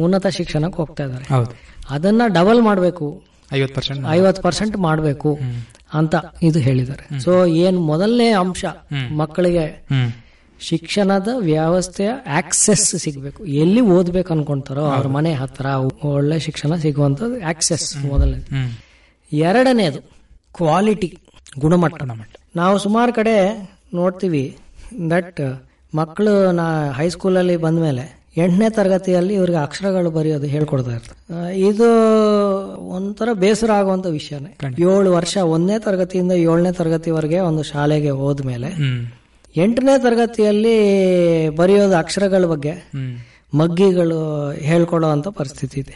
ಉನ್ನತ 0.00 0.26
ಶಿಕ್ಷಣಕ್ಕೆ 0.26 0.76
ಹೋಗ್ತಾ 0.76 1.04
ಇದ್ದಾರೆ. 1.04 1.24
ಅದನ್ನ 1.90 2.22
ಡಬಲ್ 2.26 2.62
ಮಾಡಬೇಕು. 2.62 3.22
ಐವತ್ತು 4.08 4.42
ಪರ್ಸೆಂಟ್ 4.42 4.76
ಮಾಡಬೇಕು 4.76 5.38
ಅಂತ 5.94 6.14
ಇದು 6.42 6.58
ಹೇಳಿದ್ದಾರೆ. 6.58 7.20
ಸೊ 7.20 7.46
ಏನು 7.46 7.80
ಮೊದಲನೇ 7.80 8.30
ಅಂಶ 8.30 8.64
ಮಕ್ಕಳಿಗೆ 9.12 9.90
ಶಿಕ್ಷಣದ 10.68 11.28
ವ್ಯವಸ್ಥೆಯ 11.38 12.10
ಆಕ್ಸೆಸ್ 12.26 12.96
ಸಿಗಬೇಕು. 12.96 13.44
ಎಲ್ಲಿ 13.44 13.80
ಓದ್ಬೇಕು 13.80 14.34
ಅನ್ಕೊಂತಾರೋ 14.34 14.84
ಅವ್ರ 14.84 15.06
ಮನೆ 15.06 15.32
ಹತ್ರ 15.34 15.66
ಒಳ್ಳೆ 16.04 16.38
ಶಿಕ್ಷಣ 16.38 16.74
ಸಿಗುವಂಥದ್ದು 16.74 17.36
ಆಕ್ಸೆಸ್ 17.48 18.04
ಮೊದಲನೇ. 18.04 18.44
ಎರಡನೇದು 19.32 20.00
ಕ್ವಾಲಿಟಿ 20.54 21.18
ಗುಣಮಟ್ಟ. 21.58 22.02
ನಾವು 22.56 22.78
ಸುಮಾರು 22.78 23.12
ಕಡೆ 23.12 23.34
ನೋಡ್ತೀವಿ 23.94 24.56
ದಟ್ 25.10 25.40
ಮಕ್ಕಳು 25.94 26.52
ನಾ 26.52 26.66
ಹೈಸ್ಕೂಲಲ್ಲಿ 26.90 27.56
ಬಂದ್ಮೇಲೆ 27.56 28.20
ಎಂಟನೇ 28.36 28.70
ತರಗತಿಯಲ್ಲಿ 28.70 29.34
ಇವ್ರಿಗೆ 29.34 29.58
ಅಕ್ಷರಗಳು 29.58 30.10
ಬರೆಯೋದು 30.10 30.46
ಹೇಳ್ಕೊಡ್ತಾ 30.46 30.90
ಇರ್ತಾರೆ. 30.90 31.58
ಇದು 31.58 31.88
ಒಂಥರ 32.88 33.28
ಬೇಸರ 33.32 33.70
ಆಗುವಂತ 33.70 34.06
ವಿಷಯನೇ. 34.06 34.50
ಏಳು 34.82 35.12
ವರ್ಷ 35.12 35.36
ಒಂದನೇ 35.36 35.78
ತರಗತಿಯಿಂದ 35.78 36.32
ಏಳನೇ 36.32 36.72
ತರಗತಿವರೆಗೆ 36.72 37.38
ಒಂದು 37.40 37.62
ಶಾಲೆಗೆ 37.62 38.10
ಹೋದ್ಮೇಲೆ 38.10 38.70
ಎಂಟನೇ 39.56 39.98
ತರಗತಿಯಲ್ಲಿ 39.98 40.76
ಬರೆಯೋದು 41.50 41.96
ಅಕ್ಷರಗಳ 41.96 42.44
ಬಗ್ಗೆ 42.44 42.90
ಮಗ್ಗಿಗಳು 43.54 44.50
ಹೇಳ್ಕೊಡೋ 44.52 45.08
ಅಂತ 45.08 45.28
ಪರಿಸ್ಥಿತಿ 45.28 45.80
ಇದೆ. 45.80 45.94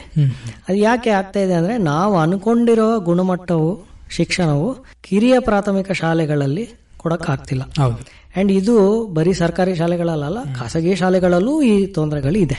ಅದು 0.69 0.77
ಯಾಕೆ 0.77 1.09
ಆಗ್ತಾ 1.09 1.39
ಇದೆ 1.39 1.53
ಅಂದ್ರೆ 1.53 1.77
ನಾವು 1.77 2.17
ಅನ್ಕೊಂಡಿರೋ 2.17 2.99
ಗುಣಮಟ್ಟವು 2.99 3.85
ಶಿಕ್ಷಣವು 4.09 4.77
ಕಿರಿಯ 5.01 5.39
ಪ್ರಾಥಮಿಕ 5.39 5.91
ಶಾಲೆಗಳಲ್ಲಿ 5.91 6.69
ಕೊಡಕ್ 6.97 7.29
ಆಗ್ತಿಲ್ಲ 7.29 7.63
ಹೌದು. 7.63 7.97
ಅಂಡ್ 8.35 8.51
ಇದು 8.51 9.05
ಬರೀ 9.05 9.33
ಸರ್ಕಾರಿ 9.33 9.75
ಶಾಲೆಗಳಲ್ಲ 9.75 10.43
ಖಾಸಗಿ 10.43 10.95
ಶಾಲೆಗಳಲ್ಲೂ 10.95 11.61
ಈ 11.61 11.85
ತೊಂದರೆಗಳು 11.85 12.37
ಇದೆ. 12.37 12.57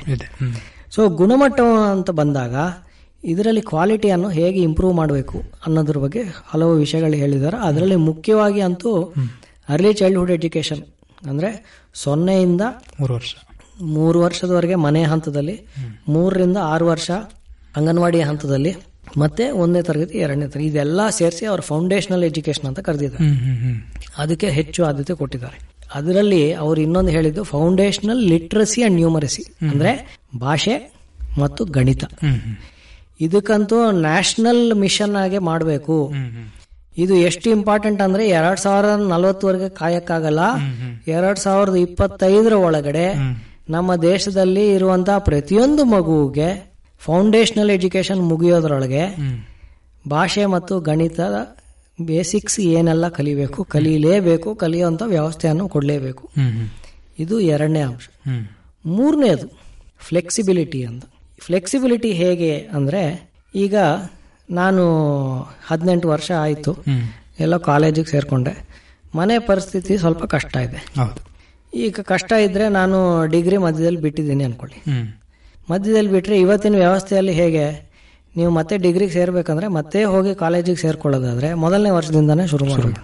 ಸೊ 0.91 1.09
ಗುಣಮಟ್ಟ 1.09 1.61
ಅಂತ 1.91 2.11
ಬಂದಾಗ 2.11 2.55
ಇದರಲ್ಲಿ 3.25 3.61
ಕ್ವಾಲಿಟಿಯನ್ನು 3.61 4.29
ಹೇಗೆ 4.29 4.61
ಇಂಪ್ರೂವ್ 4.63 4.95
ಮಾಡಬೇಕು 4.95 5.39
ಅನ್ನೋದ್ರ 5.67 5.99
ಬಗ್ಗೆ 5.99 6.23
ಹಲವು 6.47 6.73
ವಿಷಯಗಳು 6.73 7.13
ಹೇಳಿದ್ದಾರೆ. 7.13 7.57
ಅದರಲ್ಲಿ 7.57 7.97
ಮುಖ್ಯವಾಗಿ 7.97 8.61
ಅಂತೂ 8.61 9.13
ಅರ್ಲಿ 9.69 9.93
ಚೈಲ್ಡ್ಹುಡ್ 9.93 10.31
ಎಜುಕೇಶನ್ 10.31 10.83
ಅಂದ್ರೆ 11.27 11.51
ಸೊನ್ನೆಯಿಂದ 11.95 12.61
ಮೂರು 13.01 13.15
ವರ್ಷ. 13.15 13.35
ಮೂರು 13.83 14.21
ವರ್ಷದವರೆಗೆ 14.21 14.75
ಮನೆ 14.75 15.03
ಹಂತದಲ್ಲಿ 15.03 15.67
ಮೂರರಿಂದ 16.09 16.57
ಆರು 16.63 16.87
ವರ್ಷ 16.87 17.11
ಅಂಗನವಾಡಿ 17.77 18.21
ಹಂತದಲ್ಲಿ 18.21 18.75
ಮತ್ತೆ 19.19 19.51
ಒಂದನೇ 19.51 19.83
ತರಗತಿ 19.83 20.19
ಎರಡನೇ 20.19 20.47
ತರಗತಿ 20.47 20.67
ಇದೆಲ್ಲ 20.67 21.09
ಸೇರಿಸಿ 21.09 21.47
ಅವ್ರ 21.47 21.61
ಫೌಂಡೇಶನಲ್ 21.61 22.25
ಎಜುಕೇಶನ್ 22.25 22.65
ಅಂತ 22.65 22.81
ಕರೆದಿದ್ದಾರೆ. 22.81 23.29
ಅದಕ್ಕೆ 24.19 24.51
ಹೆಚ್ಚು 24.51 24.85
ಆದ್ಯತೆ 24.85 25.15
ಕೊಟ್ಟಿದ್ದಾರೆ. 25.15 25.59
ಅದರಲ್ಲಿ 25.95 26.53
ಅವ್ರು 26.53 26.81
ಇನ್ನೊಂದು 26.81 27.11
ಹೇಳಿದ್ದು 27.11 27.43
ಫೌಂಡೇಶನಲ್ 27.43 28.23
ಲಿಟ್ರಸಿ 28.23 28.83
ಅಂಡ್ 28.83 28.97
ನ್ಯೂಮರಸಿ 28.97 29.43
ಅಂದ್ರೆ 29.69 30.19
ಭಾಷೆ 30.41 30.93
ಮತ್ತು 31.39 31.65
ಗಣಿತ. 31.65 32.05
ಇದಕ್ಕಂತೂ 33.21 33.91
ನ್ಯಾಷನಲ್ 33.91 34.75
ಮಿಷನ್ 34.75 35.17
ಆಗಿ 35.17 35.39
ಮಾಡಬೇಕು. 35.39 36.13
ಇದು 36.99 37.15
ಎಷ್ಟು 37.29 37.51
ಇಂಪಾರ್ಟೆಂಟ್ 37.51 38.01
ಅಂದ್ರೆ 38.03 38.29
ಎರಡ್ 38.29 38.61
ಸಾವಿರದ 38.61 38.95
ನಲವತ್ತುವರೆಗೆ 39.09 39.69
ಕಾಯಕ್ಕಾಗಲ್ಲ. 39.69 40.41
ಎರಡ್ 41.09 41.39
ಸಾವಿರದ 41.39 41.77
ಇಪ್ಪತ್ತೈದರ 41.77 42.53
ಒಳಗಡೆ 42.53 43.07
ನಮ್ಮ 43.71 43.95
ದೇಶದಲ್ಲಿ 43.95 44.65
ಇರುವಂತಹ 44.75 45.19
ಪ್ರತಿಯೊಂದು 45.19 45.85
ಮಗುವಿಗೆ 45.85 46.49
ಫೌಂಡೇಶನಲ್ 47.01 47.71
ಎಜುಕೇಶನ್ 47.71 48.23
ಮುಗಿಯೋದ್ರೊಳಗೆ 48.29 49.05
ಭಾಷೆ 50.09 50.47
ಮತ್ತು 50.47 50.81
ಗಣಿತದ 50.81 51.37
ಬೇಸಿಕ್ಸ್ 52.03 52.61
ಏನೆಲ್ಲ 52.61 53.09
ಕಲಿಬೇಕು 53.09 53.65
ಕಲೀಲೇಬೇಕು 53.65 54.55
ಕಲಿಯುವಂಥ 54.55 55.03
ವ್ಯವಸ್ಥೆಯನ್ನು 55.07 55.69
ಕೊಡಲೇಬೇಕು. 55.69 56.25
ಇದು 57.19 57.41
ಎರಡನೇ 57.41 57.81
ಅಂಶ. 57.81 58.07
ಮೂರನೇದು 58.87 59.47
ಫ್ಲೆಕ್ಸಿಬಿಲಿಟಿ 59.99 60.81
ಅಂತ. 60.85 61.05
ಫ್ಲೆಕ್ಸಿಬಿಲಿಟಿ 61.41 62.11
ಹೇಗೆ 62.13 62.53
ಅಂದರೆ 62.59 63.03
ಈಗ 63.55 63.77
ನಾನು 64.49 64.83
ಹದಿನೆಂಟು 65.67 66.09
ವರ್ಷ 66.09 66.31
ಆಯಿತು. 66.39 66.73
ಎಲ್ಲ 67.41 67.57
ಕಾಲೇಜಿಗೆ 67.71 68.11
ಸೇರಿಕೊಂಡೆ. 68.11 68.53
ಮನೆ 69.15 69.39
ಪರಿಸ್ಥಿತಿ 69.39 69.99
ಸ್ವಲ್ಪ 69.99 70.25
ಕಷ್ಟ 70.25 70.57
ಇದೆ. 70.67 70.81
ಈಗ 71.73 72.01
ಕಷ್ಟ 72.05 72.33
ಇದ್ದರೆ 72.47 72.69
ನಾನು 72.69 72.99
ಡಿಗ್ರಿ 73.27 73.57
ಮಧ್ಯದಲ್ಲಿ 73.57 74.01
ಬಿಟ್ಟಿದ್ದೀನಿ 74.01 74.45
ಅಂದ್ಕೊಳ್ಳಿ 74.45 74.79
ಮಧ್ಯದಲ್ಲಿ 75.71 76.11
ಬಿಟ್ಟರೆ 76.11 76.41
ಇವತ್ತಿನ 76.41 76.75
ವ್ಯವಸ್ಥೆಯಲ್ಲಿ 76.75 77.33
ಹೇಗೆ? 77.33 77.65
ನೀವು 78.37 78.51
ಮತ್ತೆ 78.51 78.77
ಡಿಗ್ರಿಗೆ 78.77 79.13
ಸೇರ್ಬೇಕಂದ್ರೆ 79.13 79.69
ಮತ್ತೆ 79.69 80.05
ಹೋಗಿ 80.05 80.35
ಕಾಲೇಜಿಗೆ 80.35 80.81
ಸೇರ್ಕೊಳ್ಳೋದಾದ್ರೆ 80.81 81.55
ಮೊದಲನೇ 81.55 81.91
ವರ್ಷದಿಂದನೇ 81.91 82.47
ಶುರು 82.47 82.65
ಮಾಡಬೇಕು 82.65 83.01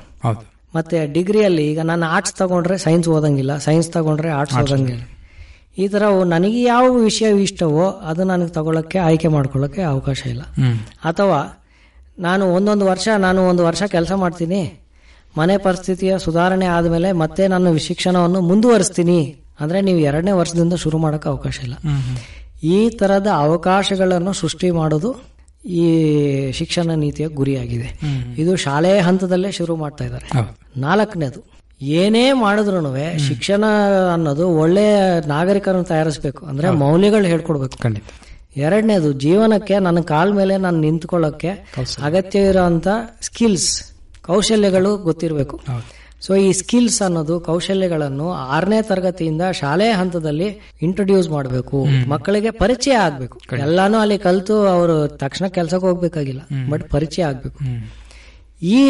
ಮತ್ತೆ 0.75 1.07
ಡಿಗ್ರಿಯಲ್ಲಿ 1.07 1.65
ಈಗ 1.71 1.81
ನಾನು 1.81 2.05
ಆರ್ಟ್ಸ್ 2.07 2.35
ತಗೊಂಡ್ರೆ 2.35 2.79
ಸೈನ್ಸ್ 2.79 3.09
ಓದಂಗಿಲ್ಲ 3.09 3.59
ಸೈನ್ಸ್ 3.59 3.89
ತಗೊಂಡ್ರೆ 3.93 4.31
ಆರ್ಟ್ಸ್ 4.31 4.57
ಓದಂಗಿಲ್ಲ. 4.57 5.03
ಈ 5.77 5.87
ಥರ 5.89 6.03
ನನಗೆ 6.35 6.61
ಯಾವ 6.63 6.85
ವಿಷಯ 7.09 7.29
ಇಷ್ಟವೋ 7.47 7.85
ಅದು 8.11 8.23
ನನಗೆ 8.25 8.53
ತಗೊಳ್ಳೋಕ್ಕೆ 8.57 8.99
ಆಯ್ಕೆ 8.99 9.29
ಮಾಡ್ಕೊಳ್ಳೋಕ್ಕೆ 9.29 9.83
ಅವಕಾಶ 9.83 10.21
ಇಲ್ಲ. 10.27 10.43
ಅಥವಾ 11.11 11.41
ನಾನು 12.19 12.45
ಒಂದೊಂದು 12.57 12.85
ವರ್ಷ 12.87 13.09
ನಾನು 13.27 13.41
ಒಂದು 13.51 13.63
ವರ್ಷ 13.69 13.83
ಕೆಲಸ 13.97 14.13
ಮಾಡ್ತೀನಿ 14.23 14.61
ಮನೆ 15.37 15.55
ಪರಿಸ್ಥಿತಿಯ 15.59 16.13
ಸುಧಾರಣೆ 16.19 16.67
ಆದಮೇಲೆ 16.67 17.11
ಮತ್ತೆ 17.23 17.43
ನಾನು 17.49 17.79
ಶಿಕ್ಷಣವನ್ನು 17.89 18.41
ಮುಂದುವರಿಸ್ತೀನಿ 18.51 19.21
ಅಂದರೆ 19.61 19.81
ನೀವು 19.81 19.99
ಎರಡನೇ 20.09 20.33
ವರ್ಷದಿಂದ 20.41 20.75
ಶುರು 20.85 20.99
ಮಾಡೋಕ್ಕೆ 20.99 21.29
ಅವಕಾಶ 21.29 21.57
ಇಲ್ಲ. 21.67 21.77
ಈ 22.77 22.89
ಥರದ 23.01 23.29
ಅವಕಾಶಗಳನ್ನು 23.45 24.33
ಸೃಷ್ಟಿ 24.33 24.71
ಮಾಡೋದು 24.71 25.11
ಈ 25.81 25.87
ಶಿಕ್ಷಣ 26.59 26.91
ನೀತಿಯ 27.03 27.27
ಗುರಿಯಾಗಿದೆ. 27.39 27.89
ಇದು 28.43 28.53
ಶಾಲೆಯ 28.57 28.99
ಹಂತದಲ್ಲೇ 29.09 29.51
ಶುರು 29.53 29.75
ಮಾಡ್ತಾ 29.83 30.05
ಇದ್ದಾರೆ. 30.05 30.27
ನಾಲ್ಕನೇದು 30.85 31.41
ಏನೇ 31.83 32.33
ಮಾಡಿದ್ರು 32.33 32.81
ಶಿಕ್ಷಣ 33.19 33.65
ಅನ್ನೋದು 34.13 34.49
ಒಳ್ಳೆಯ 34.49 34.97
ನಾಗರಿಕರನ್ನು 35.27 35.85
ತಯಾರಿಸಬೇಕು. 35.85 36.47
ಅಂದ್ರೆ 36.47 36.69
ಮೌಲ್ಯಗಳು 36.79 37.25
ಹೇಳ್ಕೊಡ್ಬೇಕು. 37.25 37.79
ಖಂಡಿತ. 37.79 38.05
ಎರಡನೇದು 38.57 39.13
ಜೀವನಕ್ಕೆ 39.13 39.79
ನನ್ನ 39.79 40.01
ಕಾಲ 40.01 40.33
ಮೇಲೆ 40.33 40.57
ನಾನು 40.57 40.79
ನಿಂತ್ಕೊಳ್ಳೋಕೆ 40.81 41.49
ಅಗತ್ಯ 42.03 42.39
ಇರೋಂಥ 42.39 42.89
ಸ್ಕಿಲ್ಸ್ 43.23 43.83
ಕೌಶಲ್ಯಗಳು 44.23 44.97
ಗೊತ್ತಿರಬೇಕು. 44.97 45.61
ಸೊ 46.21 46.35
ಈ 46.35 46.53
ಸ್ಕಿಲ್ಸ್ 46.53 47.03
ಅನ್ನೋದು 47.03 47.41
ಕೌಶಲ್ಯಗಳನ್ನು 47.41 48.33
ಆರನೇ 48.33 48.83
ತರಗತಿಯಿಂದ 48.83 49.43
ಶಾಲೆಯ 49.53 49.93
ಹಂತದಲ್ಲಿ 49.93 50.59
ಇಂಟ್ರೊಡ್ಯೂಸ್ 50.83 51.29
ಮಾಡಬೇಕು. 51.31 51.85
ಮಕ್ಕಳಿಗೆ 52.09 52.51
ಪರಿಚಯ 52.51 52.93
ಆಗ್ಬೇಕು. 52.93 53.41
ಎಲ್ಲಾನು 53.63 53.99
ಅಲ್ಲಿ 53.99 54.19
ಕಲ್ತು 54.19 54.55
ಅವರು 54.67 55.09
ತಕ್ಷಣ 55.09 55.47
ಕೆಲ್ಸಕ್ಕೆ 55.47 55.87
ಹೋಗ್ಬೇಕಾಗಿಲ್ಲ. 55.87 56.41
ಬಟ್ 56.71 56.91
ಪರಿಚಯ 56.91 57.25
ಆಗ್ಬೇಕು. 57.25 57.59
ಈ 58.63 58.81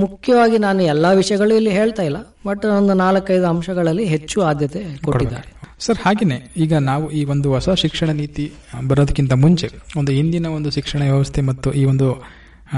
ಮುಖ್ಯವಾಗಿ 0.00 0.58
ನಾನು 0.58 0.82
ಎಲ್ಲ 0.84 1.06
ವಿಷಯಗಳು 1.12 1.56
ಇಲ್ಲಿ 1.56 1.70
ಹೇಳ್ತಾ 1.70 2.02
ಇಲ್ಲ 2.02 2.18
ಬಟ್ 2.46 2.64
ಒಂದು 2.74 2.94
ನಾಲ್ಕೈದು 2.94 3.46
ಅಂಶಗಳಲ್ಲಿ 3.46 4.04
ಹೆಚ್ಚು 4.04 4.40
ಆದ್ಯತೆ 4.42 4.80
ಕೊಟ್ಟಿದ್ದಾರೆ. 5.06 5.48
ಸರ್ 5.80 5.98
ಹಾಗೇನೆ 5.98 6.36
ಈಗ 6.56 6.74
ನಾವು 6.86 7.10
ಈ 7.10 7.24
ಒಂದು 7.24 7.48
ಹೊಸ 7.50 7.70
ಶಿಕ್ಷಣ 7.76 8.10
ನೀತಿ 8.12 8.44
ಬರೋದಕ್ಕಿಂತ 8.88 9.32
ಮುಂಚೆ 9.32 9.68
ಒಂದು 9.98 10.12
ಹಿಂದಿನ 10.12 10.46
ಒಂದು 10.48 10.70
ಶಿಕ್ಷಣ 10.70 11.02
ವ್ಯವಸ್ಥೆ 11.02 11.40
ಮತ್ತು 11.40 11.72
ಈ 11.72 11.84
ಒಂದು 11.84 12.08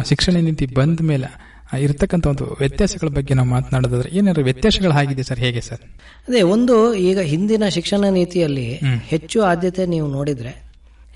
ಶಿಕ್ಷಣ 0.04 0.36
ನೀತಿ 0.40 0.66
ಬಂದ 0.74 1.00
ಮೇಲೆ 1.02 1.28
ಇರತಕ್ಕಂಥ 1.80 1.84
ಇರ್ತಕ್ಕಂಥ 1.84 2.26
ಒಂದು 2.26 2.44
ವ್ಯತ್ಯಾಸಗಳ 2.60 3.08
ಬಗ್ಗೆ 3.08 3.34
ನಾವು 3.34 3.48
ಮಾತನಾಡೋದಾದ್ರೆ 3.48 4.10
ಏನಾದ್ರು 4.10 4.42
ವ್ಯತ್ಯಾಸಗಳು 4.44 4.92
ಆಗಿದೆ 4.92 5.22
ಸರ್ 5.22 5.38
ಹೇಗೆ 5.38 5.60
ಸರ್? 5.60 5.82
ಅದೇ 6.28 6.42
ಒಂದು 6.42 6.76
ಈಗ 7.02 7.18
ಹಿಂದಿನ 7.32 7.64
ಶಿಕ್ಷಣ 7.68 8.04
ನೀತಿಯಲ್ಲಿ 8.10 8.66
ಹೆಚ್ಚು 9.06 9.40
ಆದ್ಯತೆ 9.42 9.86
ನೀವು 9.86 10.08
ನೋಡಿದ್ರೆ 10.08 10.52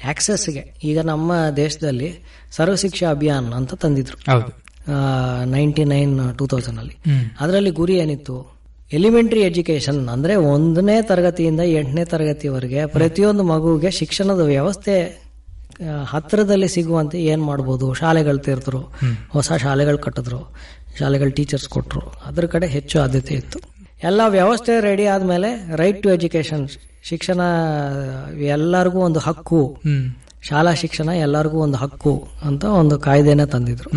ಆಕ್ಸೆಸ್ಗೆ 0.07 0.63
ಈಗ 0.85 0.99
ನಮ್ಮ 1.05 1.33
ದೇಶದಲ್ಲಿ 1.57 2.11
ಸರ್ವ 2.53 2.75
ಶಿಕ್ಷಾ 2.75 3.11
ಅಭಿಯಾನ 3.11 3.55
ಅಂತ 3.55 3.75
ತಂದಿದ್ರು. 3.75 4.17
ಹೌದು. 4.31 4.51
ನೈಂಟಿ 5.47 5.85
ನೈನ್ 5.85 6.39
ಟೂ 6.39 6.47
ತೌಸಂಡ್ 6.47 6.79
ಅಲ್ಲಿ. 6.79 6.97
ಅದರಲ್ಲಿ 7.41 7.71
ಗುರಿ 7.71 7.95
ಏನಿತ್ತು? 7.95 8.55
ಎಲಿಮೆಂಟ್ರಿ 8.93 9.41
ಎಜುಕೇಶನ್ 9.41 10.09
ಅಂದ್ರೆ 10.09 10.35
ಒಂದನೇ 10.35 11.03
ತರಗತಿಯಿಂದ 11.03 11.61
ಎಂಟನೇ 11.61 12.05
ತರಗತಿವರೆಗೆ 12.05 12.87
ಪ್ರತಿಯೊಂದು 12.87 13.43
ಮಗುವಿಗೆ 13.43 13.91
ಶಿಕ್ಷಣದ 13.91 14.41
ವ್ಯವಸ್ಥೆ 14.41 15.25
ಹತ್ತಿರದಲ್ಲಿ 16.07 16.69
ಸಿಗುವಂತೆ 16.69 17.25
ಏನ್ 17.25 17.45
ಮಾಡ್ಬೋದು? 17.45 17.95
ಶಾಲೆಗಳು 17.95 18.39
ತೆರೆದ್ರು. 18.39 18.79
ಹೊಸ 19.31 19.53
ಶಾಲೆಗಳು 19.53 19.99
ಕಟ್ಟಿದ್ರು. 19.99 20.55
ಶಾಲೆಗಳು 20.99 21.31
ಟೀಚರ್ಸ್ 21.31 21.69
ಕೊಟ್ಟರು 21.69 22.01
ಅದ್ರ 22.01 22.47
ಕಡೆ 22.47 22.67
ಹೆಚ್ಚು 22.67 23.01
ಆದ್ಯತೆ 23.01 23.35
ಇತ್ತು. 23.35 23.59
ಎಲ್ಲ 24.03 24.21
ವ್ಯವಸ್ಥೆ 24.29 24.81
ರೆಡಿ 24.81 25.07
ಆದ್ಮೇಲೆ 25.07 25.77
ರೈಟ್ 25.77 26.03
ಟು 26.03 26.11
ಎಜುಕೇಶನ್ 26.11 26.69
ಶಿಕ್ಷಣ 27.03 27.41
ಎಲ್ಲರಿಗೂ 28.41 28.99
ಒಂದು 28.99 29.21
ಹಕ್ಕು. 29.21 29.81
ಶಾಲಾ 30.43 30.75
ಶಿಕ್ಷಣ 30.75 31.09
ಎಲ್ಲರಿಗೂ 31.09 31.59
ಒಂದು 31.59 31.79
ಹಕ್ಕು 31.79 32.29
ಅಂತ 32.45 32.65
ಒಂದು 32.65 32.99
ಕಾಯ್ದೆನ 32.99 33.45
ತಂದಿದ್ರು. 33.45 33.91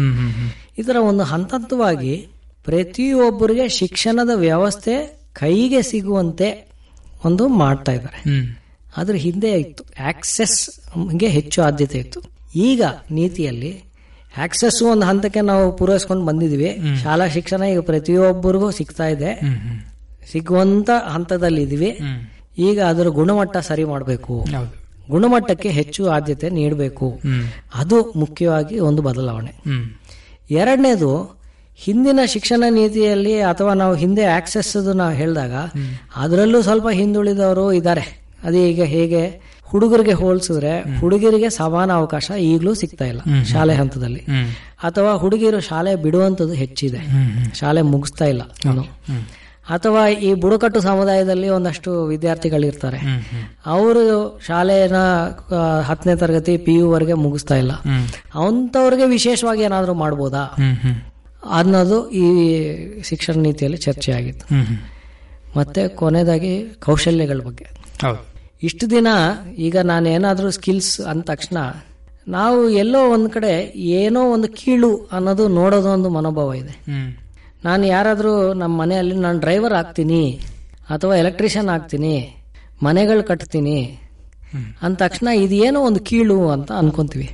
ಇದರ 0.78 0.96
ಒಂದು 0.96 1.24
ಹಂತ 1.24 1.54
ಹಂತವಾಗಿ 1.54 2.28
ಪ್ರತಿಯೊಬ್ಬರಿಗೆ 2.66 3.70
ಶಿಕ್ಷಣದ 3.70 4.30
ವ್ಯವಸ್ಥೆ 4.36 5.20
ಕೈಗೆ 5.34 5.82
ಸಿಗುವಂತೆ 5.82 6.68
ಒಂದು 7.26 7.48
ಮಾಡ್ತಾ 7.48 7.92
ಇದ್ದಾರೆ. 7.92 8.22
ಅದ್ರ 8.98 9.16
ಹಿಂದೆ 9.16 9.52
ಇತ್ತು. 9.52 9.84
ಆಕ್ಸೆಸ್ಗೆ 10.00 11.28
ಹೆಚ್ಚು 11.28 11.62
ಆದ್ಯತೆ 11.62 11.98
ಇತ್ತು. 11.98 12.22
ಈಗ 12.56 12.82
ನೀತಿಯಲ್ಲಿ 13.12 13.84
ಆಕ್ಸೆಸ್ 14.38 14.84
ಒಂದು 14.84 15.06
ಹಂತಕ್ಕೆ 15.06 15.42
ನಾವು 15.42 15.78
ಪೂರೈಸ್ಕೊಂಡು 15.78 16.26
ಬಂದಿದ್ವಿ 16.26 16.80
ಶಾಲಾ 17.04 17.28
ಶಿಕ್ಷಣ 17.28 17.62
ಈಗ 17.64 17.80
ಪ್ರತಿಯೊಬ್ಬರಿಗೂ 17.80 18.72
ಸಿಗ್ತಾ 18.72 19.08
ಇದೆ. 19.08 19.36
ಸಿಗುವಂತ 20.32 20.90
ಹಂತದಲ್ಲಿ 21.06 21.62
ಇದೀವಿ 21.64 22.00
ಈಗ 22.58 22.82
ಅದರ 22.82 23.08
ಗುಣಮಟ್ಟ 23.08 23.58
ಸರಿ 23.58 23.84
ಮಾಡಬೇಕು. 23.84 24.46
ಗುಣಮಟ್ಟಕ್ಕೆ 25.10 25.70
ಹೆಚ್ಚು 25.70 26.10
ಆದ್ಯತೆ 26.10 26.50
ನೀಡಬೇಕು. 26.50 27.20
ಅದು 27.76 28.14
ಮುಖ್ಯವಾಗಿ 28.16 28.80
ಒಂದು 28.80 29.02
ಬದಲಾವಣೆ. 29.02 29.54
ಎರಡನೇದು 30.52 31.38
ಹಿಂದಿನ 31.78 32.20
ಶಿಕ್ಷಣ 32.26 32.64
ನೀತಿಯಲ್ಲಿ 32.70 33.42
ಅಥವಾ 33.42 33.74
ನಾವು 33.74 33.96
ಹಿಂದೆ 33.96 34.26
ಆಕ್ಸೆಸ್ 34.26 34.96
ನಾವು 34.96 35.14
ಹೇಳಿದಾಗ 35.14 35.52
ಅದರಲ್ಲೂ 36.16 36.62
ಸ್ವಲ್ಪ 36.62 36.90
ಹಿಂದುಳಿದವರು 36.90 37.74
ಇದ್ದಾರೆ. 37.74 38.24
ಅದೇ 38.44 38.70
ಈಗ 38.70 38.84
ಹೇಗೆ 38.84 39.48
ಹುಡುಗರಿಗೆ 39.64 40.14
ಹೋಲಿಸಿದ್ರೆ 40.14 41.00
ಹುಡುಗರಿಗೆ 41.00 41.50
ಸಮಾನ 41.50 41.92
ಅವಕಾಶ 41.92 42.32
ಈಗಲೂ 42.32 42.74
ಸಿಗ್ತಾ 42.74 43.06
ಇಲ್ಲ 43.06 43.44
ಶಾಲೆ 43.44 43.74
ಹಂತದಲ್ಲಿ. 43.74 44.20
ಅಥವಾ 44.84 45.14
ಹುಡುಗಿಯರು 45.14 45.60
ಶಾಲೆ 45.60 45.96
ಬಿಡುವಂಥದ್ದು 45.96 46.54
ಹೆಚ್ಚಿದೆ. 46.54 46.98
ಶಾಲೆ 47.56 47.82
ಮುಗಿಸ್ತಾ 47.82 48.26
ಇಲ್ಲ 48.26 48.42
ಅಥವಾ 49.70 50.08
ಈ 50.08 50.34
ಬುಡಕಟ್ಟು 50.34 50.80
ಸಮುದಾಯದಲ್ಲಿ 50.80 51.50
ಒಂದಷ್ಟು 51.50 52.06
ವಿದ್ಯಾರ್ಥಿಗಳಿರ್ತಾರೆ. 52.06 52.98
ಅವರು 53.66 54.40
ಶಾಲೆನ 54.48 54.96
ಹತ್ತನೇ 55.82 56.16
ತರಗತಿ 56.16 56.58
ಪಿ 56.58 56.74
ಯು 56.74 56.90
ವರೆಗೆ 56.90 57.14
ಮುಗಿಸ್ತಾ 57.14 57.56
ಇಲ್ಲ. 57.56 57.72
ಅಂಥವ್ರಿಗೆ 58.48 59.06
ವಿಶೇಷವಾಗಿ 59.06 59.62
ಏನಾದರೂ 59.62 59.94
ಮಾಡ್ಬೋದಾ? 59.94 60.44
ಅನ್ನೋದು 61.52 62.10
ಈ 62.10 62.26
ಶಿಕ್ಷಣ 63.04 63.34
ನೀತಿಯಲ್ಲಿ 63.40 63.78
ಚರ್ಚೆ 63.78 64.12
ಆಗಿತ್ತು. 64.12 64.46
ಮತ್ತೆ 65.60 65.88
ಕೊನೆಯದಾಗಿ 65.88 66.64
ಕೌಶಲ್ಯಗಳ 66.86 67.42
ಬಗ್ಗೆ. 67.46 67.66
ಇಷ್ಟು 68.64 68.90
ದಿನ 68.90 69.08
ಈಗ 69.58 69.78
ನಾನು 69.78 70.10
ಏನಾದರೂ 70.10 70.52
ಸ್ಕಿಲ್ಸ್ 70.52 71.02
ಅಂದ 71.02 71.22
ತಕ್ಷಣ 71.22 71.58
ನಾವು 72.28 72.70
ಎಲ್ಲೋ 72.70 73.10
ಒಂದು 73.10 73.30
ಕಡೆ 73.30 73.74
ಏನೋ 73.78 74.32
ಒಂದು 74.32 74.48
ಕೀಳು 74.48 75.10
ಅನ್ನೋದು 75.12 75.48
ನೋಡೋದು 75.48 75.90
ಒಂದು 75.90 76.10
ಮನೋಭಾವ 76.10 76.54
ಇದೆ. 76.54 76.84
ನಾನು 77.66 77.86
ಯಾರಾದರೂ 77.86 78.54
ನಮ್ಮ 78.54 78.82
ಮನೆಯಲ್ಲಿ 78.82 79.16
ನಾನು 79.16 79.40
ಡ್ರೈವರ್ 79.40 79.74
ಆಗ್ತೀನಿ 79.74 80.24
ಅಥವಾ 80.90 81.16
ಎಲೆಕ್ಟ್ರಿಷಿಯನ್ 81.16 81.70
ಆಗ್ತೀನಿ 81.70 82.16
ಮನೆಗಳು 82.84 83.24
ಕಟ್ತೀನಿ 83.24 84.00
ಅಂದ 84.82 84.96
ತಕ್ಷಣ 84.96 85.28
ಇದೇನೋ 85.28 85.80
ಒಂದು 85.82 86.00
ಕೀಳು 86.00 86.50
ಅಂತ 86.50 86.72
ಅನ್ಕೊಂತೀವಿ. 86.72 87.28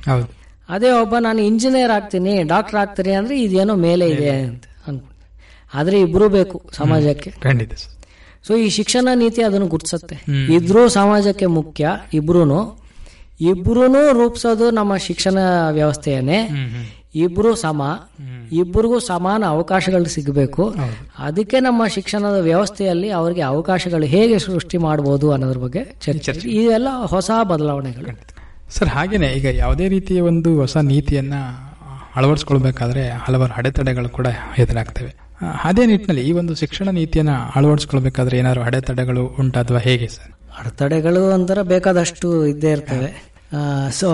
ಅದೇ 0.68 0.90
ಒಬ್ಬ 0.90 1.14
ನಾನು 1.18 1.40
ಇಂಜಿನಿಯರ್ 1.40 1.90
ಆಗ್ತೀನಿ 1.90 2.42
ಡಾಕ್ಟರ್ 2.42 2.76
ಆಗ್ತೀನಿ 2.76 3.12
ಅಂದ್ರೆ 3.12 3.40
ಇದೇನೋ 3.40 3.74
ಮೇಲೆ 3.74 4.08
ಇದೆ 4.08 4.30
ಅಂತ 4.30 4.64
ಅನ್ಕೊಂತೀನಿ 4.86 5.30
ಆದ್ರೆ 5.74 6.00
ಇಬ್ರು 6.00 6.28
ಬೇಕು 6.28 6.70
ಸಮಾಜಕ್ಕೆ. 6.72 7.30
ಖಂಡಿತ 7.30 7.72
ಸೊ 8.46 8.54
ಈ 8.54 8.68
ಶಿಕ್ಷಣ 8.68 9.08
ನೀತಿ 9.14 9.42
ಅದನ್ನು 9.42 9.66
ಗುರ್ಸತ್ತೆ 9.66 10.16
ಇದ್ರೂ 10.56 10.88
ಸಮಾಜಕ್ಕೆ 10.88 11.46
ಮುಖ್ಯ 11.46 11.90
ಇಬ್ರು 12.14 12.42
ಇಬ್ರು 13.40 13.84
ರೂಪಿಸೋದು 14.12 14.70
ನಮ್ಮ 14.70 14.96
ಶಿಕ್ಷಣ 14.96 15.38
ವ್ಯವಸ್ಥೆಯನ್ನೇ. 15.70 16.40
ಇಬ್ರು 17.14 17.50
ಸಮ 17.56 17.82
ಇಬ್ಬರಿಗೂ 18.52 18.98
ಸಮಾನ 18.98 19.42
ಅವಕಾಶಗಳು 19.46 20.08
ಸಿಗಬೇಕು. 20.14 20.64
ಅದಕ್ಕೆ 21.18 21.58
ನಮ್ಮ 21.60 21.86
ಶಿಕ್ಷಣದ 21.86 22.38
ವ್ಯವಸ್ಥೆಯಲ್ಲಿ 22.40 23.08
ಅವರಿಗೆ 23.10 23.40
ಅವಕಾಶಗಳು 23.40 24.06
ಹೇಗೆ 24.14 24.38
ಸೃಷ್ಟಿ 24.38 24.78
ಮಾಡಬಹುದು 24.78 25.26
ಅನ್ನೋದ್ರ 25.32 25.58
ಬಗ್ಗೆ 25.58 25.82
ಇದೆಲ್ಲ 26.10 26.40
ಇವೆಲ್ಲ 26.60 26.88
ಹೊಸ 27.14 27.30
ಬದಲಾವಣೆಗಳು. 27.50 28.08
ಸರ್ 28.70 28.88
ಹಾಗೇನೆ 28.88 29.28
ಈಗ 29.38 29.46
ಯಾವುದೇ 29.56 29.88
ರೀತಿಯ 29.88 30.20
ಒಂದು 30.20 30.50
ಹೊಸ 30.60 30.76
ನೀತಿಯನ್ನ 30.76 31.34
ಅಳವಡಿಸ್ಕೊಳ್ಬೇಕಾದ್ರೆ 32.16 33.04
ಹಲವಾರು 33.10 33.52
ಅಡೆತಡೆಗಳು 33.52 34.08
ಕೂಡ 34.08 34.28
ಎದುರಾಗ್ತವೆ. 34.58 35.12
ಅದೇ 35.64 35.86
ನಿಟ್ಟಿನಲ್ಲಿ 35.86 36.22
ಈ 36.28 36.32
ಒಂದು 36.32 36.54
ಶಿಕ್ಷಣ 36.54 36.88
ನೀತಿಯನ್ನ 36.90 37.32
ಅಳವಡಿಸ್ಕೊಳ್ಬೇಕಾದ್ರೆ 37.54 38.38
ಏನಾದ್ರು 38.38 38.62
ಅಡೆತಡೆಗಳು 38.62 39.22
ಉಂಟಾದ್ವಾ 39.40 39.78
ಹೇಗೆ 39.78 40.08
ಸರ್? 40.08 40.30
ಅಡೆತಡೆಗಳು 40.58 41.22
ಅಂತರ 41.30 41.62
ಬೇಕಾದಷ್ಟು 41.62 42.28
ಇದ್ದೇ 42.46 42.70
ಇರ್ತವೆ. 42.70 43.10
ಸೊ 43.90 44.08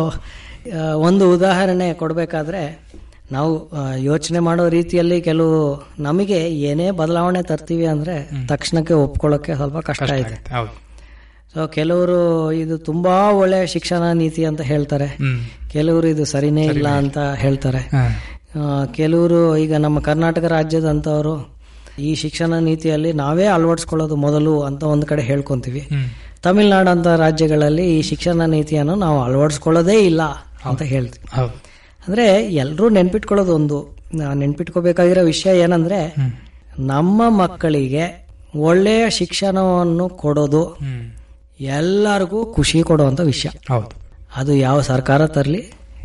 ಒಂದು 0.96 1.32
ಉದಾಹರಣೆ 1.32 1.94
ಕೊಡಬೇಕಾದ್ರೆ 1.94 2.62
ನಾವು 3.32 3.52
ಯೋಚನೆ 3.96 4.38
ಮಾಡೋ 4.38 4.68
ರೀತಿಯಲ್ಲಿ 4.68 5.20
ಕೆಲವು 5.20 5.58
ನಮಗೆ 5.98 6.38
ಏನೇ 6.70 6.90
ಬದಲಾವಣೆ 6.90 7.42
ತರ್ತೀವಿ 7.42 7.86
ಅಂದರೆ 7.86 8.46
ತಕ್ಷಣಕ್ಕೆ 8.48 8.94
ಒಪ್ಕೊಳ್ಳೋಕ್ಕೆ 8.94 9.54
ಸ್ವಲ್ಪ 9.54 9.78
ಕಷ್ಟ 9.78 10.02
ಇದೆ 10.02 10.38
ಸೊ 11.54 11.66
ಕೆಲವರು 11.66 12.18
ಇದು 12.52 12.78
ತುಂಬಾ 12.78 13.14
ಒಳ್ಳೆಯ 13.30 13.66
ಶಿಕ್ಷಣ 13.66 14.02
ನೀತಿ 14.12 14.44
ಅಂತ 14.44 14.62
ಹೇಳ್ತಾರೆ. 14.62 15.08
ಕೆಲವರು 15.72 16.06
ಇದು 16.06 16.24
ಸರಿನೇ 16.24 16.64
ಇಲ್ಲ 16.64 16.88
ಅಂತ 16.88 17.18
ಹೇಳ್ತಾರೆ. 17.18 17.80
ಕೆಲವರು 18.92 19.56
ಈಗ 19.56 19.72
ನಮ್ಮ 19.76 20.00
ಕರ್ನಾಟಕ 20.00 20.44
ರಾಜ್ಯದಂಥವರು 20.44 21.34
ಈ 21.98 22.14
ಶಿಕ್ಷಣ 22.14 22.52
ನೀತಿಯಲ್ಲಿ 22.58 23.12
ನಾವೇ 23.12 23.46
ಅಳವಡಿಸ್ಕೊಳ್ಳೋದು 23.46 24.16
ಮೊದಲು 24.16 24.62
ಅಂತ 24.62 24.82
ಒಂದು 24.82 25.06
ಕಡೆ 25.06 25.22
ಹೇಳ್ಕೊಂತೀವಿ. 25.22 25.82
ತಮಿಳ್ನಾಡು 26.42 26.90
ಅಂತ 26.90 27.06
ರಾಜ್ಯಗಳಲ್ಲಿ 27.06 27.98
ಈ 27.98 28.02
ಶಿಕ್ಷಣ 28.02 28.42
ನೀತಿಯನ್ನು 28.44 28.94
ನಾವು 28.94 29.22
ಅಳವಡಿಸ್ಕೊಳ್ಳೋದೇ 29.22 29.98
ಇಲ್ಲ. 30.00 30.22
ಅಂತ 30.64 30.82
ಹೇಳ್ತೀವಿ. 30.82 31.26
ಅಂದ್ರೆ 32.06 32.26
ಎಲ್ಲರೂ 32.54 32.88
ನೆನ್ಪಿಟ್ಕೊಳ್ಳೋದು 32.88 33.54
ಒಂದು. 33.54 33.78
ನೆನ್ಪಿಟ್ಕೋಬೇಕಾಗಿರೋ 34.34 35.22
ವಿಷಯ 35.24 35.50
ಏನಂದ್ರೆ 35.58 36.14
ನಮ್ಮ 36.78 37.28
ಮಕ್ಕಳಿಗೆ 37.28 38.04
ಒಳ್ಳೆಯ 38.56 39.10
ಶಿಕ್ಷಣವನ್ನು 39.10 40.08
ಕೊಡೋದು 40.08 40.62
ಎಲ್ಲರಿಗೂ 41.60 42.52
ಖುಷಿ 42.54 42.82
ಕೊಡುವಂತ 42.82 43.20
ವಿಷಯ. 43.20 43.48
ಹೌದು. 43.68 43.92
ಅದು 44.36 44.52
ಯಾವ 44.54 44.80
ಸರ್ಕಾರ 44.80 45.26
ತರಲಿ 45.26 45.62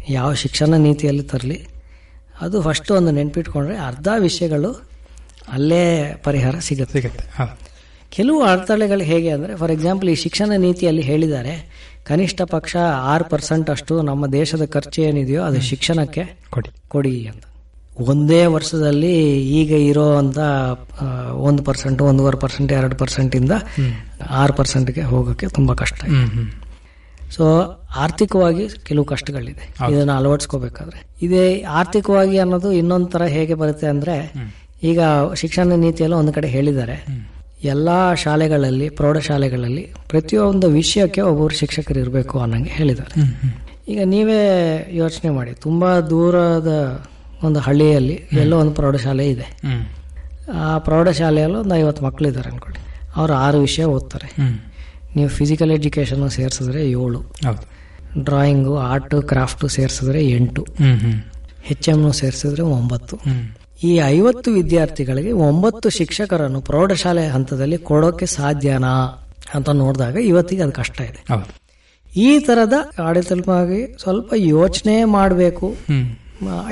ಯಾವ 0.09 0.33
ಶಿಕ್ಷಣ 0.33 0.73
ನೀತಿಯಲ್ಲಿ 0.75 1.23
ತರಲಿ 1.23 1.59
ಅದು 2.41 2.61
ಫಸ್ಟ್ 2.61 2.91
ಒಂದು 2.91 3.11
ನೆನ್ಪಿಟ್ಕೊಂಡ್ರೆ 3.11 3.77
ಅರ್ಧ 3.77 4.07
ವಿಷಯಗಳು 4.17 4.71
ಅಲ್ಲೇ 5.47 5.83
ಪರಿಹಾರ 6.23 6.55
ಸಿಗುತ್ತೆ. 6.59 7.01
ಸಿಗುತ್ತೆ. 7.01 7.25
ಕೆಲವು 8.09 8.43
ಅಡೆತಡೆಗಳು 8.43 9.03
ಹೇಗೆ 9.03 9.29
ಅಂದರೆ 9.29 9.55
ಫಾರ್ 9.55 9.71
ಎಕ್ಸಾಂಪಲ್ 9.71 10.09
ಈ 10.09 10.15
ಶಿಕ್ಷಣ 10.15 10.51
ನೀತಿಯಲ್ಲಿ 10.57 11.01
ಹೇಳಿದ್ದಾರೆ 11.01 11.53
ಕನಿಷ್ಠ 12.07 12.41
ಪಕ್ಷ 12.41 12.75
ಆರು 13.03 13.23
ಪರ್ಸೆಂಟ್ 13.23 13.69
ಅಷ್ಟು 13.69 14.01
ನಮ್ಮ 14.01 14.27
ದೇಶದ 14.27 14.65
ಖರ್ಚು 14.65 15.01
ಏನಿದೆಯೋ 15.01 15.43
ಅದು 15.43 15.61
ಶಿಕ್ಷಣಕ್ಕೆ 15.61 16.23
ಕೊಡಿ. 16.49 16.69
ಕೊಡಿ 16.87 17.27
ಅಂತ. 17.27 17.43
ಒಂದೇ 17.99 18.45
ವರ್ಷದಲ್ಲಿ 18.45 19.11
ಈಗ 19.41 19.71
ಇರೋ 19.71 20.15
ಅಂತ 20.15 20.37
ಒಂದು 21.33 21.63
ಪರ್ಸೆಂಟ್ 21.63 22.01
ಒಂದೂವರೆ 22.01 22.37
ಪರ್ಸೆಂಟ್ 22.37 22.71
ಎರಡು 22.71 22.95
ಪರ್ಸೆಂಟಿಂದ 22.95 23.51
ಆರು 24.29 24.53
ಪರ್ಸೆಂಟ್ಗೆ 24.53 25.01
ಹೋಗೋಕ್ಕೆ 25.01 25.47
ತುಂಬ 25.47 25.73
ಕಷ್ಟ 25.73 26.03
ಸೊ 27.35 27.45
ಆರ್ಥಿಕವಾಗಿ 27.95 28.69
ಕೆಲವು 28.83 29.05
ಕಷ್ಟಗಳಿದೆ. 29.05 29.63
ಇದನ್ನು 29.91 30.13
ಅಳವಡಿಸ್ಕೋಬೇಕಾದ್ರೆ. 30.13 30.99
ಇದೇ 31.21 31.61
ಆರ್ಥಿಕವಾಗಿ 31.61 32.37
ಅನ್ನೋದು 32.37 32.71
ಇನ್ನೊಂದು 32.71 33.07
ತರ 33.07 33.23
ಹೇಗೆ 33.23 33.53
ಬರುತ್ತೆ 33.53 33.87
ಅಂದ್ರೆ 33.87 34.33
ಈಗ 34.83 34.99
ಶಿಕ್ಷಣ 35.35 35.73
ನೀತಿಯಲ್ಲೂ 35.75 36.17
ಒಂದು 36.17 36.33
ಕಡೆ 36.33 36.47
ಹೇಳಿದ್ದಾರೆ. 36.47 36.97
ಎಲ್ಲಾ 37.63 38.13
ಶಾಲೆಗಳಲ್ಲಿ 38.13 38.89
ಪ್ರೌಢಶಾಲೆಗಳಲ್ಲಿ 38.89 39.93
ಪ್ರತಿಯೊಂದು 40.09 40.67
ವಿಷಯಕ್ಕೆ 40.69 41.21
ಒಬ್ಬರು 41.21 41.55
ಶಿಕ್ಷಕರು 41.55 41.99
ಇರಬೇಕು 41.99 42.39
ಅನ್ನಂಗೆ 42.39 42.69
ಹೇಳಿದ್ದಾರೆ. 42.69 43.21
ಈಗ 43.87 43.99
ನೀವೇ 44.05 44.87
ಯೋಚನೆ 44.91 45.29
ಮಾಡಿ 45.29 45.51
ತುಂಬಾ 45.51 45.99
ದೂರದ 45.99 47.01
ಒಂದು 47.43 47.59
ಹಳ್ಳಿಯಲ್ಲಿ 47.59 48.21
ಎಲ್ಲೋ 48.33 48.59
ಒಂದು 48.59 48.71
ಪ್ರೌಢಶಾಲೆ 48.71 49.29
ಇದೆ. 49.29 49.61
ಆ 50.53 50.77
ಪ್ರೌಢಶಾಲೆಯಲ್ಲೂ 50.77 51.59
ಒಂದು 51.59 51.75
ಐವತ್ತು 51.75 52.05
ಮಕ್ಕಳು 52.05 52.27
ಇದ್ದಾರೆ 52.27 52.49
ಅನ್ಕೊಳ್ಳಿ. 52.49 52.79
ಅವ್ರು 53.15 53.33
ಆರು 53.33 53.59
ವಿಷಯ 53.59 53.83
ಓದ್ತಾರೆ. 53.83 54.35
ನೀವು 55.15 55.29
ಫಿಸಿಕಲ್ 55.29 55.71
ಎಜುಕೇಶನ್ 55.71 56.29
ಸೇರಿಸಿದ್ರೆ 56.29 56.91
ಏಳು. 56.91 57.19
ಡ್ರಾಯಿಂಗು 58.17 58.77
ಆರ್ಟು 58.77 59.21
ಕ್ರಾಫ್ಟು 59.21 59.67
ಸೇರಿಸಿದ್ರೆ 59.67 60.29
ಎಂಟು. 60.29 60.67
ಹೆಚ್ 61.61 61.89
ಎಂ 61.89 62.13
ಸೇರಿಸಿದ್ರೆ 62.13 62.61
ಒಂಬತ್ತು. 62.63 63.19
ಈ 63.85 63.95
ಐವತ್ತು 63.95 64.51
ವಿದ್ಯಾರ್ಥಿಗಳಿಗೆ 64.51 65.31
ಒಂಬತ್ತು 65.31 65.89
ಶಿಕ್ಷಕರನ್ನು 65.89 66.61
ಪ್ರೌಢಶಾಲೆ 66.61 67.27
ಹಂತದಲ್ಲಿ 67.27 67.77
ಕೊಡೋಕೆ 67.77 68.25
ಸಾಧ್ಯನಾ 68.25 68.93
ಅಂತ 69.53 69.69
ನೋಡಿದಾಗ 69.69 70.15
ಇವತ್ತಿಗೆ 70.15 70.61
ಅದು 70.61 70.71
ಕಷ್ಟ 70.71 71.01
ಇದೆ. 71.01 71.21
ಈ 72.15 72.39
ತರದ 72.39 72.73
ಆಡಳಿತವಾಗಿ 73.01 73.95
ಸ್ವಲ್ಪ 74.01 74.33
ಯೋಚನೆ 74.35 75.03
ಮಾಡಬೇಕು. 75.03 75.75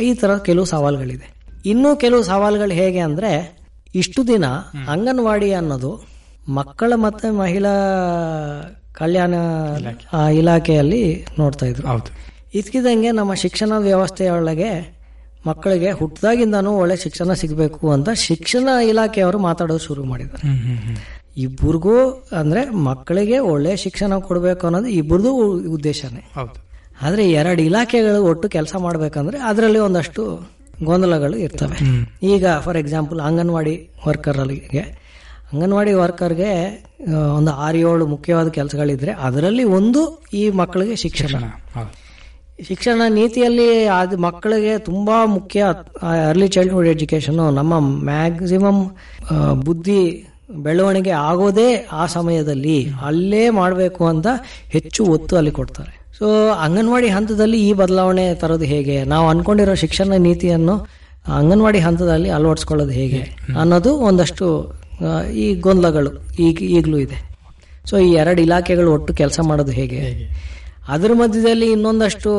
ಈ 0.01 0.13
ತರ 0.13 0.37
ಕೆಲವು 0.37 0.65
ಸವಾಲುಗಳಿದೆ. 0.65 1.33
ಇನ್ನೂ 1.65 1.95
ಕೆಲವು 1.95 2.23
ಸವಾಲುಗಳು 2.23 2.73
ಹೇಗೆ 2.73 2.99
ಅಂದ್ರೆ 2.99 3.57
ಇಷ್ಟು 3.95 4.27
ದಿನ 4.27 4.45
ಅಂಗನವಾಡಿ 4.87 5.53
ಅನ್ನೋದು 5.53 6.05
ಮಕ್ಕಳ 6.49 6.93
ಮತ್ತೆ 6.95 7.29
ಮಹಿಳಾ 7.29 7.69
ಕಲ್ಯಾಣ 8.93 9.33
ಇಲಾಖೆಯಲ್ಲಿ 10.33 11.25
ನೋಡ್ತಾ 11.39 11.65
ಇದ್ರು. 11.65 12.07
ಇದ್ಕಿದಂಗೆ 12.55 13.11
ನಮ್ಮ 13.11 13.33
ಶಿಕ್ಷಣ 13.33 13.71
ವ್ಯವಸ್ಥೆಯೊಳಗೆ 13.77 14.92
ಮಕ್ಕಳಿಗೆ 15.47 15.91
ಹುಟ್ಟದಾಗಿಂದಾನು 15.91 16.77
ಒಳ್ಳೆ 16.77 16.97
ಶಿಕ್ಷಣ 16.97 17.33
ಸಿಗಬೇಕು 17.33 17.91
ಅಂತ 17.91 18.09
ಶಿಕ್ಷಣ 18.09 18.67
ಇಲಾಖೆಯವರು 18.87 19.39
ಮಾತಾಡೋದು 19.39 19.79
ಶುರು 19.79 20.03
ಮಾಡಿದ್ದಾರೆ. 20.03 20.47
ಇಬ್ಬರಿಗೂ 21.37 22.25
ಅಂದ್ರೆ 22.39 22.69
ಮಕ್ಕಳಿಗೆ 22.69 23.39
ಒಳ್ಳೆ 23.39 23.75
ಶಿಕ್ಷಣ 23.75 24.17
ಕೊಡಬೇಕು 24.17 24.67
ಅನ್ನೋದು 24.67 24.87
ಇಬ್ಬರದು 24.87 25.35
ಉದ್ದೇಶನೇ. 25.67 26.31
ಆದ್ರೆ 27.01 27.31
ಎರಡು 27.31 27.61
ಇಲಾಖೆಗಳು 27.61 28.23
ಒಟ್ಟು 28.23 28.49
ಕೆಲಸ 28.49 28.75
ಮಾಡಬೇಕಂದ್ರೆ 28.75 29.37
ಅದರಲ್ಲಿ 29.37 29.79
ಒಂದಷ್ಟು 29.79 30.53
ಗೊಂದಲಗಳು 30.83 31.37
ಇರ್ತವೆ. 31.37 31.77
ಈಗ 32.27 32.47
ಫಾರ್ 32.59 32.77
ಎಕ್ಸಾಂಪಲ್ 32.77 33.19
ಅಂಗನವಾಡಿ 33.19 33.89
ವರ್ಕರ್ಗೆ 34.07 34.79
ಅಂಗನವಾಡಿ 35.53 35.93
ವರ್ಕರ್ಗೆ 35.93 36.83
ಒಂದು 37.35 37.51
ಆರು 37.51 37.77
ಏಳು 37.77 38.07
ಮುಖ್ಯವಾದ 38.07 38.47
ಕೆಲಸಗಳಿದ್ರೆ 38.47 39.11
ಅದರಲ್ಲಿ 39.11 39.63
ಒಂದು 39.63 40.21
ಈ 40.33 40.49
ಮಕ್ಕಳಿಗೆ 40.49 40.95
ಶಿಕ್ಷಣ. 40.95 41.35
ಶಿಕ್ಷಣ 42.59 43.01
ನೀತಿಯಲ್ಲಿ 43.09 43.85
ಅದು 43.85 44.17
ಮಕ್ಕಳಿಗೆ 44.17 44.77
ತುಂಬ 44.77 45.09
ಮುಖ್ಯ 45.25 45.63
ಅರ್ಲಿ 46.29 46.47
ಚೈಲ್ಡ್ಹುಡ್ 46.47 46.87
ಎಜುಕೇಶನ್ 46.87 47.39
ನಮ್ಮ 47.53 47.73
ಮ್ಯಾಕ್ಸಿಮಮ್ 47.79 48.81
ಬುದ್ಧಿ 49.65 50.29
ಬೆಳವಣಿಗೆ 50.65 51.09
ಆಗೋದೇ 51.09 51.75
ಆ 51.91 52.05
ಸಮಯದಲ್ಲಿ. 52.05 52.77
ಅಲ್ಲೇ 53.05 53.49
ಮಾಡಬೇಕು 53.49 54.05
ಅಂತ 54.05 54.27
ಹೆಚ್ಚು 54.69 55.05
ಒತ್ತು 55.05 55.33
ಅಲ್ಲಿ 55.35 55.51
ಕೊಡ್ತಾರೆ. 55.51 55.93
ಸೊ 56.19 56.49
ಅಂಗನವಾಡಿ 56.51 57.07
ಹಂತದಲ್ಲಿ 57.07 57.59
ಈ 57.67 57.73
ಬದಲಾವಣೆ 57.73 58.35
ತರೋದು 58.35 58.63
ಹೇಗೆ? 58.63 59.03
ನಾವು 59.03 59.29
ಅನ್ಕೊಂಡಿರೋ 59.29 59.75
ಶಿಕ್ಷಣ 59.75 60.13
ನೀತಿಯನ್ನು 60.17 60.75
ಅಂಗನವಾಡಿ 61.39 61.79
ಹಂತದಲ್ಲಿ 61.79 62.29
ಅಳವಡಿಸ್ಕೊಳ್ಳೋದು 62.29 62.91
ಹೇಗೆ? 62.91 63.21
ಅನ್ನೋದು 63.59 63.93
ಒಂದಷ್ಟು 63.97 64.47
ಈ 65.33 65.55
ಗೊಂದಲಗಳು 65.55 66.11
ಈಗ 66.39 66.57
ಈಗಲೂ 66.77 66.97
ಇದೆ. 66.97 67.19
ಸೊ 67.89 67.97
ಈ 67.97 68.11
ಎರಡು 68.11 68.41
ಇಲಾಖೆಗಳು 68.41 68.93
ಒಟ್ಟು 68.93 69.13
ಕೆಲಸ 69.13 69.39
ಮಾಡೋದು 69.39 69.71
ಹೇಗೆ? 69.71 70.01
ಅದ್ರ 70.87 71.11
ಮಧ್ಯದಲ್ಲಿ 71.13 71.71
ಇನ್ನೊಂದಷ್ಟು 71.71 72.31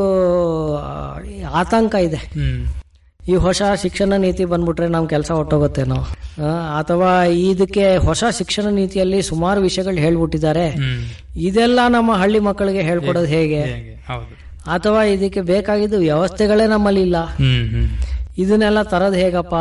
ಆತಂಕ 1.47 1.95
ಇದೆ. 1.95 2.21
ಈ 3.29 3.35
ಹೊಸ 3.35 3.63
ಶಿಕ್ಷಣ 3.83 4.13
ನೀತಿ 4.17 4.45
ಬಂದ್ಬಿಟ್ರೆ 4.45 4.89
ನಮ್ 4.89 5.09
ಕೆಲಸ 5.09 5.31
ಹೊಟ್ಟೋಗುತ್ತೇನೋ 5.31 6.01
ಅಥವಾ 6.79 7.25
ಇದಕ್ಕೆ 7.25 7.97
ಹೊಸ 7.97 8.25
ಶಿಕ್ಷಣ 8.39 8.67
ನೀತಿಯಲ್ಲಿ 8.71 9.23
ಸುಮಾರು 9.23 9.61
ವಿಷಯಗಳು 9.61 9.95
ಹೇಳ್ಬಿಟ್ಟಿದ್ದಾರೆ. 9.95 10.67
ಇದೆಲ್ಲ 11.37 11.81
ನಮ್ಮ 11.89 12.13
ಹಳ್ಳಿ 12.15 12.39
ಮಕ್ಕಳಿಗೆ 12.39 12.83
ಹೇಳ್ಕೊಡೋದು 12.83 13.27
ಹೇಗೆ? 13.27 13.63
ಅಥವಾ 14.67 15.03
ಇದಕ್ಕೆ 15.05 15.41
ಬೇಕಾಗಿದ್ದು 15.41 15.99
ವ್ಯವಸ್ಥೆಗಳೇ 15.99 16.67
ನಮ್ಮಲ್ಲಿ 16.67 17.03
ಇಲ್ಲ. 17.03 17.17
ಇದನ್ನೆಲ್ಲ 18.39 18.83
ತರೋದು 18.83 19.15
ಹೇಗಪ್ಪ 19.15 19.55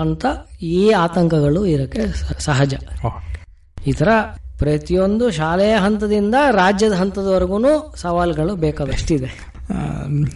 ಅಂತ 0.00 0.24
ಈ 0.62 0.90
ಆತಂಕಗಳು 0.90 1.66
ಇರಕ್ಕೆ 1.66 2.02
ಸಹಜ. 2.38 2.74
ಈ 3.86 3.92
ತರ 3.92 4.08
ಪ್ರತಿಯೊಂದು 4.58 5.30
ಶಾಲೆಯ 5.30 5.74
ಹಂತದಿಂದ 5.76 6.34
ರಾಜ್ಯದ 6.50 6.92
ಹಂತದವರೆಗೂ 6.92 7.58
ಸವಾಲುಗಳು 7.96 8.56
ಬೇಕಾದಷ್ಟಿದೆ. 8.56 9.30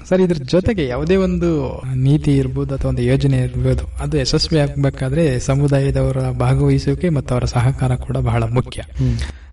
ಸರ್ 0.08 0.20
ಇದ್ರ 0.20 0.36
ಜೊತೆಗೆ 0.44 0.86
ಯಾವುದೇ 0.86 1.16
ಒಂದು 1.16 1.48
ನೀತಿ 1.94 2.36
ಇರ್ಬೋದು 2.36 2.74
ಅಥವಾ 2.74 2.88
ಒಂದು 2.88 3.02
ಯೋಜನೆ 3.02 3.38
ಇರ್ಬೋದು 3.38 3.84
ಅದು 4.00 4.18
ಯಶಸ್ವಿ 4.18 4.58
ಆಗಬೇಕಾದ್ರೆ 4.60 5.40
ಸಮುದಾಯದವರ 5.40 6.30
ಭಾಗವಹಿಸುವಿಕೆ 6.30 7.08
ಮತ್ತು 7.08 7.34
ಅವರ 7.34 7.44
ಸಹಕಾರ 7.44 7.94
ಕೂಡ 7.96 8.16
ಬಹಳ 8.16 8.42
ಮುಖ್ಯ. 8.44 8.82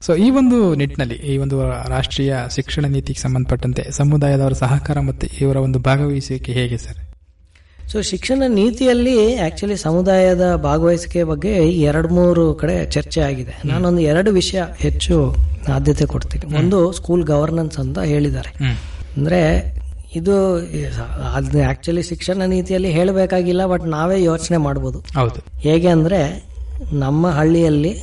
ಸೊ 0.01 0.15
ಈ 0.15 0.29
ಒಂದು 0.29 0.75
ನಿಟ್ಟಿನಲ್ಲಿ 0.75 1.15
ಈ 1.15 1.37
ಒಂದು 1.37 1.57
ರಾಷ್ಟ್ರೀಯ 1.89 2.35
ಶಿಕ್ಷಣ 2.55 2.85
ನೀತಿಗೆ 2.85 3.19
ಸಂಬಂಧಪಟ್ಟಂತೆ 3.19 3.91
ಸಮುದಾಯದವರ 3.91 4.53
ಸಹಕಾರ 4.53 4.99
ಮತ್ತು 4.99 5.27
ಇವರ 5.41 5.57
ಒಂದು 5.57 5.79
ಭಾಗವಹಿಸುವಿಕೆ 5.79 6.51
ಹೇಗೆ 6.51 6.77
ಸರ್? 6.77 6.99
ಸೊ 7.91 8.01
ಶಿಕ್ಷಣ 8.01 8.43
ನೀತಿಯಲ್ಲಿ 8.47 9.35
ಆಕ್ಚುಲಿ 9.35 9.77
ಸಮುದಾಯದ 9.77 10.55
ಭಾಗವಹಿಸಿಕೆ 10.55 11.23
ಬಗ್ಗೆ 11.23 11.51
ಎರಡು 11.81 12.07
ಮೂರು 12.09 12.53
ಕಡೆ 12.53 12.85
ಚರ್ಚೆ 12.85 13.21
ಆಗಿದೆ. 13.21 13.53
ನಾನೊಂದು 13.65 14.01
ಎರಡು 14.01 14.31
ವಿಷಯ 14.31 14.61
ಹೆಚ್ಚು 14.77 15.15
ಆದ್ಯತೆ 15.73 16.05
ಕೊಡ್ತೀನಿ. 16.05 16.57
ಒಂದು 16.57 16.91
ಸ್ಕೂಲ್ 16.91 17.23
ಗವರ್ನೆನ್ಸ್ 17.23 17.77
ಅಂತ 17.77 17.99
ಹೇಳಿದ್ದಾರೆ. 17.99 18.51
ಅಂದ್ರೆ 19.17 19.41
ಇದು 20.15 20.35
ಅದನ್ನ 21.35 21.69
ಆಕ್ಚುಲಿ 21.69 22.03
ಶಿಕ್ಷಣ 22.03 22.41
ನೀತಿಯಲ್ಲಿ 22.45 22.91
ಹೇಳಬೇಕಾಗಿಲ್ಲ 22.91 23.65
ಬಟ್ 23.65 23.83
ನಾವೇ 23.87 24.23
ಯೋಚನೆ 24.23 24.57
ಮಾಡ್ಬೋದು. 24.57 24.99
ಹೌದು. 24.99 25.59
ಹೇಗೆ 25.59 25.87
ಅಂದ್ರೆ 25.87 26.19
ನಮ್ಮ 26.93 27.27
ಹಳ್ಳಿಯಲ್ಲಿ 27.29 27.93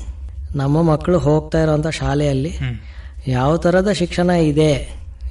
ನಮ್ಮ 0.56 0.82
ಮಕ್ಕಳು 0.82 1.18
ಹೋಗ್ತಾ 1.18 1.62
ಇರೋಂಥ 1.62 1.86
ಶಾಲೆಯಲ್ಲಿ 1.86 2.52
ಯಾವ 3.26 3.56
ಥರದ 3.56 3.92
ಶಿಕ್ಷಣ 3.92 4.30
ಇದೆ 4.30 4.72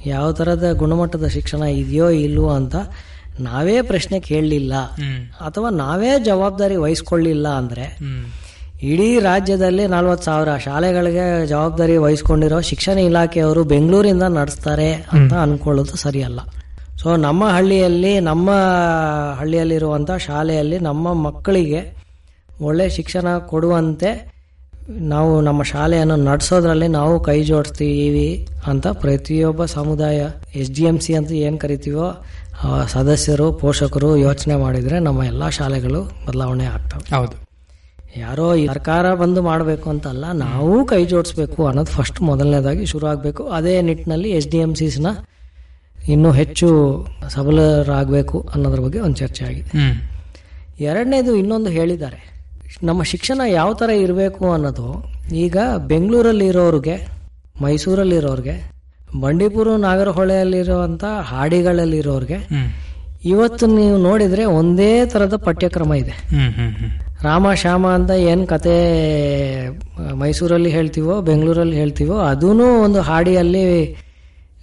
ಯಾವ 0.06 0.32
ಥರದ 0.32 0.72
ಗುಣಮಟ್ಟದ 0.72 1.26
ಶಿಕ್ಷಣ 1.26 1.62
ಇದೆಯೋ 1.62 2.10
ಇಲ್ವೋ 2.10 2.48
ಅಂತ 2.50 2.76
ನಾವೇ 3.40 3.82
ಪ್ರಶ್ನೆ 3.82 4.20
ಕೇಳಲಿಲ್ಲ 4.20 4.74
ಅಥವಾ 5.40 5.70
ನಾವೇ 5.70 6.18
ಜವಾಬ್ದಾರಿ 6.24 6.76
ವಹಿಸ್ಕೊಳ್ಳಿಲ್ಲ 6.76 7.48
ಅಂದ್ರೆ 7.48 7.98
ಇಡೀ 8.82 9.20
ರಾಜ್ಯದಲ್ಲಿ 9.20 9.86
ನಲ್ವತ್ತು 9.86 10.24
ಸಾವಿರ 10.24 10.56
ಶಾಲೆಗಳಿಗೆ 10.56 11.46
ಜವಾಬ್ದಾರಿ 11.46 11.96
ವಹಿಸ್ಕೊಂಡಿರೋ 11.96 12.60
ಶಿಕ್ಷಣ 12.60 12.98
ಇಲಾಖೆಯವರು 12.98 13.64
ಬೆಂಗಳೂರಿಂದ 13.64 14.22
ನಡೆಸ್ತಾರೆ 14.22 14.92
ಅಂತ 14.92 15.34
ಅನ್ಕೊಳ್ಳೋದು 15.34 15.96
ಸರಿಯಲ್ಲ. 15.96 16.40
ಸೊ 16.98 17.16
ನಮ್ಮ 17.16 17.48
ಹಳ್ಳಿಯಲ್ಲಿ 17.48 18.20
ನಮ್ಮ 18.20 18.50
ಹಳ್ಳಿಯಲ್ಲಿರುವಂಥ 19.38 20.10
ಶಾಲೆಯಲ್ಲಿ 20.10 20.78
ನಮ್ಮ 20.78 21.12
ಮಕ್ಕಳಿಗೆ 21.12 22.02
ಒಳ್ಳೆ 22.60 22.90
ಶಿಕ್ಷಣ 22.90 23.38
ಕೊಡುವಂತೆ 23.38 24.32
ನಾವು 24.90 25.40
ನಮ್ಮ 25.40 25.62
ಶಾಲೆಯನ್ನು 25.62 26.16
ನಡೆಸೋದ್ರಲ್ಲಿ 26.16 26.88
ನಾವು 26.88 27.20
ಕೈ 27.20 27.42
ಜೋಡಿಸ್ತೀವಿ 27.42 28.46
ಅಂತ 28.66 28.86
ಪ್ರತಿಯೊಬ್ಬ 28.86 29.64
ಸಮುದಾಯ 29.64 30.26
ಎಸ್ 30.54 30.70
ಡಿ 30.70 30.82
ಎಂ 30.82 31.00
ಸಿ 31.00 31.14
ಅಂತ 31.14 31.32
ಏನು 31.32 31.58
ಕರಿತೀವೋ 31.58 32.22
ಸದಸ್ಯರು 32.88 33.52
ಪೋಷಕರು 33.52 34.16
ಯೋಚನೆ 34.16 34.56
ಮಾಡಿದರೆ 34.56 34.98
ನಮ್ಮ 34.98 35.24
ಎಲ್ಲ 35.24 35.48
ಶಾಲೆಗಳು 35.48 36.26
ಬದಲಾವಣೆ 36.26 36.64
ಆಗ್ತವೆ. 36.64 37.16
ಹೌದು. 37.16 37.32
ಯಾರೋ 38.16 38.66
ಸರ್ಕಾರ 38.66 39.14
ಬಂದು 39.14 39.42
ಮಾಡಬೇಕು 39.42 39.90
ಅಂತಲ್ಲ 39.90 40.32
ನಾವು 40.32 40.84
ಕೈ 40.84 41.04
ಜೋಡಿಸ್ಬೇಕು 41.04 41.66
ಅನ್ನೋದು 41.66 41.90
ಫಸ್ಟ್ 41.90 42.22
ಮೊದಲನೇದಾಗಿ 42.22 42.86
ಶುರು 42.86 43.06
ಆಗಬೇಕು. 43.06 43.48
ಅದೇ 43.48 43.82
ನಿಟ್ಟಿನಲ್ಲಿ 43.82 44.30
ಎಚ್ 44.30 44.48
ಡಿ 44.48 44.58
ಎಂ 44.58 44.74
ಸಿಸ್ನ 44.74 45.06
ಇನ್ನೂ 46.08 46.32
ಹೆಚ್ಚು 46.32 46.68
ಸಬಲರಾಗಬೇಕು 47.28 48.48
ಅನ್ನೋದ್ರ 48.54 48.80
ಬಗ್ಗೆ 48.80 49.00
ಒಂದು 49.00 49.16
ಚರ್ಚೆ 49.16 49.44
ಆಗಿದೆ. 49.44 49.70
ಎರಡನೇದು 50.80 51.34
ಇನ್ನೊಂದು 51.34 51.70
ಹೇಳಿದ್ದಾರೆ. 51.70 52.32
ನಮ್ಮ 52.82 53.02
ಶಿಕ್ಷಣ 53.02 53.40
ಯಾವ 53.48 53.72
ಥರ 53.72 53.90
ಇರಬೇಕು 53.90 54.52
ಅನ್ನೋದು 54.52 55.12
ಈಗ 55.34 55.56
ಬೆಂಗಳೂರಲ್ಲಿ 55.56 55.88
ಬೆಂಗಳೂರಲ್ಲಿರೋರಿಗೆ 55.88 57.08
ಮೈಸೂರಲ್ಲಿರೋರಿಗೆ 57.60 58.81
ಬಂಡೀಪುರ 59.20 59.68
ನಾಗರಹೊಳೆಯಲ್ಲಿರುವಂಥ 59.76 61.04
ಹಾಡಿಗಳಲ್ಲಿರೋರಿಗೆ 61.22 62.48
ಇವತ್ತು 63.24 63.66
ನೀವು 63.66 63.96
ನೋಡಿದ್ರೆ 63.96 64.44
ಒಂದೇ 64.44 65.06
ತರದ 65.06 65.36
ಪಠ್ಯಕ್ರಮ 65.36 65.94
ಇದೆ. 65.94 66.28
ರಾಮ 67.22 67.54
ಶ್ಯಾಮ 67.54 67.86
ಅಂತ 67.86 68.10
ಏನು 68.10 68.46
ಕತೆ 68.46 68.74
ಮೈಸೂರಲ್ಲಿ 70.14 70.70
ಹೇಳ್ತೀವೋ 70.70 71.20
ಬೆಂಗಳೂರಲ್ಲಿ 71.20 71.76
ಹೇಳ್ತೀವೋ 71.76 72.18
ಅದೂ 72.18 72.48
ಒಂದು 72.84 73.00
ಹಾಡಿಯಲ್ಲಿ 73.00 73.96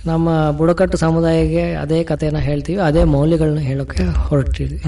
ನಮ್ಮ 0.05 0.51
ಬುಡಕಟ್ಟು 0.51 0.97
ಸಮುದಾಯಕ್ಕೆ 0.97 1.73
ಅದೇ 1.73 2.03
ಕಥೆನ 2.03 2.37
ಹೇಳ್ತೀವಿ 2.37 2.81
ಅದೇ 2.81 3.03
ಮೌಲ್ಯಗಳನ್ನ 3.03 3.59
ಹೇಳೋಕೆ 3.59 4.03
ಹೊರಟಿದ್ವಿ 4.03 4.81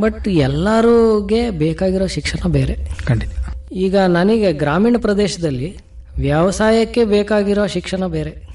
ಬಟ್ 0.00 0.28
ಎಲ್ಲರಿಗೆ 0.28 1.50
ಬೇಕಾಗಿರೋ 1.50 2.06
ಶಿಕ್ಷಣ 2.06 2.48
ಬೇರೆ. 2.48 2.76
ಖಂಡಿತ. 3.06 3.30
ಈಗ 3.72 3.96
ನನಗೆ 3.96 4.52
ಗ್ರಾಮೀಣ 4.52 4.96
ಪ್ರದೇಶದಲ್ಲಿ 4.98 5.78
ವ್ಯವಸಾಯಕ್ಕೆ 6.16 7.04
ಬೇಕಾಗಿರೋ 7.04 7.66
ಶಿಕ್ಷಣ 7.66 8.06
ಬೇರೆ. 8.06 8.45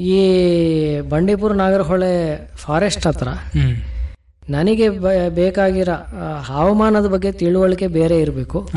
ಈ 0.00 0.18
ಬಂಡೀಪುರ 1.08 1.52
ನಾಗರಹೊಳೆ 1.52 2.12
ಫಾರೆಸ್ಟ್ 2.56 3.06
ಹತ್ರ 3.06 3.28
ನನಗೆ 4.50 4.88
ಬೇಕಾಗಿರೋ 5.28 5.96
ಹವಾಮಾನದ 6.42 7.06
ಬಗ್ಗೆ 7.06 7.32
ತಿಳುವಳಿಕೆ 7.32 7.86
ಬೇರೆ 7.86 8.20
ಇರಬೇಕು. 8.20 8.68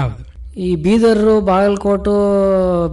ಈ 0.58 0.76
ಬೀದರು 0.76 1.42
ಬಾಗಲಕೋಟು 1.42 2.14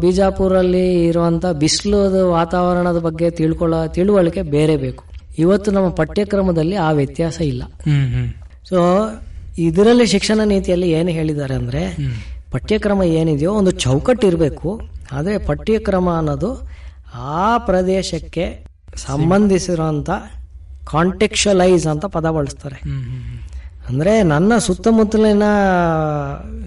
ಬಿಜಾಪುರಲ್ಲಿ 0.01 1.05
ಇರುವಂತ 1.05 1.47
ಬಿಸಿಲುದ 1.47 2.15
ವಾತಾವರಣದ 2.15 2.99
ಬಗ್ಗೆ 2.99 3.31
ತಿಳ್ಕೊಳ್ಳೋ 3.31 3.87
ತಿಳುವಳಿಕೆ 3.89 4.43
ಬೇರೆ 4.43 4.77
ಬೇಕು. 4.77 5.05
ಇವತ್ತು 5.39 5.71
ನಮ್ಮ 5.71 5.89
ಪಠ್ಯಕ್ರಮದಲ್ಲಿ 5.89 6.77
ಆ 6.77 6.91
ವ್ಯತ್ಯಾಸ 6.91 7.41
ಇಲ್ಲ. 7.41 7.63
ಸೊ 8.69 8.79
ಇದರಲ್ಲಿ 9.59 10.07
ಶಿಕ್ಷಣ 10.07 10.41
ನೀತಿಯಲ್ಲಿ 10.45 10.91
ಏನು 10.91 11.09
ಹೇಳಿದ್ದಾರೆ 11.09 11.55
ಅಂದ್ರೆ 11.55 11.83
ಪಠ್ಯಕ್ರಮ 12.51 13.03
ಏನಿದೆಯೋ 13.03 13.53
ಒಂದು 13.53 13.71
ಚೌಕಟ್ಟು 13.71 14.27
ಇರಬೇಕು 14.27 14.81
ಆದರೆ 15.13 15.39
ಪಠ್ಯಕ್ರಮ 15.39 16.11
ಅನ್ನೋದು 16.19 16.80
ಆ 17.15 17.59
ಪ್ರದೇಶಕ್ಕೆ 17.59 18.65
ಸಂಬಂಧಿಸಿರುವಂತ 18.97 20.11
ಕಾಂಟೆಕ್ಷಲೈಸ್ 20.85 21.87
ಅಂತ 21.87 22.07
ಪದ 22.07 22.31
ಬಳಸ್ತಾರೆ. 22.31 22.81
ಅಂದ್ರೆ 23.89 24.23
ನನ್ನ 24.23 24.59
ಸುತ್ತಮುತ್ತಲಿನ 24.59 25.43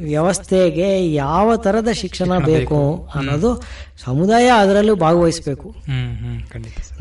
ವ್ಯವಸ್ಥೆಗೆ 0.03 1.13
ಯಾವ 1.13 1.55
ತರದ 1.55 1.87
ಶಿಕ್ಷಣ 1.91 2.37
ಬೇಕು 2.37 3.09
ಅನ್ನೋದು 3.15 3.63
ಸಮುದಾಯ 4.05 4.49
ಅದರಲ್ಲೂ 4.49 4.95
ಭಾಗವಹಿಸಬೇಕು. 4.95 5.75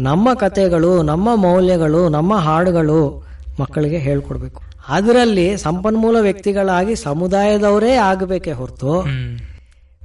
ನಮ್ಮ 0.00 0.34
ಕತೆಗಳು 0.34 1.02
ನಮ್ಮ 1.02 1.34
ಮೌಲ್ಯಗಳು 1.34 2.08
ನಮ್ಮ 2.08 2.36
ಹಾಡುಗಳು 2.36 3.26
ಮಕ್ಕಳಿಗೆ 3.60 3.98
ಹೇಳ್ಕೊಡ್ಬೇಕು. 3.98 4.62
ಅದರಲ್ಲಿ 4.88 5.56
ಸಂಪನ್ಮೂಲ 5.56 6.16
ವ್ಯಕ್ತಿಗಳಾಗಿ 6.20 6.96
ಸಮುದಾಯದವರೇ 6.96 7.94
ಆಗಬೇಕೆ 7.94 8.52
ಹೊರತು 8.52 9.04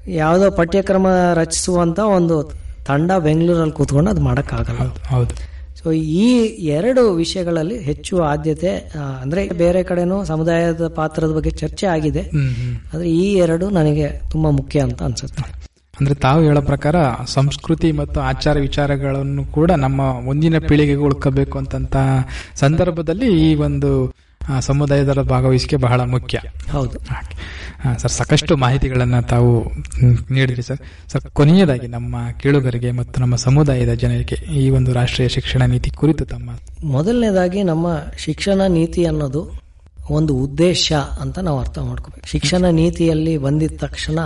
ಯಾವುದೋ 0.07 0.51
ಪಠ್ಯಕ್ರಮ 0.51 1.07
ರಚಿಸುವಂತ 1.33 1.99
ಒಂದು 1.99 2.66
ತಂಡ 2.87 3.11
ಬೆಂಗಳೂರಲ್ಲಿ 3.19 3.73
ಕೂತ್ಕೊಂಡು 3.73 4.09
ಅದು 4.09 4.21
ಮಾಡೋಕ್ಕಾಗಲ್ಲ. 4.21 4.79
ಹೌದು 4.79 5.15
ಹೌದು. 5.15 5.35
ಸೊ 5.79 5.91
ಈ 5.91 6.29
ಎರಡು 6.69 7.13
ವಿಷಯಗಳಲ್ಲಿ 7.13 7.77
ಹೆಚ್ಚು 7.79 8.21
ಆದ್ಯತೆ 8.23 8.71
ಅಂದ್ರೆ 9.21 9.49
ಬೇರೆ 9.49 9.83
ಕಡೆನೂ 9.83 10.17
ಸಮುದಾಯದ 10.25 10.87
ಪಾತ್ರದ 10.95 11.31
ಬಗ್ಗೆ 11.31 11.49
ಚರ್ಚೆ 11.49 11.85
ಆಗಿದೆ. 11.87 12.23
ಆದ್ರೆ 12.93 13.09
ಈ 13.11 13.33
ಎರಡು 13.33 13.69
ನನಗೆ 13.69 14.07
ತುಂಬಾ 14.31 14.51
ಮುಖ್ಯ 14.51 14.79
ಅಂತ 14.79 15.03
ಅನ್ಸುತ್ತೆ. 15.03 15.43
ಅಂದ್ರೆ 15.99 16.15
ತಾವು 16.15 16.39
ಹೇಳೋ 16.43 16.61
ಪ್ರಕಾರ 16.61 16.95
ಸಂಸ್ಕೃತಿ 17.25 17.91
ಮತ್ತು 17.91 18.19
ಆಚಾರ 18.21 18.59
ವಿಚಾರಗಳನ್ನು 18.59 19.43
ಕೂಡ 19.45 19.71
ನಮ್ಮ 19.71 20.01
ಮುಂದಿನ 20.21 20.57
ಪೀಳಿಗೆಗೆ 20.59 20.99
ಉಳ್ಕೋಬೇಕು 20.99 21.57
ಅಂತಂತ 21.57 21.95
ಸಂದರ್ಭದಲ್ಲಿ 22.55 23.29
ಈ 23.41 23.55
ಒಂದು 23.55 23.91
ಸಮುದಾಯದ 24.59 25.13
ಭಾಗವಹಿಸಿಕೆ 25.13 25.75
ಬಹಳ 25.75 26.01
ಮುಖ್ಯ. 26.01 26.39
ಹೌದು. 26.71 26.99
ಸರ್ 27.99 28.11
ಸಾಕಷ್ಟು 28.11 28.57
ಮಾಹಿತಿಗಳನ್ನು 28.57 29.27
ತಾವು 29.27 29.71
ನೀಡಿದ್ರಿ 30.31 30.61
ಸರ್. 30.61 30.79
ಸರ್ 31.11 31.21
ಕೊನೆಯದಾಗಿ 31.21 31.87
ನಮ್ಮ 31.87 32.15
ಕೇಳುಗರಿಗೆ 32.39 32.91
ಮತ್ತು 32.91 33.21
ನಮ್ಮ 33.21 33.35
ಸಮುದಾಯದ 33.35 33.93
ಜನರಿಗೆ 33.93 34.35
ಈ 34.35 34.69
ಒಂದು 34.69 34.93
ರಾಷ್ಟ್ರೀಯ 34.93 35.27
ಶಿಕ್ಷಣ 35.27 35.63
ನೀತಿ 35.63 35.89
ಕುರಿತು 35.89 36.25
ತಮ್ಮ 36.25 36.49
ಮೊದಲನೇದಾಗಿ 36.83 37.63
ನಮ್ಮ 37.63 37.87
ಶಿಕ್ಷಣ 38.17 38.61
ನೀತಿ 38.67 39.05
ಅನ್ನೋದು 39.05 39.51
ಒಂದು 40.09 40.35
ಉದ್ದೇಶ 40.35 40.93
ಅಂತ 41.21 41.39
ನಾವು 41.39 41.59
ಅರ್ಥ 41.59 41.79
ಮಾಡ್ಕೋಬೇಕು. 41.79 42.27
ಶಿಕ್ಷಣ 42.27 42.65
ನೀತಿಯಲ್ಲಿ 42.65 43.37
ಬಂದಿದ 43.37 43.71
ತಕ್ಷಣ 43.79 44.19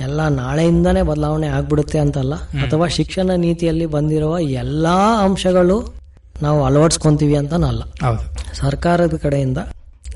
ಎಲ್ಲ 0.00 0.28
ನಾಳೆಯಿಂದನೇ 0.28 1.02
ಬದಲಾವಣೆ 1.02 1.46
ಆಗ್ಬಿಡುತ್ತೆ 1.46 1.98
ಅಂತಲ್ಲ 1.98 2.34
ಅಥವಾ 2.34 2.86
ಶಿಕ್ಷಣ 2.86 3.30
ನೀತಿಯಲ್ಲಿ 3.36 3.86
ಬಂದಿರುವ 3.86 4.38
ಎಲ್ಲಾ 4.38 5.24
ಅಂಶಗಳು 5.24 6.05
ನಾವು 6.42 6.64
ಅಳವಡಿಸ್ಕೊಂತೀವಿ 6.64 7.36
ಅಂತನಲ್ಲ 7.36 7.82
ಹೌದು. 7.82 8.56
ಸರ್ಕಾರದ 8.56 9.16
ಕಡೆಯಿಂದ 9.16 9.58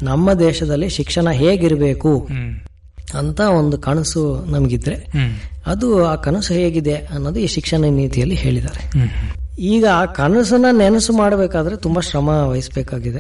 ನಮ್ಮ 0.03 0.33
ದೇಶದಲ್ಲಿ 0.33 0.89
ಶಿಕ್ಷಣ 0.89 1.31
ಹೇಗಿರಬೇಕು 1.31 2.29
ಅಂತ 3.19 3.41
ಒಂದು 3.41 3.79
ಕನಸು 3.79 4.45
ನಮಗಿದ್ರೆ 4.47 5.13
ಅದು 5.67 6.05
ಆ 6.05 6.15
ಕನಸು 6.15 6.55
ಹೇಗಿದೆ 6.55 6.95
ಅನ್ನೋದು 6.95 7.41
ಈ 7.41 7.47
ಶಿಕ್ಷಣ 7.47 7.85
ನೀತಿಯಲ್ಲಿ 7.85 8.35
ಹೇಳಿದ್ದಾರೆ. 8.35 8.99
ಈಗ 9.59 9.87
ಆ 9.95 10.05
ಕನಸನ್ನ 10.05 10.67
ನೆನಸು 10.79 11.13
ಮಾಡಬೇಕಾದ್ರೆ 11.13 11.77
ತುಂಬಾ 11.77 12.01
ಶ್ರಮ 12.01 12.29
ವಹಿಸಬೇಕಾಗಿದೆ. 12.29 13.19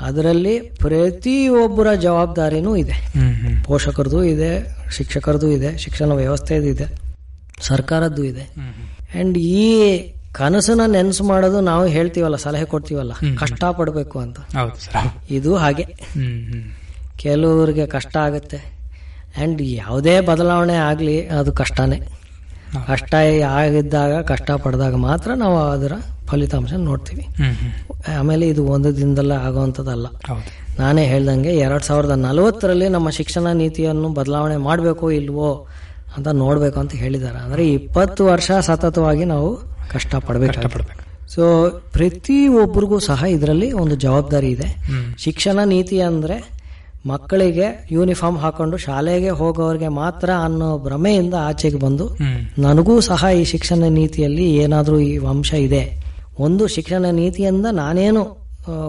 ಅದರಲ್ಲಿ 0.00 0.60
ಪ್ರತಿಯೊಬ್ಬರ 0.60 1.94
ಜವಾಬ್ದಾರಿನೂ 1.94 2.76
ಇದೆ. 2.76 3.12
ಪೋಷಕರದು 3.64 4.24
ಇದೆ 4.24 4.76
ಶಿಕ್ಷಕರದು 4.90 5.50
ಇದೆ 5.50 5.78
ಶಿಕ್ಷಣ 5.78 6.12
ವ್ಯವಸ್ಥೆದು 6.12 6.66
ಇದೆ 6.66 6.86
ಸರ್ಕಾರದ್ದು 7.60 8.24
ಇದೆ. 8.24 8.54
ಅಂಡ್ 9.20 9.38
ಈ 9.38 9.68
ಕನಸನ್ನ 10.32 10.80
ನೆನಸು 10.86 11.24
ಮಾಡೋದು 11.24 11.60
ನಾವು 11.60 11.86
ಹೇಳ್ತೀವಲ್ಲ 11.86 12.36
ಸಲಹೆ 12.36 12.64
ಕೊಡ್ತೀವಲ್ಲ 12.64 13.12
ಕಷ್ಟ 13.38 13.64
ಪಡಬೇಕು 13.64 14.18
ಅಂತ. 14.18 14.38
ಇದು 15.30 15.56
ಹಾಗೆ. 15.56 15.84
ಕೆಲವರಿಗೆ 17.16 17.86
ಕಷ್ಟ 17.86 18.16
ಆಗುತ್ತೆ. 18.16 18.56
ಅಂಡ್ 19.36 19.62
ಯಾವುದೇ 19.62 20.20
ಬದಲಾವಣೆ 20.20 20.74
ಆಗಲಿ 20.74 21.28
ಅದು 21.28 21.52
ಕಷ್ಟನೇ. 21.52 22.02
ಕಷ್ಟ 22.88 23.14
ಆಗಿದ್ದಾಗ 23.48 24.22
ಕಷ್ಟ 24.22 24.50
ಪಡೆದಾಗ 24.50 24.94
ಮಾತ್ರ 24.94 25.34
ನಾವು 25.34 25.58
ಅದರ 25.58 25.92
ಫಲಿತಾಂಶ 26.26 26.72
ನೋಡ್ತೀವಿ. 26.72 27.26
ಆಮೇಲೆ 28.18 28.48
ಇದು 28.48 28.64
ಒಂದು 28.64 28.96
ದಿನದಲ್ಲ 28.96 29.32
ಆಗುವಂಥದ್ದಲ್ಲ. 29.32 30.06
ನಾನೇ 30.78 31.06
ಹೇಳ್ದಂಗೆ 31.06 31.56
ಎರಡ್ 31.56 31.82
ಸಾವಿರದ 31.82 32.10
ನಲವತ್ತರಲ್ಲಿ 32.10 32.88
ನಮ್ಮ 32.88 33.10
ಶಿಕ್ಷಣ 33.10 33.46
ನೀತಿಯನ್ನು 33.52 34.08
ಬದಲಾವಣೆ 34.08 34.56
ಮಾಡಬೇಕೋ 34.56 35.10
ಇಲ್ವೋ 35.10 35.66
ಅಂತ 36.16 36.28
ನೋಡ್ಬೇಕು 36.28 36.80
ಅಂತ 36.80 36.92
ಹೇಳಿದ್ದಾರೆ. 36.92 37.38
ಅಂದ್ರೆ 37.38 37.68
ಇಪ್ಪತ್ತು 37.68 38.26
ವರ್ಷ 38.26 38.50
ಸತತವಾಗಿ 38.60 39.24
ನಾವು 39.24 39.71
ಕಷ್ಟ 39.94 40.12
ಪಡಬೇಕು 40.28 40.54
ಕಷ್ಟಪಡ್ಬೇಕು. 40.56 41.00
ಸೊ 41.34 41.44
ಪ್ರತಿ 41.94 42.38
ಒಬ್ಬರಿಗೂ 42.62 42.96
ಸಹ 43.08 43.20
ಇದರಲ್ಲಿ 43.36 43.68
ಒಂದು 43.82 43.94
ಜವಾಬ್ದಾರಿ 44.04 44.50
ಇದೆ. 44.56 44.68
ಶಿಕ್ಷಣ 45.24 45.58
ನೀತಿ 45.74 45.98
ಅಂದ್ರೆ 46.08 46.36
ಮಕ್ಕಳಿಗೆ 47.10 47.68
ಯೂನಿಫಾರ್ಮ್ 47.94 48.38
ಹಾಕೊಂಡು 48.42 48.76
ಶಾಲೆಗೆ 48.84 49.30
ಹೋಗೋರಿಗೆ 49.38 49.88
ಮಾತ್ರ 50.02 50.30
ಅನ್ನೋ 50.46 50.68
ಭ್ರಮೆಯಿಂದ 50.84 51.34
ಆಚೆಗೆ 51.48 51.78
ಬಂದು 51.84 52.04
ನನಗೂ 52.64 52.94
ಸಹ 53.10 53.30
ಈ 53.40 53.42
ಶಿಕ್ಷಣ 53.52 53.82
ನೀತಿಯಲ್ಲಿ 53.98 54.46
ಏನಾದರೂ 54.64 54.98
ಈ 55.08 55.12
ಅಂಶ 55.32 55.52
ಇದೆ. 55.68 55.82
ಒಂದು 56.46 56.66
ಶಿಕ್ಷಣ 56.76 57.04
ನೀತಿಯಿಂದ 57.20 57.66
ನಾನೇನು 57.82 58.22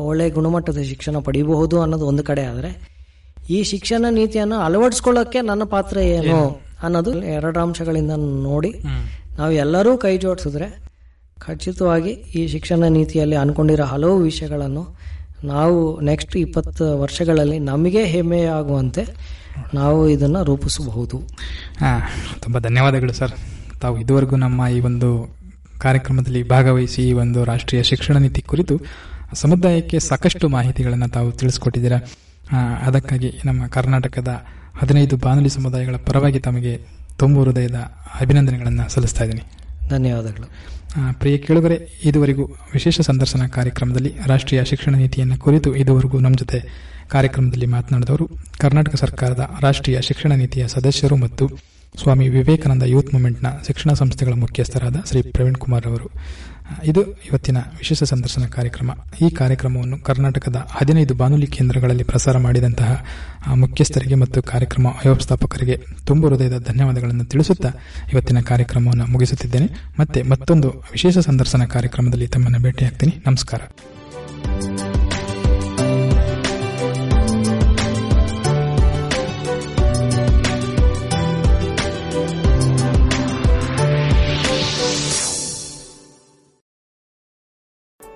ಒಳ್ಳೆ 0.09 0.25
ಗುಣಮಟ್ಟದ 0.37 0.81
ಶಿಕ್ಷಣ 0.91 1.15
ಪಡಿಬಹುದು 1.27 1.75
ಅನ್ನೋದು 1.83 2.05
ಒಂದು 2.11 2.23
ಕಡೆ 2.29 2.43
ಆದರೆ 2.51 2.71
ಈ 3.55 3.59
ಶಿಕ್ಷಣ 3.71 4.05
ನೀತಿಯನ್ನು 4.17 4.57
ಅಳವಡಿಸ್ಕೊಳ್ಳೋಕೆ 4.65 5.39
ನನ್ನ 5.49 5.63
ಪಾತ್ರ 5.73 5.97
ಏನು 6.17 6.37
ಅನ್ನೋದು 6.85 7.11
ಎರಡು 7.37 7.59
ಅಂಶಗಳಿಂದ 7.65 8.13
ನೋಡಿ 8.47 8.71
ನಾವು 9.39 9.51
ಎಲ್ಲರೂ 9.63 9.91
ಕೈ 10.03 10.13
ಜೋಡಿಸಿದ್ರೆ 10.23 10.67
ಖಚಿತವಾಗಿ 11.39 12.09
ಈ 12.09 12.47
ಶಿಕ್ಷಣ 12.47 12.83
ನೀತಿಯಲ್ಲಿ 12.89 13.35
ಅನ್ಕೊಂಡಿರೋ 13.35 13.83
ಹಲವು 13.83 14.17
ವಿಷಯಗಳನ್ನು 14.17 14.97
ನಾವು 15.43 16.01
ನೆಕ್ಸ್ಟ್ 16.01 16.37
ಇಪ್ಪತ್ತು 16.37 16.99
ವರ್ಷಗಳಲ್ಲಿ 17.01 17.59
ನಮಗೆ 17.59 18.03
ಹೆಮ್ಮೆಯಾಗುವಂತೆ 18.05 19.05
ನಾವು 19.73 20.09
ಇದನ್ನು 20.09 20.43
ರೂಪಿಸಬಹುದು. 20.43 21.17
ತುಂಬ 22.41 22.59
ಧನ್ಯವಾದಗಳು 22.59 23.13
ಸರ್. 23.13 23.31
ತಾವು 23.81 23.99
ಇದುವರೆಗೂ 23.99 24.35
ನಮ್ಮ 24.35 24.67
ಈ 24.67 24.79
ಒಂದು 24.79 25.37
ಕಾರ್ಯಕ್ರಮದಲ್ಲಿ 25.79 26.47
ಭಾಗವಹಿಸಿ 26.47 27.09
ಈ 27.09 27.13
ಒಂದು 27.13 27.43
ರಾಷ್ಟ್ರೀಯ 27.43 27.83
ಶಿಕ್ಷಣ 27.83 28.17
ನೀತಿ 28.17 28.41
ಕುರಿತು 28.41 28.81
ಸಮುದಾಯಕ್ಕೆ 29.33 29.99
ಸಾಕಷ್ಟು 29.99 30.49
ಮಾಹಿತಿಗಳನ್ನು 30.49 31.07
ತಾವು 31.09 31.31
ತಿಳಿಸ್ಕೊಟ್ಟಿದ್ದೀರಾ. 31.31 31.99
ಅದಕ್ಕಾಗಿ 32.81 33.41
ನಮ್ಮ 33.45 33.67
ಕರ್ನಾಟಕದ 33.67 34.45
ಹದಿನೈದು 34.77 35.17
ಬಾನುಲಿ 35.17 35.49
ಸಮುದಾಯಗಳ 35.49 35.95
ಪರವಾಗಿ 35.95 36.39
ತಮಗೆ 36.39 36.73
ತುಂಬು 37.17 37.43
ಹೃದಯದ 37.43 37.75
ಅಭಿನಂದನೆಗಳನ್ನು 38.21 38.89
ಸಲ್ಲಿಸ್ತಾ 38.89 39.23
ಇದ್ದೀನಿ. 39.23 39.62
ಧನ್ಯವಾದಗಳು. 39.95 40.47
ಪ್ರಿಯ 41.19 41.37
ಕೇಳುಗರೆ, 41.37 41.77
ಇದುವರೆಗೂ 42.05 42.43
ವಿಶೇಷ 42.73 43.01
ಸಂದರ್ಶನ 43.01 43.45
ಕಾರ್ಯಕ್ರಮದಲ್ಲಿ 43.47 44.11
ರಾಷ್ಟ್ರೀಯ 44.27 44.61
ಶಿಕ್ಷಣ 44.63 44.93
ನೀತಿಯನ್ನು 44.95 45.37
ಕುರಿತು 45.37 45.69
ಇದುವರೆಗೂ 45.75 46.19
ನಮ್ಮ 46.19 46.35
ಜೊತೆ 46.35 46.59
ಕಾರ್ಯಕ್ರಮದಲ್ಲಿ 47.09 47.65
ಮಾತನಾಡಿದವರು 47.65 48.25
ಕರ್ನಾಟಕ 48.59 48.95
ಸರ್ಕಾರದ 48.95 49.43
ರಾಷ್ಟ್ರೀಯ 49.61 49.97
ಶಿಕ್ಷಣ 50.01 50.31
ನೀತಿಯ 50.33 50.65
ಸದಸ್ಯರು 50.67 51.15
ಮತ್ತು 51.15 51.45
ಸ್ವಾಮಿ 52.01 52.27
ವಿವೇಕಾನಂದ 52.27 52.85
ಯೂತ್ 52.93 53.09
ಮೂವ್ಮೆಂಟ್ನ 53.13 53.47
ಶಿಕ್ಷಣ 53.67 53.91
ಸಂಸ್ಥೆಗಳ 53.93 54.33
ಮುಖ್ಯಸ್ಥರಾದ 54.33 54.95
ಶ್ರೀ 55.09 55.21
ಪ್ರವೀಣ್ 55.35 55.55
ಕುಮಾರ್ 55.55 55.85
ಅವರು. 55.85 56.07
ಇದು 56.83 57.03
ಇವತ್ತಿನ 57.03 57.57
ವಿಶೇಷ 57.57 58.03
ಸಂದರ್ಶನ 58.03 58.45
ಕಾರ್ಯಕ್ರಮ. 58.45 58.91
ಈ 59.21 59.29
ಕಾರ್ಯಕ್ರಮವನ್ನು 59.29 59.99
ಕರ್ನಾಟಕದ 59.99 60.67
ಹದಿನೈದು 60.71 61.13
ಬಾನುಲಿ 61.13 61.47
ಕೇಂದ್ರಗಳಲ್ಲಿ 61.47 62.03
ಪ್ರಸಾರ 62.03 62.37
ಮಾಡಿದಂತಹ 62.37 63.03
ಮುಖ್ಯಸ್ಥರಿಗೆ 63.55 64.15
ಮತ್ತು 64.15 64.41
ಕಾರ್ಯಕ್ರಮ 64.41 64.87
ವ್ಯವಸ್ಥಾಪಕರಿಗೆ 64.87 65.79
ತುಂಬು 66.05 66.27
ಹೃದಯದ 66.27 66.59
ಧನ್ಯವಾದಗಳನ್ನು 66.67 67.25
ತಿಳಿಸುತ್ತಾ 67.25 67.71
ಇವತ್ತಿನ 68.13 68.39
ಕಾರ್ಯಕ್ರಮವನ್ನು 68.39 69.05
ಮುಗಿಸುತ್ತಿದ್ದೇನೆ. 69.05 69.69
ಮತ್ತೆ 69.99 70.21
ಮತ್ತೊಂದು 70.21 70.69
ವಿಶೇಷ 70.69 71.17
ಸಂದರ್ಶನ 71.17 71.63
ಕಾರ್ಯಕ್ರಮದಲ್ಲಿ 71.63 72.27
ತಮ್ಮನ್ನು 72.27 72.59
ಭೇಟಿಯಾಗ್ತೀನಿ. 72.59 73.23
ನಮಸ್ಕಾರ. 73.27 73.61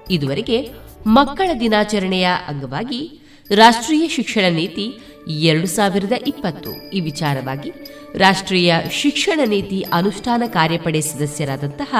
ಇದುವರೆಗೆ 0.09 0.69
ಮಕ್ಕಳ 1.07 1.49
ದಿನಾಚರಣೆಯ 1.59 2.27
ಅಂಗವಾಗಿ 2.47 3.19
ರಾಷ್ಟ್ರೀಯ 3.55 4.07
ಶಿಕ್ಷಣ 4.07 4.53
ನೀತಿ 4.53 4.85
ಎರಡು 5.27 5.67
ಸಾವಿರದ 5.67 6.11
ಇಪ್ಪತ್ತು. 6.27 6.89
ಈ 6.89 6.99
ವಿಚಾರವಾಗಿ 6.99 7.71
ರಾಷ್ಟ್ರೀಯ 8.15 8.75
ಶಿಕ್ಷಣ 8.91 9.39
ನೀತಿ 9.45 9.85
ಅನುಷ್ಠಾನ 9.93 10.43
ಕಾರ್ಯಪಡೆ 10.47 11.01
ಸದಸ್ಯರಾದಂತಹ 11.01 11.95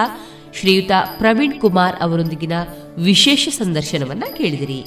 ಶ್ರೀಯುತ 0.54 0.92
ಪ್ರವೀಣ್ 1.18 1.60
ಕುಮಾರ್ 1.62 1.96
ಅವರೊಂದಿಗಿನ 2.02 2.54
ವಿಶೇಷ 2.97 3.50
ಸಂದರ್ಶನವನ್ನ 3.51 4.24
ಕೇಳಿದಿರಿ. 4.38 4.84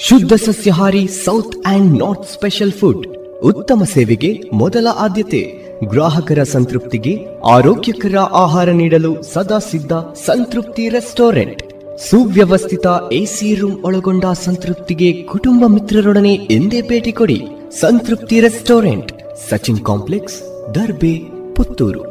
ಶುದ್ಧ 0.00 0.32
ಸಸ್ಯಹಾರಿ 0.32 1.06
south 1.06 1.56
and 1.66 1.98
north 1.98 2.28
special 2.30 2.72
food 2.72 3.06
ಉತ್ತಮ 3.44 3.84
ಸೇವೆಗೆ 3.84 4.42
ಮೊದಲ 4.52 4.86
ಆದ್ಯತೆ, 4.96 5.40
ಗ್ರಾಹಕರ 5.84 6.42
ಸಂತೃಪ್ತಿಗೆ 6.42 7.26
ಆರೋಗ್ಯಕರ 7.44 8.16
ಆಹಾರ 8.18 8.68
ನೀಡಲು 8.70 9.22
ಸದಾ 9.22 9.58
ಸಿದ್ಧ 9.58 9.92
ಸಂತೃಪ್ತಿ 10.24 10.88
ರೆಸ್ಟೋರೆಂಟ್. 10.88 11.62
ಸುವ್ಯವಸ್ಥಿತ 11.98 12.86
ಎಸಿ 13.12 13.54
ರೂಮ್ 13.54 13.84
ಒಳಗೊಂಡ 13.84 14.24
ಸಂತೃಪ್ತಿಗೆ 14.24 15.22
ಕುಟುಂಬ 15.22 15.64
ಮಿತ್ರರೊಡನೆ 15.66 16.34
ಎಂದೇ 16.34 16.82
ಭೇಟಿ 16.82 17.12
ಕೊಡಿ 17.12 17.40
ಸಂತೃಪ್ತಿ 17.80 18.40
ರೆಸ್ಟೋರೆಂಟ್, 18.40 19.12
ಸಚಿನ್ 19.48 19.84
ಕಾಂಪ್ಲೆಕ್ಸ್, 19.84 20.38
ದರ್ಬೆ, 20.74 21.14
ಪುತ್ತೂರು. 21.54 22.02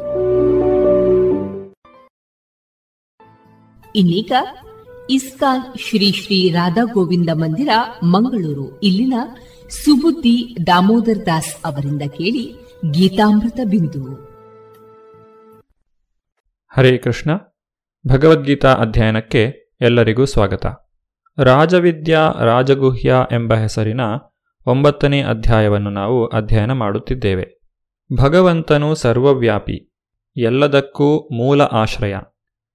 ಇನ್ನೀಗ 3.96 4.32
ಇಸ್ಕಾನ್ 5.10 5.78
ಶ್ರೀ 5.78 6.12
ಶ್ರೀ 6.12 6.48
ರಾಧಾ 6.48 6.84
ಗೋವಿಂದ 6.84 7.28
ಮಂದಿರ, 7.34 7.68
ಮಂಗಳೂರು. 8.04 8.80
ಇಲ್ಲಿನ 8.80 9.14
ಸುಬುದ್ದಿ 9.70 10.56
ದಾಮೋದರ್ 10.66 11.26
ದಾಸ್ 11.26 11.56
ಅವರಿಂದ 11.64 12.02
ಕೇಳಿ 12.02 12.54
ಗೀತಾಮೃತ 12.90 13.60
ಬಿಂದು. 13.70 14.14
ಹರೇ 16.76 16.98
ಕೃಷ್ಣ. 16.98 17.30
ಭಗವದ್ಗೀತಾ 18.08 18.74
ಅಧ್ಯಯನಕ್ಕೆ 18.74 19.74
ಎಲ್ಲರಿಗೂ 19.80 20.24
ಸ್ವಾಗತ. 20.24 20.66
ರಾಜವಿದ್ಯಾ 21.38 22.32
ರಾಜಗುಹ್ಯ 22.44 23.14
ಎಂಬ 23.32 23.54
ಹೆಸರಿನ 23.54 24.00
ಒಂಬತ್ತನೇ 24.66 25.22
ಅಧ್ಯಾಯವನ್ನು 25.22 25.90
ನಾವು 25.90 26.26
ಅಧ್ಯಯನ 26.26 26.72
ಮಾಡುತ್ತಿದ್ದೇವೆ. 26.72 27.60
ಭಗವಂತನು 28.16 28.94
ಸರ್ವವ್ಯಾಪಿ, 28.94 29.94
ಎಲ್ಲದಕ್ಕೂ 30.36 31.28
ಮೂಲ 31.32 31.62
ಆಶ್ರಯ 31.62 32.16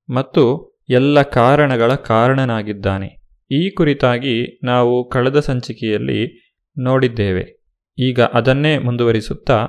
ಮತ್ತು 0.10 0.76
ಎಲ್ಲ 0.90 1.22
ಕಾರಣಗಳ 1.22 1.96
ಕಾರಣನಾಗಿದ್ದಾನೆ. 1.96 3.24
ಈ 3.52 3.70
ಕುರಿತಾಗಿ 3.70 4.60
ನಾವು 4.64 5.10
ಕಳೆದ 5.10 5.40
ಸಂಚಿಕೆಯಲ್ಲಿ 5.40 6.43
ನೋಡಿದ್ದೇವೆ. 6.78 7.64
ಈಗ 7.98 8.22
ಅದನ್ನೇ 8.22 8.78
ಮುಂದುವರಿಸುತ್ತಾ 8.78 9.68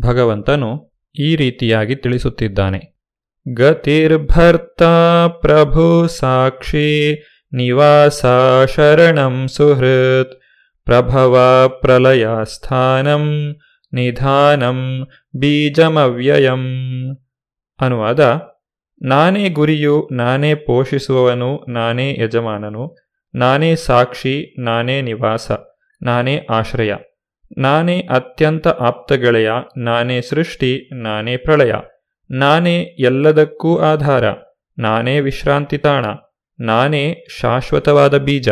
ಭಗವಂತನು 0.00 0.92
ಈ 1.20 1.36
ರೀತಿಯಾಗಿ 1.36 1.96
ತಿಳಿಸುತ್ತಿದ್ದಾನೆ. 1.96 2.96
ಗತಿರ್ಭರ್ತ 3.54 4.82
ಪ್ರಭು 5.40 6.08
ಸಾಕ್ಷಿ 6.08 7.14
ನಿವಾಸ 7.52 8.26
ಶರಣಂ 8.76 9.48
ಸುಹೃತ್ 9.48 10.40
ಪ್ರಭವ 10.84 11.38
ಪ್ರಲಯ 11.80 12.26
ಸ್ಥಾನಂ 12.44 13.56
ನಿಧಾನಂ 13.92 15.06
ಬೀಜಮವ್ಯಯಂ 15.38 16.64
ಅನುವಾದ, 17.80 18.42
ನಾನೇ 19.02 19.48
ಗುರಿಯು, 19.48 20.08
ನಾನೇ 20.12 20.54
ಪೋಷಿಸುವವನು, 20.54 21.64
ನಾನೇ 21.68 22.18
ಯಜಮಾನನು, 22.20 22.96
ನಾನೇ 23.34 23.76
ಸಾಕ್ಷಿ, 23.76 24.62
ನಾನೇ 24.62 25.02
ನಿವಾಸ. 25.02 25.50
ನಾನೇ 26.02 26.46
ಆಶ್ರಯ. 26.50 26.94
ನಾನೇ 27.58 28.00
ಅತ್ಯಂತ 28.00 28.68
ಆಪ್ತಗೆಳೆಯ 28.68 29.50
ನಾನೇ 29.76 30.20
ಸೃಷ್ಟಿ. 30.20 30.88
ನಾನೇ 30.92 31.36
ಪ್ರಳಯ. 31.36 31.72
ನಾನೇ 32.30 32.82
ಎಲ್ಲದಕ್ಕೂ 32.82 33.78
ಆಧಾರ. 33.78 34.24
ನಾನೇ 34.78 35.20
ವಿಶ್ರಾಂತಿ 35.20 35.78
ತಾಣ. 35.78 36.06
ನಾನೇ 36.60 37.24
ಶಾಶ್ವತವಾದ 37.40 38.18
ಬೀಜ. 38.18 38.48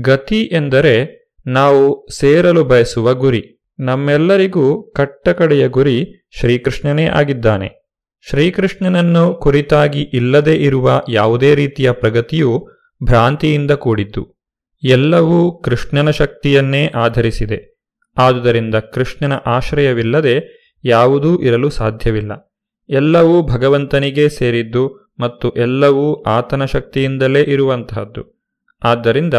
ಗತಿ 0.00 0.42
ಎಂದರೆ 0.42 1.26
ನಾವು 1.46 2.06
ಸೇರಲು 2.12 2.64
ಬಯಸುವ 2.64 3.14
ಗುರಿ. 3.14 3.58
ನಮ್ಮೆಲ್ಲರಿಗೂ 3.80 4.82
ಕಟ್ಟಕಡೆಯ 4.82 5.68
ಗುರಿ 5.68 6.26
ಶ್ರೀಕೃಷ್ಣನೇ 6.38 7.06
ಆಗಿದ್ದಾನೆ. 7.06 7.86
ಶ್ರೀಕೃಷ್ಣನನ್ನು 8.28 9.34
ಕುರಿತಾಗಿ 9.34 10.02
ಇಲ್ಲದೇ 10.02 10.54
ಇರುವ 10.54 11.02
ಯಾವುದೇ 11.08 11.54
ರೀತಿಯ 11.54 11.92
ಪ್ರಗತಿಯು 11.92 12.68
ಭ್ರಾಂತಿಯಿಂದ 13.04 13.70
ಕೂಡಿದ್ದು. 13.70 14.35
ಎಲ್ಲವೂ 14.82 15.58
ಕೃಷ್ಣನ 15.58 16.10
ಶಕ್ತಿಯನ್ನೇ 16.10 16.86
ಆಧರಿಸಿದೆ. 16.86 17.78
ಆದುದರಿಂದ 18.18 18.74
ಕೃಷ್ಣನ 18.74 19.32
ಆಶ್ರಯವಿಲ್ಲದೆ 19.46 20.66
ಯಾವುದೂ 20.84 21.38
ಇರಲು 21.38 21.70
ಸಾಧ್ಯವಿಲ್ಲ. 21.70 22.56
ಎಲ್ಲವೂ 22.88 23.42
ಭಗವಂತನಿಗೆ 23.42 24.28
ಸೇರಿದ್ದು 24.28 25.14
ಮತ್ತು 25.20 25.50
ಎಲ್ಲವೂ 25.50 26.22
ಆತನ 26.22 26.64
ಶಕ್ತಿಯಿಂದಲೇ 26.64 27.42
ಇರುವಂತಹದ್ದು. 27.42 28.42
ಆದ್ದರಿಂದ 28.82 29.34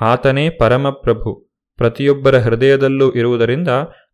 ಆತನೇ 0.00 0.50
ಪರಮಪ್ರಭು. 0.50 1.52
ಪ್ರತಿಯೊಬ್ಬರ 1.76 2.38
ಹೃದಯದಲ್ಲೂ 2.38 3.10
ಇರುವುದರಿಂದ 3.10 3.68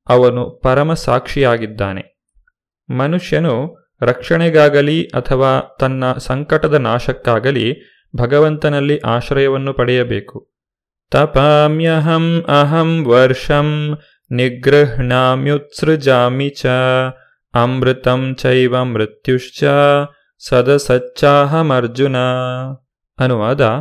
ಅವನು 0.08 0.50
ಪರಮ 0.50 0.92
ಸಾಕ್ಷಿಯಾಗಿದ್ದಾನೆ. 0.92 2.20
ಮನುಷ್ಯನು 2.90 3.76
ರಕ್ಷಣೆಗಾಗಲಿ 4.02 5.04
ಅಥವಾ 5.04 5.76
ತನ್ನ 5.80 6.12
ಸಂಕಟದ 6.12 6.74
ನಾಶಕ್ಕಾಗಲಿ 6.74 7.74
ಭಗವಂತನಲ್ಲಿ 8.16 8.98
ಆಶ್ರಯವನ್ನು 8.98 9.72
ಪಡೆಯಬೇಕು. 9.72 10.57
ತಪಾಮ್ಯಹಂ 11.10 12.44
ಅಹಂ 12.48 13.04
ವರ್ಷಂ 13.04 13.98
निगृह्णाम्युत्सृजामि 14.30 16.48
ಚ 16.48 16.66
ಅಮೃತಂ 17.54 18.34
ಚೈವ 18.34 18.84
ಮೃತ್ಯುಶ್ಚ 18.84 19.64
ಸದಸಚ್ಚಾಹಮರ್ಜುನ 20.48 22.16
ಅನುವಾದ 23.18 23.80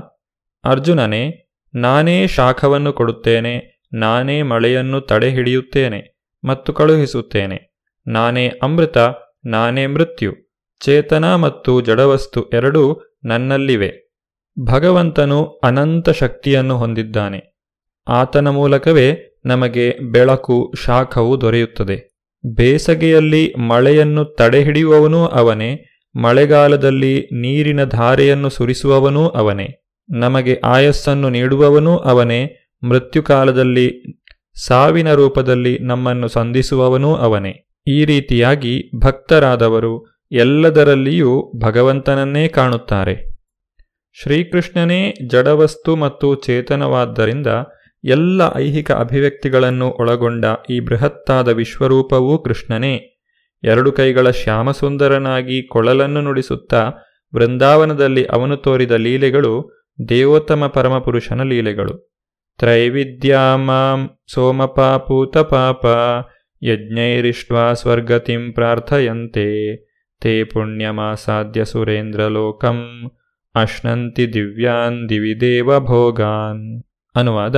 ಅರ್ಜುನನೇ 0.63 1.49
ನಾನೇ 1.75 2.27
ಶಾಖವನ್ನು 2.27 2.93
ಕೊಡುತ್ತೇನೆ, 2.93 3.83
ನಾನೇ 3.93 4.41
ಮಳೆಯನ್ನು 4.41 5.01
ತಡೆಹಿಡಿಯುತ್ತೇನೆ 5.01 6.19
ಮತ್ತು 6.43 6.73
ಕಳುಹಿಸುತ್ತೇನೆ. 6.73 7.77
ನಾನೇ 8.07 8.47
ಅಮೃತ, 8.47 8.97
ನಾನೇ 9.45 9.87
ಮೃತ್ಯು, 9.87 10.33
ಚೇತನ 10.79 11.35
ಮತ್ತು 11.35 11.81
ಜಡವಸ್ತು 11.81 12.49
ಎರಡೂ 12.49 13.01
ನನ್ನಲ್ಲಿವೆ. 13.25 14.06
ಭಗವಂತನು 14.65 15.45
ಅನಂತ 15.45 16.09
ಶಕ್ತಿಯನ್ನು 16.09 16.77
ಹೊಂದಿದ್ದಾನೆ. 16.77 17.57
ಆತನ 18.07 18.47
ಮೂಲಕವೇ 18.47 19.37
ನಮಗೆ 19.45 19.97
ಬೆಳಕು, 20.11 20.73
ಶಾಖವು 20.85 21.41
ದೊರೆಯುತ್ತದೆ. 21.41 22.09
ಬೇಸಗೆಯಲ್ಲಿ 22.55 23.53
ಮಳೆಯನ್ನು 23.53 24.25
ತಡೆಹಿಡಿಯುವವನೂ 24.25 25.25
ಅವನೇ. 25.25 25.85
ಮಳೆಗಾಲದಲ್ಲಿ 26.15 27.21
ನೀರಿನ 27.21 27.83
ಧಾರೆಯನ್ನು 27.83 28.49
ಸುರಿಸುವವನೂ 28.49 29.27
ಅವನೇ. 29.27 29.67
ನಮಗೆ 30.09 30.59
ಆಯಸ್ಸನ್ನು 30.63 31.29
ನೀಡುವವನೂ 31.29 31.97
ಅವನೇ. 31.97 32.71
ಮೃತ್ಯುಕಾಲದಲ್ಲಿ 32.83 34.17
ಸಾವಿನ 34.65 35.13
ರೂಪದಲ್ಲಿ 35.13 35.79
ನಮ್ಮನ್ನು 35.79 36.27
ಸಂಧಿಸುವವನೂ 36.27 37.15
ಅವನೇ. 37.15 37.69
ಈ 37.87 38.05
ರೀತಿಯಾಗಿ 38.05 38.91
ಭಕ್ತರಾದವರು 38.99 40.23
ಎಲ್ಲದರಲ್ಲಿಯೂ 40.31 41.51
ಭಗವಂತನನ್ನೇ 41.57 42.47
ಕಾಣುತ್ತಾರೆ. 42.47 43.26
ಶ್ರೀಕೃಷ್ಣನೇ 44.21 45.13
ಜಡವಸ್ತು 45.27 45.95
ಮತ್ತು 45.95 46.35
ಚೇತನವಾದ್ದರಿಂದ 46.35 47.47
ಎಲ್ಲ 48.03 48.41
ಐಹಿಕ 48.55 48.91
ಅಭಿವ್ಯಕ್ತಿಗಳನ್ನು 48.91 49.87
ಒಳಗೊಂಡ 49.89 50.45
ಈ 50.69 50.79
ಬೃಹತ್ತಾದ 50.79 51.47
ವಿಶ್ವರೂಪವೂ 51.47 52.37
ಕೃಷ್ಣನೇ. 52.37 53.23
ಎರಡು 53.63 53.91
ಕೈಗಳ 53.91 54.29
ಶ್ಯಾಮಸುಂದರನಾಗಿ 54.29 55.67
ಕೊಳಲನ್ನು 55.67 56.21
ನುಡಿಸುತ್ತಾ 56.21 56.91
ವೃಂದಾವನದಲ್ಲಿ 57.35 58.25
ಅವನು 58.25 58.57
ತೋರಿದ 58.57 58.91
ಲೀಲೆಗಳು 58.91 59.53
ದೇವೋತ್ತಮ 60.09 60.67
ಪರಮಪುರುಷನ 60.67 61.43
ಲೀಲೆಗಳು. 61.43 62.17
ತ್ರೈವಿದ್ಯಾ 62.57 63.55
ಮಾಂ 63.55 64.09
ಸೋಮಪಾಪೂತ 64.33 65.37
ಪಾಪ 65.37 65.85
ಯಜ್ಞೈರಿಷ್ಟ್ವಾ 66.63 67.73
ಸ್ವರ್ಗತಿಂ 67.73 68.53
ಪ್ರಾರ್ಥಯಂತೆ. 68.53 69.47
ತೇ 70.21 70.43
ಪುಣ್ಯಮಾಸಾದ್ಯ 70.43 71.65
ಸುರೇಂದ್ರಲೋಕಂ 71.65 73.11
ಅಶ್ನಂತಿ 73.61 74.33
ದಿವ್ಯಾನ್ 74.33 75.09
ದಿವಿದೇವ 75.09 75.79
ಭೋಗಾನ್. 75.79 76.83
ಅನುವಾದ, 77.15 77.55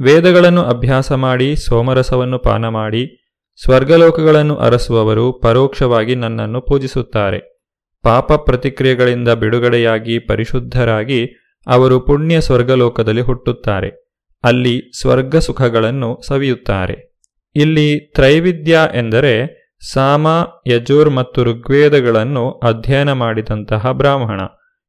ವೇದಗಳನ್ನು 0.00 0.62
ಅಭ್ಯಾಸ 0.62 1.12
ಮಾಡಿ, 1.12 1.56
ಸೋಮರಸವನ್ನು 1.56 2.38
ಪಾನ 2.38 2.68
ಮಾಡಿ, 2.68 3.20
ಸ್ವರ್ಗಲೋಕಗಳನ್ನು 3.62 4.56
ಅರಸುವವರು 4.56 5.32
ಪರೋಕ್ಷವಾಗಿ 5.32 6.14
ನನ್ನನ್ನು 6.14 6.60
ಪೂಜಿಸುತ್ತಾರೆ. 6.60 7.54
ಪಾಪ 8.02 8.32
ಪ್ರತಿಕ್ರಿಯೆಗಳಿಂದ 8.32 9.28
ಬಿಡುಗಡೆಯಾಗಿ 9.28 10.18
ಪರಿಶುದ್ಧರಾಗಿ 10.18 11.26
ಅವರು 11.66 12.00
ಪುಣ್ಯ 12.00 12.40
ಸ್ವರ್ಗಲೋಕದಲ್ಲಿ 12.40 13.20
ಹುಟ್ಟುತ್ತಾರೆ. 13.20 14.16
ಅಲ್ಲಿ 14.44 15.00
ಸ್ವರ್ಗ 15.00 15.36
ಸುಖಗಳನ್ನು 15.36 16.20
ಸವಿಯುತ್ತಾರೆ. 16.26 17.14
ಇಲ್ಲಿ 17.56 18.12
ತ್ರೈವಿದ್ಯ 18.12 18.78
ಎಂದರೆ 18.94 19.64
ಸಾಮ, 19.92 20.26
ಯಜುರ್ 20.66 21.10
ಮತ್ತು 21.10 21.44
ಋಗ್ವೇದಗಳನ್ನು 21.44 22.50
ಅಧ್ಯಯನ 22.50 23.12
ಮಾಡಿದಂತಹ 23.12 23.90
ಬ್ರಾಹ್ಮಣ. 23.92 24.40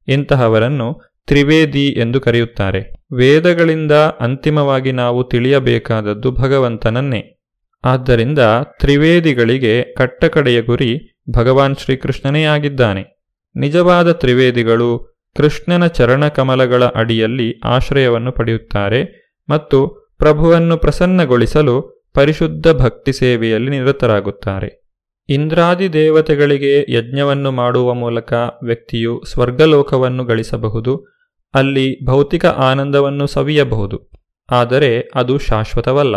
ಇಂತಹವರನ್ನು 0.08 1.02
ತ್ರಿವೇದಿ 1.28 1.88
ಎಂದು 1.88 2.22
ಕರೆಯುತ್ತಾರೆ. 2.22 2.80
ವೇದಗಳಿಂದ 3.16 3.92
ಅಂತಿಮವಾಗಿ 3.92 4.92
ನಾವು 4.92 5.24
ತಿಳಿಯಬೇಕಾದದ್ದು 5.24 6.32
ಭಗವಂತನನ್ನೇ. 6.32 7.40
ಆದ್ದರಿಂದ 7.84 8.40
ತ್ರಿವೇದಿಗಳಿಗೆ 8.80 9.82
ಕಟ್ಟಕಡೆಯ 9.82 10.62
ಗುರಿ 10.62 11.16
ಭಗವಾನ್ 11.30 11.76
ಶ್ರೀಕೃಷ್ಣನೇ 11.76 12.44
ಆಗಿದ್ದಾನೆ. 12.44 13.04
ನಿಜವಾದ 13.56 14.12
ತ್ರಿವೇದಿಗಳು 14.12 15.16
ಕೃಷ್ಣನ 15.38 15.88
ಚರಣಕಮಲಗಳ 15.88 16.86
ಅಡಿಯಲ್ಲಿ 16.86 17.60
ಆಶ್ರಯವನ್ನು 17.64 18.32
ಪಡೆಯುತ್ತಾರೆ 18.32 19.32
ಮತ್ತು 19.50 19.88
ಪ್ರಭುವನ್ನು 20.18 20.78
ಪ್ರಸನ್ನಗೊಳಿಸಲು 20.78 22.06
ಪರಿಶುದ್ಧ 22.14 22.68
ಭಕ್ತಿ 22.68 23.14
ಸೇವೆಯಲ್ಲಿ 23.14 23.72
ನಿರತರಾಗುತ್ತಾರೆ. 23.72 24.85
ಇಂದ್ರಾದಿ 25.30 25.94
ದೇವತೆಗಳಿಗೆ 25.94 26.86
ಯಜ್ಞವನ್ನು 26.90 27.52
ಮಾಡುವ 27.52 27.94
ಮೂಲಕ 27.94 28.34
ವ್ಯಕ್ತಿಯು 28.64 29.24
ಸ್ವರ್ಗಲೋಕವನ್ನು 29.26 30.26
ಗಳಿಸಬಹುದು, 30.26 31.06
ಅಲ್ಲಿ 31.54 32.06
ಭೌತಿಕ 32.06 32.46
ಆನಂದವನ್ನು 32.46 33.28
ಸವಿಯಬಹುದು, 33.28 34.12
ಆದರೆ 34.50 35.00
ಅದು 35.16 35.38
ಶಾಶ್ವತವಲ್ಲ. 35.38 36.16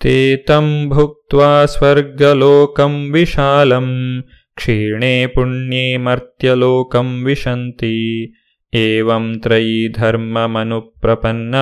ತೇತಂ 0.00 0.88
ಭುಕ್ತ 0.88 1.34
ಸ್ವರ್ಗಲೋಕಂ 1.64 3.12
ವಿಶಾಲಂ, 3.12 4.24
ಕ್ಷೀಣೆ 4.54 5.26
ಪುಣ್ಯೇ 5.26 5.96
ಮರ್ತ್ಯಲೋಕಂ 5.96 7.24
ವಿಶಂತಿ, 7.24 8.34
ಏವಂ 8.74 9.40
ತ್ರಯೀ 9.42 9.92
ಧರ್ಮಮನುಪ್ರಪನ್ನ, 9.92 11.54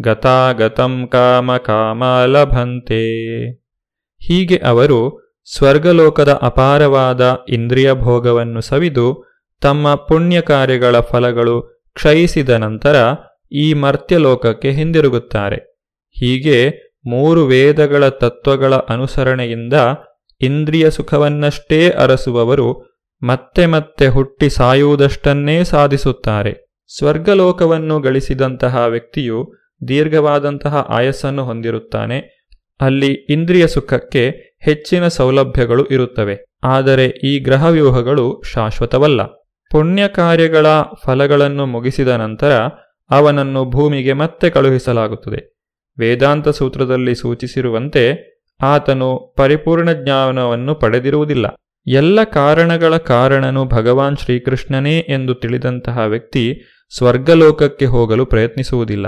ಗತಾಗತಂ 0.00 1.08
ಕಾಮ 1.12 1.56
ಕಾಮ 1.56 2.04
ಲಭಂತೆ 2.24 3.02
ಹೀಗೆ 4.22 4.56
ಅವರು 4.56 5.21
ಸ್ವರ್ಗಲೋಕದ 5.44 6.38
ಅಪಾರವಾದ 6.42 7.38
ಇಂದ್ರಿಯ 7.48 7.92
ಭೋಗವನ್ನು 7.92 8.60
ಸವಿದು 8.60 9.24
ತಮ್ಮ 9.60 9.94
ಪುಣ್ಯ 9.94 10.40
ಕಾರ್ಯಗಳ 10.40 11.00
ಫಲಗಳು 11.00 11.62
ಕ್ಷಯಿಸಿದ 11.94 12.48
ನಂತರ 12.48 13.14
ಈ 13.52 13.74
ಮರ್ತ್ಯಲೋಕಕ್ಕೆ 13.74 14.70
ಹಿಂದಿರುಗುತ್ತಾರೆ. 14.70 15.56
ಹೀಗೆ 16.10 16.68
ಮೂರು 17.06 17.46
ವೇದಗಳ 17.46 18.08
ತತ್ವಗಳ 18.08 18.74
ಅನುಸರಣೆಯಿಂದ 18.74 19.72
ಇಂದ್ರಿಯ 20.40 20.90
ಸುಖವನ್ನಷ್ಟೇ 20.90 21.90
ಅರಸುವವರು 21.90 22.92
ಮತ್ತೆ 23.22 23.66
ಮತ್ತೆ 23.66 24.06
ಹುಟ್ಟಿ 24.06 24.50
ಸಾಯುವುದಷ್ಟನ್ನೇ 24.50 25.64
ಸಾಧಿಸುತ್ತಾರೆ. 25.64 26.76
ಸ್ವರ್ಗಲೋಕವನ್ನು 26.96 28.00
ಗಳಿಸಿದಂತಹ 28.00 28.84
ವ್ಯಕ್ತಿಯು 28.86 29.52
ದೀರ್ಘವಾದಂತಹ 29.88 30.76
ಆಯಸ್ಸನ್ನು 30.76 31.44
ಹೊಂದಿರುತ್ತಾನೆ. 31.44 32.48
ಅಲ್ಲಿ 32.80 33.12
ಇಂದ್ರಿಯ 33.12 33.66
ಸುಖಕ್ಕೆ 33.66 34.51
ಹೆಚ್ಚಿನ 34.64 35.08
ಸೌಲಭ್ಯಗಳು 35.08 35.86
ಇರುತ್ತವೆ. 35.86 36.38
ಆದರೆ 36.64 37.06
ಈ 37.06 37.38
ಗ್ರಹವ್ಯೂಹಗಳು 37.38 38.42
ಶಾಶ್ವತವಲ್ಲ. 38.52 39.22
ಪುಣ್ಯ 39.70 40.08
ಕಾರ್ಯಗಳ 40.08 40.66
ಫಲಗಳನ್ನು 41.04 41.66
ಮುಗಿಸಿದ 41.66 42.08
ನಂತರ 42.08 42.52
ಅವನನ್ನು 43.10 43.64
ಭೂಮಿಗೆ 43.64 44.12
ಮತ್ತೆ 44.12 44.50
ಕಳುಹಿಸಲಾಗುತ್ತದೆ. 44.50 45.52
ವೇದಾಂತ 45.98 46.48
ಸೂತ್ರದಲ್ಲಿ 46.48 47.14
ಸೂಚಿಸಿರುವಂತೆ 47.14 48.32
ಆತನು 48.60 49.34
ಪರಿಪೂರ್ಣ 49.38 49.92
ಜ್ಞಾನವನ್ನು 49.92 50.74
ಪಡೆದಿರುವುದಿಲ್ಲ. 50.74 51.46
ಎಲ್ಲ 51.86 52.24
ಕಾರಣಗಳ 52.24 52.96
ಕಾರಣನು 52.96 53.64
ಭಗವಾನ್ 53.64 54.16
ಶ್ರೀಕೃಷ್ಣನೇ 54.16 54.98
ಎಂದು 54.98 55.34
ತಿಳಿದಂತಹ 55.34 55.98
ವ್ಯಕ್ತಿ 55.98 56.60
ಸ್ವರ್ಗಲೋಕಕ್ಕೆ 56.96 57.86
ಹೋಗಲು 57.86 58.26
ಪ್ರಯತ್ನಿಸುವುದಿಲ್ಲ. 58.26 59.06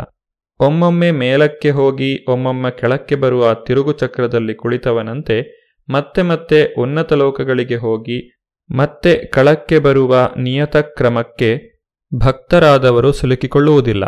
ಒಮ್ಮೊಮ್ಮೆ 0.60 1.10
ಮೇಲಕ್ಕೆ 1.10 1.70
ಹೋಗಿ 1.70 2.24
ಒಮ್ಮೊಮ್ಮೆ 2.28 2.70
ಕೆಳಕ್ಕೆ 2.70 3.14
ಬರುವ 3.14 3.54
ತಿರುಗು 3.54 3.92
ಚಕ್ರದಲ್ಲಿ 3.92 4.54
ಕುಳಿತವನಂತೆ 4.54 5.64
ಮತ್ತೆ 5.88 6.22
ಮತ್ತೆ 6.22 6.74
ಉನ್ನತ 6.78 7.12
ಲೋಕಗಳಿಗೆ 7.12 7.76
ಹೋಗಿ 7.76 8.38
ಮತ್ತೆ 8.76 9.26
ಕಳಕ್ಕೆ 9.26 9.78
ಬರುವ 9.78 10.30
ನಿಯತ 10.36 10.76
ಕ್ರಮಕ್ಕೆ 10.76 11.74
ಭಕ್ತರಾದವರು 12.14 13.12
ಸಿಲುಕಿಕೊಳ್ಳುವುದಿಲ್ಲ. 13.12 14.04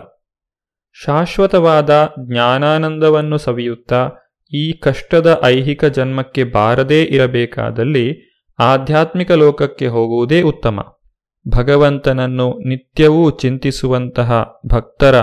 ಶಾಶ್ವತವಾದ 1.05 2.09
ಜ್ಞಾನಾನಂದವನ್ನು 2.31 3.39
ಸವಿಯುತ್ತಾ 3.39 4.09
ಈ 4.53 4.73
ಕಷ್ಟದ 4.73 5.41
ಐಹಿಕ 5.45 5.85
ಜನ್ಮಕ್ಕೆ 5.85 6.45
ಬಾರದೇ 6.45 7.03
ಇರಬೇಕಾದಲ್ಲಿ 7.03 8.37
ಆಧ್ಯಾತ್ಮಿಕ 8.59 9.33
ಲೋಕಕ್ಕೆ 9.33 9.87
ಹೋಗುವುದೇ 9.87 10.43
ಉತ್ತಮ. 10.43 11.01
ಭಗವಂತನನ್ನು 11.49 12.59
ನಿತ್ಯವೂ 12.69 13.31
ಚಿಂತಿಸುವಂತಹ 13.31 14.47
ಭಕ್ತರ 14.67 15.15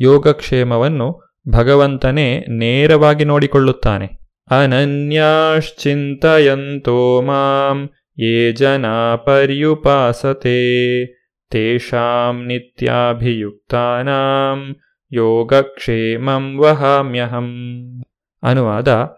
ಯೋಗಕ್ಷೇಮವನ್ನು 0.00 1.30
ಭಗವಂತನೇ 1.48 2.44
ನೇರವಾಗಿ 2.48 3.24
ನೋಡಿಕೊಳ್ಳುತ್ತಾನೆ. 3.24 4.18
ಅನನ್ಯಾಶ್ಚಿಂತಯಂತೋ 4.50 7.22
ಮಾಂ, 7.22 7.90
ಯೇ 8.18 8.52
ಜನ 8.52 9.14
ಪರ್ಯುಪಾಸತೆ, 9.14 11.04
ತೇಷಾಂ 11.50 12.46
ನಿತ್ಯಾಭಿಯುಕ್ತಾನಾಂ, 12.46 14.76
ಯೋಗಕ್ಷೇಮಂ 15.12 16.58
ವಹಾಮ್ಯಹಂ. 16.58 18.02
ಅನುವಾದ 18.42 19.08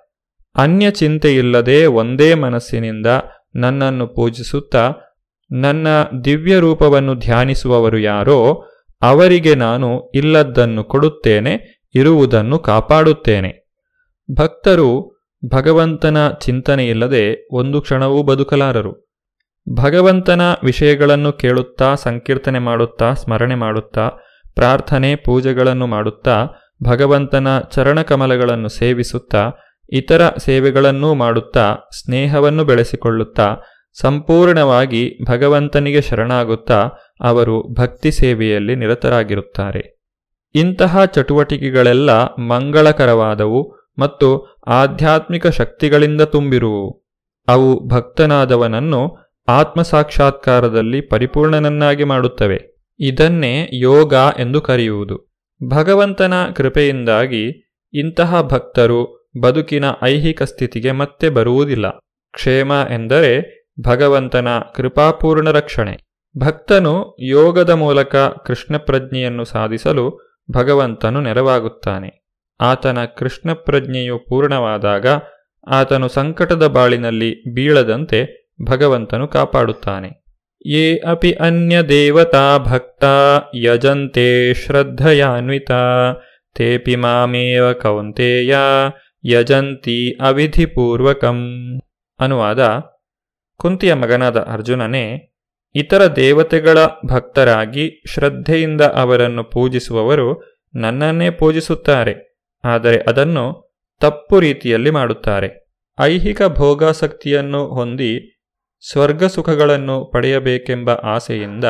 ಅನ್ಯ 0.57 0.91
ಚಿಂತೆಯಿಲ್ಲದೆ 0.91 1.87
ಒಂದೇ 1.87 2.35
ಮನಸ್ಸಿನಿಂದ 2.35 3.07
ನನ್ನನ್ನು 3.55 4.07
ಪೂಜಿಸುತ್ತಾ 4.07 4.93
ನನ್ನ 5.51 5.87
ದಿವ್ಯ 6.25 6.59
ರೂಪವನ್ನು 6.59 7.15
ಧ್ಯಾನಿಸುವವರು 7.15 7.99
ಯಾರೋ 7.99 8.69
ಅವರಿಗೆ 9.03 9.55
ನಾನು 9.55 10.11
ಇಲ್ಲದ್ದನ್ನು 10.15 10.85
ಕೊಡುತ್ತೇನೆ, 10.85 11.85
ಇರುವುದನ್ನು 11.95 12.59
ಕಾಪಾಡುತ್ತೇನೆ. 12.59 13.51
ಭಕ್ತರು 14.39 14.89
ಭಗವಂತನ 15.53 16.31
ಚಿಂತನೆಯಿಲ್ಲದೆ 16.31 17.49
ಒಂದು 17.53 17.81
ಕ್ಷಣವೂ 17.81 18.23
ಬದುಕಲಾರರು. 18.23 19.13
ಭಗವಂತನ 19.75 20.41
ವಿಷಯಗಳನ್ನು 20.65 21.33
ಕೇಳುತ್ತಾ, 21.33 21.95
ಸಂಕೀರ್ತನೆ 21.95 22.59
ಮಾಡುತ್ತಾ, 22.59 23.13
ಸ್ಮರಣೆ 23.13 23.55
ಮಾಡುತ್ತಾ, 23.55 24.09
ಪ್ರಾರ್ಥನೆ, 24.55 25.15
ಪೂಜೆಗಳನ್ನು 25.17 25.87
ಮಾಡುತ್ತಾ, 25.87 26.47
ಭಗವಂತನ 26.85 27.61
ಚರಣಕಮಲಗಳನ್ನು 27.61 28.69
ಸೇವಿಸುತ್ತಾ, 28.69 29.51
ಇತರ 29.93 30.29
ಸೇವೆಗಳನ್ನೂ 30.29 31.15
ಮಾಡುತ್ತಾ, 31.15 31.77
ಸ್ನೇಹವನ್ನು 32.05 32.65
ಬೆಳೆಸಿಕೊಳ್ಳುತ್ತಾ 32.65 33.57
ಸಂಪೂರ್ಣವಾಗಿ 34.01 35.19
ಭಗವಂತನಿಗೆ 35.25 36.01
ಶರಣಾಗುತ್ತಾ 36.01 36.91
ಅವರು 37.21 37.75
ಭಕ್ತಿ 37.75 38.13
ಸೇವೆಯಲ್ಲಿ 38.13 38.77
ನಿರತರಾಗಿರುತ್ತಾರೆ. 38.77 40.01
ಇಂತಹ 40.55 41.05
ಚಟುವಟಿಕೆಗಳೆಲ್ಲ 41.05 42.11
ಮಂಗಳಕರವಾದವು 42.25 43.91
ಮತ್ತು 43.99 44.59
ಆಧ್ಯಾತ್ಮಿಕ 44.67 45.47
ಶಕ್ತಿಗಳಿಂದ 45.47 46.21
ತುಂಬಿರುವು. 46.21 47.05
ಅವು 47.49 47.89
ಭಕ್ತನಾದವನನ್ನು 47.89 49.17
ಆತ್ಮಸಾಕ್ಷಾತ್ಕಾರದಲ್ಲಿ 49.49 51.01
ಪರಿಪೂರ್ಣನನ್ನಾಗಿ 51.01 52.05
ಮಾಡುತ್ತವೆ. 52.05 52.85
ಇದನ್ನೇ 53.01 53.69
ಯೋಗ 53.73 54.15
ಎಂದು 54.39 54.61
ಕರೆಯುವುದು. 54.61 55.35
ಭಗವಂತನ 55.69 56.35
ಕೃಪೆಯಿಂದಾಗಿ 56.57 57.73
ಇಂತಹ 57.95 58.43
ಭಕ್ತರು 58.43 59.31
ಬದುಕಿನ 59.41 59.85
ಐಹಿಕ 60.03 60.43
ಸ್ಥಿತಿಗೆ 60.43 60.93
ಮತ್ತೆ 60.93 61.31
ಬರುವುದಿಲ್ಲ. 61.31 61.89
ಕ್ಷೇಮ 62.33 62.73
ಎಂದರೆ 62.91 63.62
ಭಗವಂತನ 63.81 64.49
ಕೃಪಾಪೂರ್ಣ 64.75 65.51
ರಕ್ಷಣೆ. 65.51 65.99
ಭಕ್ತನು 66.39 67.17
ಯೋಗದ 67.21 67.71
ಮೂಲಕ 67.71 68.17
ಕೃಷ್ಣ 68.17 68.77
ಪ್ರಜ್ಞೆಯನ್ನು 68.77 69.45
ಸಾಧಿಸಲು 69.45 70.37
ಭಗವಂತನು 70.51 71.21
ನೆರವಾಗುತ್ತಾನೆ. 71.21 72.27
ಆತನ 72.61 73.05
ಕೃಷ್ಣ 73.05 73.53
ಪ್ರಜ್ಞೆಯು 73.53 74.19
ಪೂರ್ಣವಾದಾಗ 74.19 75.07
ಆತನು 75.67 76.09
ಸಂಕಟದ 76.09 76.67
ಬಾಳಿನಲ್ಲಿ 76.67 77.55
ಬೀಳದಂತೆ 77.55 78.51
ಭಗವಂತನು 78.63 79.29
ಕಾಪಾಡುತ್ತಾನೆ. 79.29 80.23
ಯೇ 80.67 80.99
ಅಪಿ 80.99 81.33
ಅನ್ಯ 81.33 81.83
ದೇವತಾ 81.83 82.59
ಭಕ್ತ 82.59 83.05
ಯಜಂತೆ 83.57 84.55
ಶ್ರದ್ಧಯಾನ್ವಿತ 84.55 85.71
ತೇಪಿ 86.55 86.97
ಮಾಮೇವ 86.97 87.73
ಕೌಂತೆಯ 87.73 88.57
ಯಜಂತಿ 89.25 90.19
ಅವಿಧಿಪೂರ್ವಕಂ 90.21 91.53
ಅನುವಾದ 92.21 92.83
ಕುಂತಿಯ 93.63 93.93
ಮಗನಾದ 93.95 94.39
ಅರ್ಜುನನೇ, 94.55 95.05
ಇತರ 95.75 96.03
ದೇವತೆಗಳ 96.17 96.79
ಭಕ್ತರಾಗಿ 97.07 97.85
ಶ್ರದ್ಧೆಯಿಂದ 98.13 98.83
ಅವರನ್ನು 99.03 99.45
ಪೂಜಿಸುವವರು 99.45 100.29
ನನ್ನನ್ನೇ 100.75 101.29
ಪೂಜಿಸುತ್ತಾರೆ, 101.31 102.15
ಆದರೆ 102.65 102.99
ಅದನ್ನು 103.11 103.45
ತಪ್ಪು 104.01 104.37
ರೀತಿಯಲ್ಲಿ 104.41 104.91
ಮಾಡುತ್ತಾರೆ. 104.91 105.49
ಐಹಿಕ 105.99 106.43
ಭೋಗಾಸಕ್ತಿಯನ್ನು 106.43 107.63
ಹೊಂದಿ 107.69 108.13
ಸ್ವರ್ಗ 108.85 109.25
ಸುಖಗಳನ್ನು 109.25 109.97
ಪಡೆಯಬೇಕೆಂಬ 110.13 110.91
ಆಸೆಯಿಂದ 110.91 111.67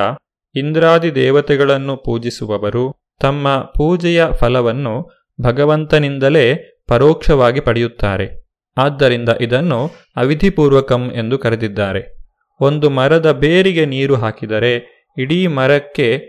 ಇಂದ್ರಾದಿ 0.54 1.10
ದೇವತೆಗಳನ್ನು 1.14 1.96
ಪೂಜಿಸುವವರು 1.96 2.84
ತಮ್ಮ 3.20 3.48
ಪೂಜೆಯ 3.76 4.20
ಫಲವನ್ನು 4.40 4.94
ಭಗವಂತನಿಂದಲೇ 5.38 6.46
ಪರೋಕ್ಷವಾಗಿ 6.88 7.60
ಪಡೆಯುತ್ತಾರೆ. 7.60 8.26
ಆದ್ದರಿಂದ 8.76 9.28
ಇದನ್ನು 9.40 9.90
ಅವಿಧಿಪೂರ್ವಕಂ 10.16 11.10
ಎಂದು 11.10 11.38
ಕರೆದಿದ್ದಾರೆ. 11.38 12.16
ಒಂದು 12.60 12.90
ಮರದ 12.90 13.32
ಬೇರಿಗೆ 13.32 13.86
ನೀರು 13.86 14.14
ಹಾಕಿದರೆ 14.14 15.02
ಇಡೀ 15.18 15.46
ಮರಕ್ಕೆ 15.46 16.22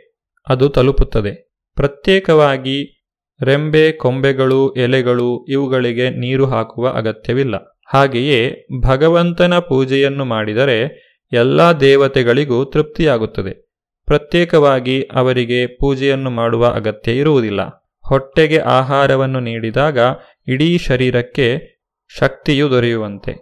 ಅದು 0.49 0.69
ತಲುಪುತ್ತದೆ. 0.69 1.53
ಪ್ರತ್ಯೇಕವಾಗಿ 1.75 2.99
ರೆಂಬೆ, 3.41 3.91
ಕೊಂಬೆಗಳು, 3.91 4.73
ಎಲೆಗಳು 4.73 5.45
ಇವುಗಳಿಗೆ 5.45 6.09
ನೀರು 6.09 6.45
ಹಾಕುವ 6.45 6.89
ಅಗತ್ಯವಿಲ್ಲ. 6.89 7.79
ಹಾಗೆಯೇ 7.93 8.67
ಭಗವಂತನ 8.81 9.59
ಪೂಜೆಯನ್ನು 9.59 10.25
ಮಾಡಿದರೆ 10.25 11.09
ಎಲ್ಲ 11.31 11.61
ದೇವತೆಗಳಿಗೂ 11.71 12.65
ತೃಪ್ತಿಯಾಗುತ್ತದೆ. 12.65 13.69
ಪ್ರತ್ಯೇಕವಾಗಿ 14.05 15.01
ಅವರಿಗೆ 15.01 15.67
ಪೂಜೆಯನ್ನು 15.67 16.29
ಮಾಡುವ 16.29 16.67
ಅಗತ್ಯ 16.67 17.11
ಇರುವುದಿಲ್ಲ. 17.11 17.61
ಹೊಟ್ಟೆಗೆ 18.07 18.57
ಆಹಾರವನ್ನು 18.57 19.39
ನೀಡಿದಾಗ 19.39 19.99
ಇಡೀ 20.47 20.77
ಶರೀರಕ್ಕೆ 20.77 21.72
ಶಕ್ತಿಯು 22.19 22.71
ದೊರೆಯುವಂತೆ. 22.71 23.33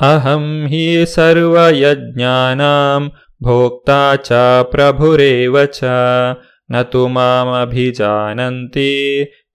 ಅಹಂ 0.00 0.44
ಹಿ 0.66 1.06
ಸರ್ವಯಜ್ಞಾನಾಂ 1.06 3.02
ಭೋಕ್ತಾ 3.42 4.16
ಚ 4.16 4.32
ಪ್ರಭುರೇವ 4.62 5.64
ಚ 5.64 5.84
ನ 6.70 6.82
ತು 6.82 7.08
ಮಾಮಭಿಜಾನಂತಿ 7.08 8.90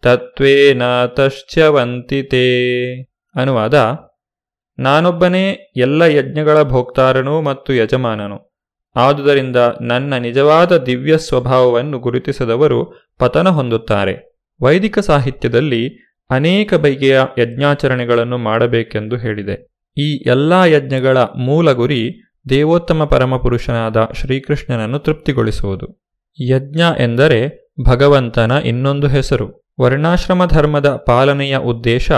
ತತ್ವೇನ 0.03 0.83
ತಶ್ಚ್ಯವಂತಿತೆ 1.05 2.45
ಅನುವಾದ, 3.35 3.75
ನಾನೊಬ್ಬನೇ 4.79 5.43
ಎಲ್ಲ 5.77 6.01
ಯಜ್ಞಗಳ 6.01 6.63
ಭೋಕ್ತಾರನು 6.63 7.41
ಮತ್ತು 7.41 7.73
ಯಜಮಾನನು. 7.73 8.37
ಆದುದರಿಂದ 8.95 9.59
ನನ್ನ 9.81 10.17
ನಿಜವಾದ 10.17 10.77
ದಿವ್ಯ 10.77 11.17
ಸ್ವಭಾವವನ್ನು 11.17 11.99
ಗುರುತಿಸದವರು 11.99 12.79
ಪತನ 13.19 13.47
ಹೊಂದುತ್ತಾರೆ. 13.49 14.15
ವೈದಿಕ 14.59 14.99
ಸಾಹಿತ್ಯದಲ್ಲಿ 14.99 15.83
ಅನೇಕ 16.29 16.73
ಬಗೆಯ 16.73 17.21
ಯಜ್ಞಾಚರಣೆಗಳನ್ನು 17.39 18.37
ಮಾಡಬೇಕೆಂದು 18.37 19.17
ಹೇಳಿದೆ. 19.17 19.73
ಈ 19.97 20.29
ಎಲ್ಲ 20.29 20.53
ಯಜ್ಞಗಳ 20.53 21.17
ಮೂಲ 21.17 21.71
ಗುರಿ 21.71 22.29
ದೇವೋತ್ತಮ 22.49 23.03
ಪರಮಪುರುಷನಾದ 23.03 24.09
ಶ್ರೀಕೃಷ್ಣನನ್ನು 24.13 24.99
ತೃಪ್ತಿಗೊಳಿಸುವುದು. 24.99 26.07
ಯಜ್ಞ 26.41 26.81
ಎಂದರೆ 26.99 27.71
ಭಗವಂತನ 27.89 28.51
ಇನ್ನೊಂದು 28.65 29.07
ಹೆಸರು. 29.07 29.63
ವರ್ಣಾಶ್ರಮ 29.79 30.45
ಧರ್ಮದ 30.45 30.89
ಪಾಲನೆಯ 30.89 31.57
ಉದ್ದೇಶ 31.57 32.11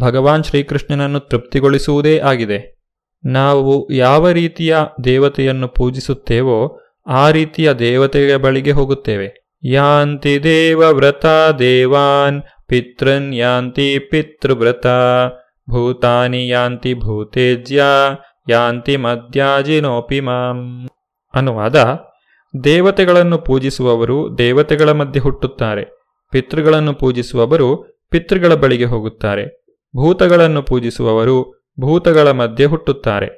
ಭಗವಾನ್ 0.00 0.44
ಶ್ರೀಕೃಷ್ಣನನ್ನು 0.44 1.20
ತೃಪ್ತಿಗೊಳಿಸುವುದೇ 1.20 2.18
ಆಗಿದೆ. 2.18 2.76
ನಾವು 3.24 3.92
ಯಾವ 3.92 4.30
ರೀತಿಯ 4.30 4.76
ದೇವತೆಯನ್ನು 5.04 5.68
ಪೂಜಿಸುತ್ತೇವೋ 5.68 6.80
ಆ 7.06 7.30
ರೀತಿಯ 7.30 7.72
ದೇವತೆಯ 7.72 8.36
ಬಳಿಗೆ 8.36 8.70
ಹೋಗುತ್ತೇವೆ. 8.70 9.46
ಯಾಂತಿ 9.64 10.42
ದೇವವ್ರತ 10.42 11.26
ದೇವಾನ್ 11.58 12.42
ಪಿತೃನ್ 12.68 13.34
ಯಾಂತಿ 13.34 13.98
ಪಿತೃವ್ರತ 13.98 14.86
ಭೂತಾನಿ 15.70 16.48
ಯಾಂತಿ 16.48 16.94
ಭೂತೇಜ್ಯ 16.94 17.82
ಯಾಂತಿ 18.50 18.96
ಮದ್ಯಾಜಿನೋಪಿ 18.96 20.20
ಮಾಂ 20.20 20.88
ಅನುವಾದ 21.34 21.76
ದೇವತೆಗಳನ್ನು 22.64 23.38
ಪೂಜಿಸುವವರು 23.38 24.38
ದೇವತೆಗಳ 24.38 24.90
ಮಧ್ಯೆ 24.90 25.20
ಹುಟ್ಟುತ್ತಾರೆ, 25.20 25.84
ಪಿತೃಗಳನ್ನು 26.30 26.92
ಪೂಜಿಸುವವರು 26.92 27.68
ಪಿತೃಗಳ 28.10 28.54
ಬಳಿಗೆ 28.54 28.84
ಹೋಗುತ್ತಾರೆ, 28.84 29.44
ಭೂತಗಳನ್ನು 29.96 30.62
ಪೂಜಿಸುವವರು 30.62 31.36
ಭೂತಗಳ 31.80 32.30
ಮಧ್ಯೆ 32.30 32.66
ಹುಟ್ಟುತ್ತಾರೆ, 32.66 33.28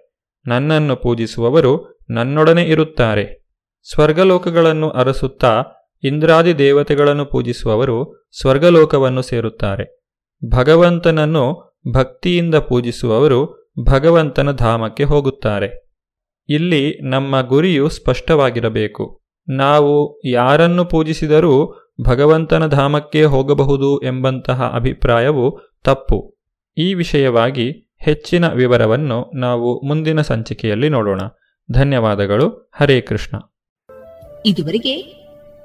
ನನ್ನನ್ನು 0.46 0.96
ಪೂಜಿಸುವವರು 0.96 1.98
ನನ್ನೊಡನೆ 2.10 2.62
ಇರುತ್ತಾರೆ. 2.62 3.24
ಸ್ವರ್ಗಲೋಕಗಳನ್ನು 3.92 4.90
ಅರಸುತ್ತಾ 4.90 5.52
ಇಂದ್ರಾದಿ 6.02 6.58
ದೇವತೆಗಳನ್ನು 6.58 7.24
ಪೂಜಿಸುವವರು 7.24 8.28
ಸ್ವರ್ಗಲೋಕವನ್ನು 8.40 9.22
ಸೇರುತ್ತಾರೆ. 9.22 10.04
ಭಗವಂತನನ್ನು 10.54 11.68
ಭಕ್ತಿಯಿಂದ 11.94 12.54
ಪೂಜಿಸುವವರು 12.54 13.70
ಭಗವಂತನ 13.84 14.50
ಧಾಮಕ್ಕೆ 14.50 15.04
ಹೋಗುತ್ತಾರೆ. 15.04 15.88
ಇಲ್ಲಿ 16.48 17.10
ನಮ್ಮ 17.10 17.40
ಗುರಿಯು 17.40 17.88
ಸ್ಪಷ್ಟವಾಗಿರಬೇಕು. 17.88 19.22
ನಾವು 19.48 20.20
ಯಾರನ್ನು 20.24 20.84
ಪೂಜಿಸಿದರೂ 20.84 21.74
ಭಗವಂತನ 22.04 22.66
ಧಾಮಕ್ಕೆ 22.66 23.24
ಹೋಗಬಹುದು 23.24 24.04
ಎಂಬಂತಹ 24.04 24.72
ಅಭಿಪ್ರಾಯವು 24.74 25.60
ತಪ್ಪು. 25.84 26.36
ಈ 26.78 26.94
ವಿಷಯವಾಗಿ 26.94 27.94
ಹೆಚ್ಚಿನ 28.00 28.52
ವಿವರವನ್ನು 28.52 29.30
ನಾವು 29.34 29.86
ಮುಂದಿನ 29.86 30.20
ಸಂಚಿಕೆಯಲ್ಲಿ 30.20 30.88
ನೋಡೋಣ. 30.88 31.20
ಧನ್ಯವಾದಗಳು. 31.72 32.70
ಹರೇ 32.74 33.00
ಕೃಷ್ಣ. 33.00 33.36
ಇದುವರೆಗೆ 34.46 35.17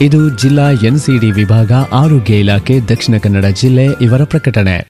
ಇದು 0.00 0.38
ಜಿಲ್ಲಾ 0.38 0.70
ಎನ್ಸಿಡಿ 0.70 1.30
ವಿಭಾಗ 1.30 1.72
ಆರೋಗ್ಯ 1.72 2.38
ಇಲಾಖೆ 2.40 2.80
ದಕ್ಷಿಣ 2.80 3.14
ಕನ್ನಡ 3.22 3.44
ಜಿಲ್ಲೆ 3.44 3.84
ಇವರ 3.84 4.24
ಪ್ರಕಟಣೆ. 4.24 4.86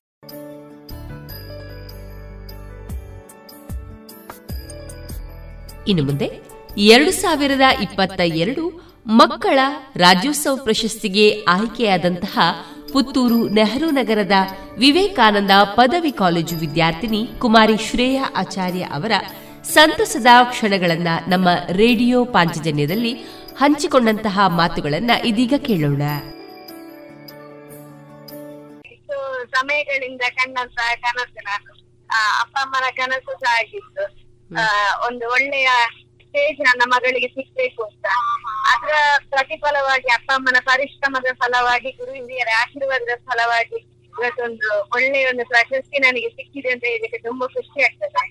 ಇನ್ನು 5.89 6.05
ಮುಂದೆ 6.05 6.31
ಎರಡು 6.77 7.11
ಸಾವಿರದ 7.11 7.61
ಇಪ್ಪತ್ತ 7.83 8.21
ಎರಡು 8.21 8.93
ಮಕ್ಕಳ 9.07 9.59
ರಾಜ್ಯೋತ್ಸವ 9.97 10.57
ಪ್ರಶಸ್ತಿಗೆ 10.57 11.45
ಆಯ್ಕೆಯಾದಂತಹ 11.49 12.39
ಪುತ್ತೂರು 12.93 13.49
ನೆಹರು 13.49 13.91
ನಗರದ 13.91 14.33
ವಿವೇಕಾನಂದ 14.79 15.51
ಪದವಿ 15.65 16.13
ಕಾಲೇಜು 16.13 16.57
ವಿದ್ಯಾರ್ಥಿನಿ 16.57 17.29
ಕುಮಾರಿ 17.39 17.77
ಶ್ರೇಯಾ 17.91 18.25
ಆಚಾರ್ಯ 18.37 18.83
ಅವರ 18.83 19.13
ಸಂತಸದ 19.65 20.27
ಕ್ಷಣಗಳನ್ನ 20.45 21.09
ನಮ್ಮ 21.29 21.49
ರೇಡಿಯೋ 21.73 22.25
ಪಾಂಚಜನ್ಯದಲ್ಲಿ 22.25 23.44
ಹಂಚಿಕೊಂಡಂತಹ 23.61 24.47
ಮಾತುಗಳನ್ನ 24.61 25.13
ಇದೀಗ 25.31 25.55
ಕೇಳೋಣ. 25.67 26.03
ಸಮಯಗಳಿಂದ 29.55 30.23
ಕಂಡಂತಹ 30.39 30.89
ಕನಸು 31.03 31.41
ನಾನು. 31.49 31.71
ಅಪ್ಪ 32.41 32.57
ಅಮ್ಮನ 32.63 32.87
ಕನಸು 32.97 33.33
ಸಹ 33.43 33.53
ಆಗಿತ್ತು. 33.59 34.05
ಒಂದು 35.07 35.25
ಒಳ್ಳೆಯ 35.37 35.69
ಸ್ಟೇಜ್ 36.23 36.61
ನನ್ನ 36.61 36.83
ಮಗಳಿಗೆ 36.87 37.29
ಸಿಗ್ಬೇಕು 37.29 37.83
ಅಂತ. 37.85 38.07
ಅದರ 38.73 38.95
ಪ್ರತಿಫಲವಾಗಿ 39.29 40.09
ಅಪ್ಪ 40.09 40.31
ಅಮ್ಮನ 40.35 40.61
ಪರಿಶ್ರಮದ 40.65 41.31
ಫಲವಾಗಿ 41.41 41.91
ಗುರು 41.93 42.13
ಹಿರಿಯರ 42.13 42.51
ಆಶೀರ್ವಾದದ 42.63 43.15
ಫಲವಾಗಿ 43.29 43.79
ಇವತ್ತೊಂದು 44.15 44.69
ಒಳ್ಳೆಯ 44.97 45.25
ಒಂದು 45.33 45.45
ಪ್ರಶಸ್ತಿ 45.53 45.99
ನನಗೆ 45.99 46.29
ಸಿಕ್ಕಿದೆ 46.29 46.71
ಅಂತ 46.75 46.85
ಹೇಳಿಕ್ಕೆ 46.93 47.19
ತುಂಬಾ 47.19 47.47
ಖುಷಿ 47.47 47.81
ಆಗ್ತದೆ. 47.85 48.23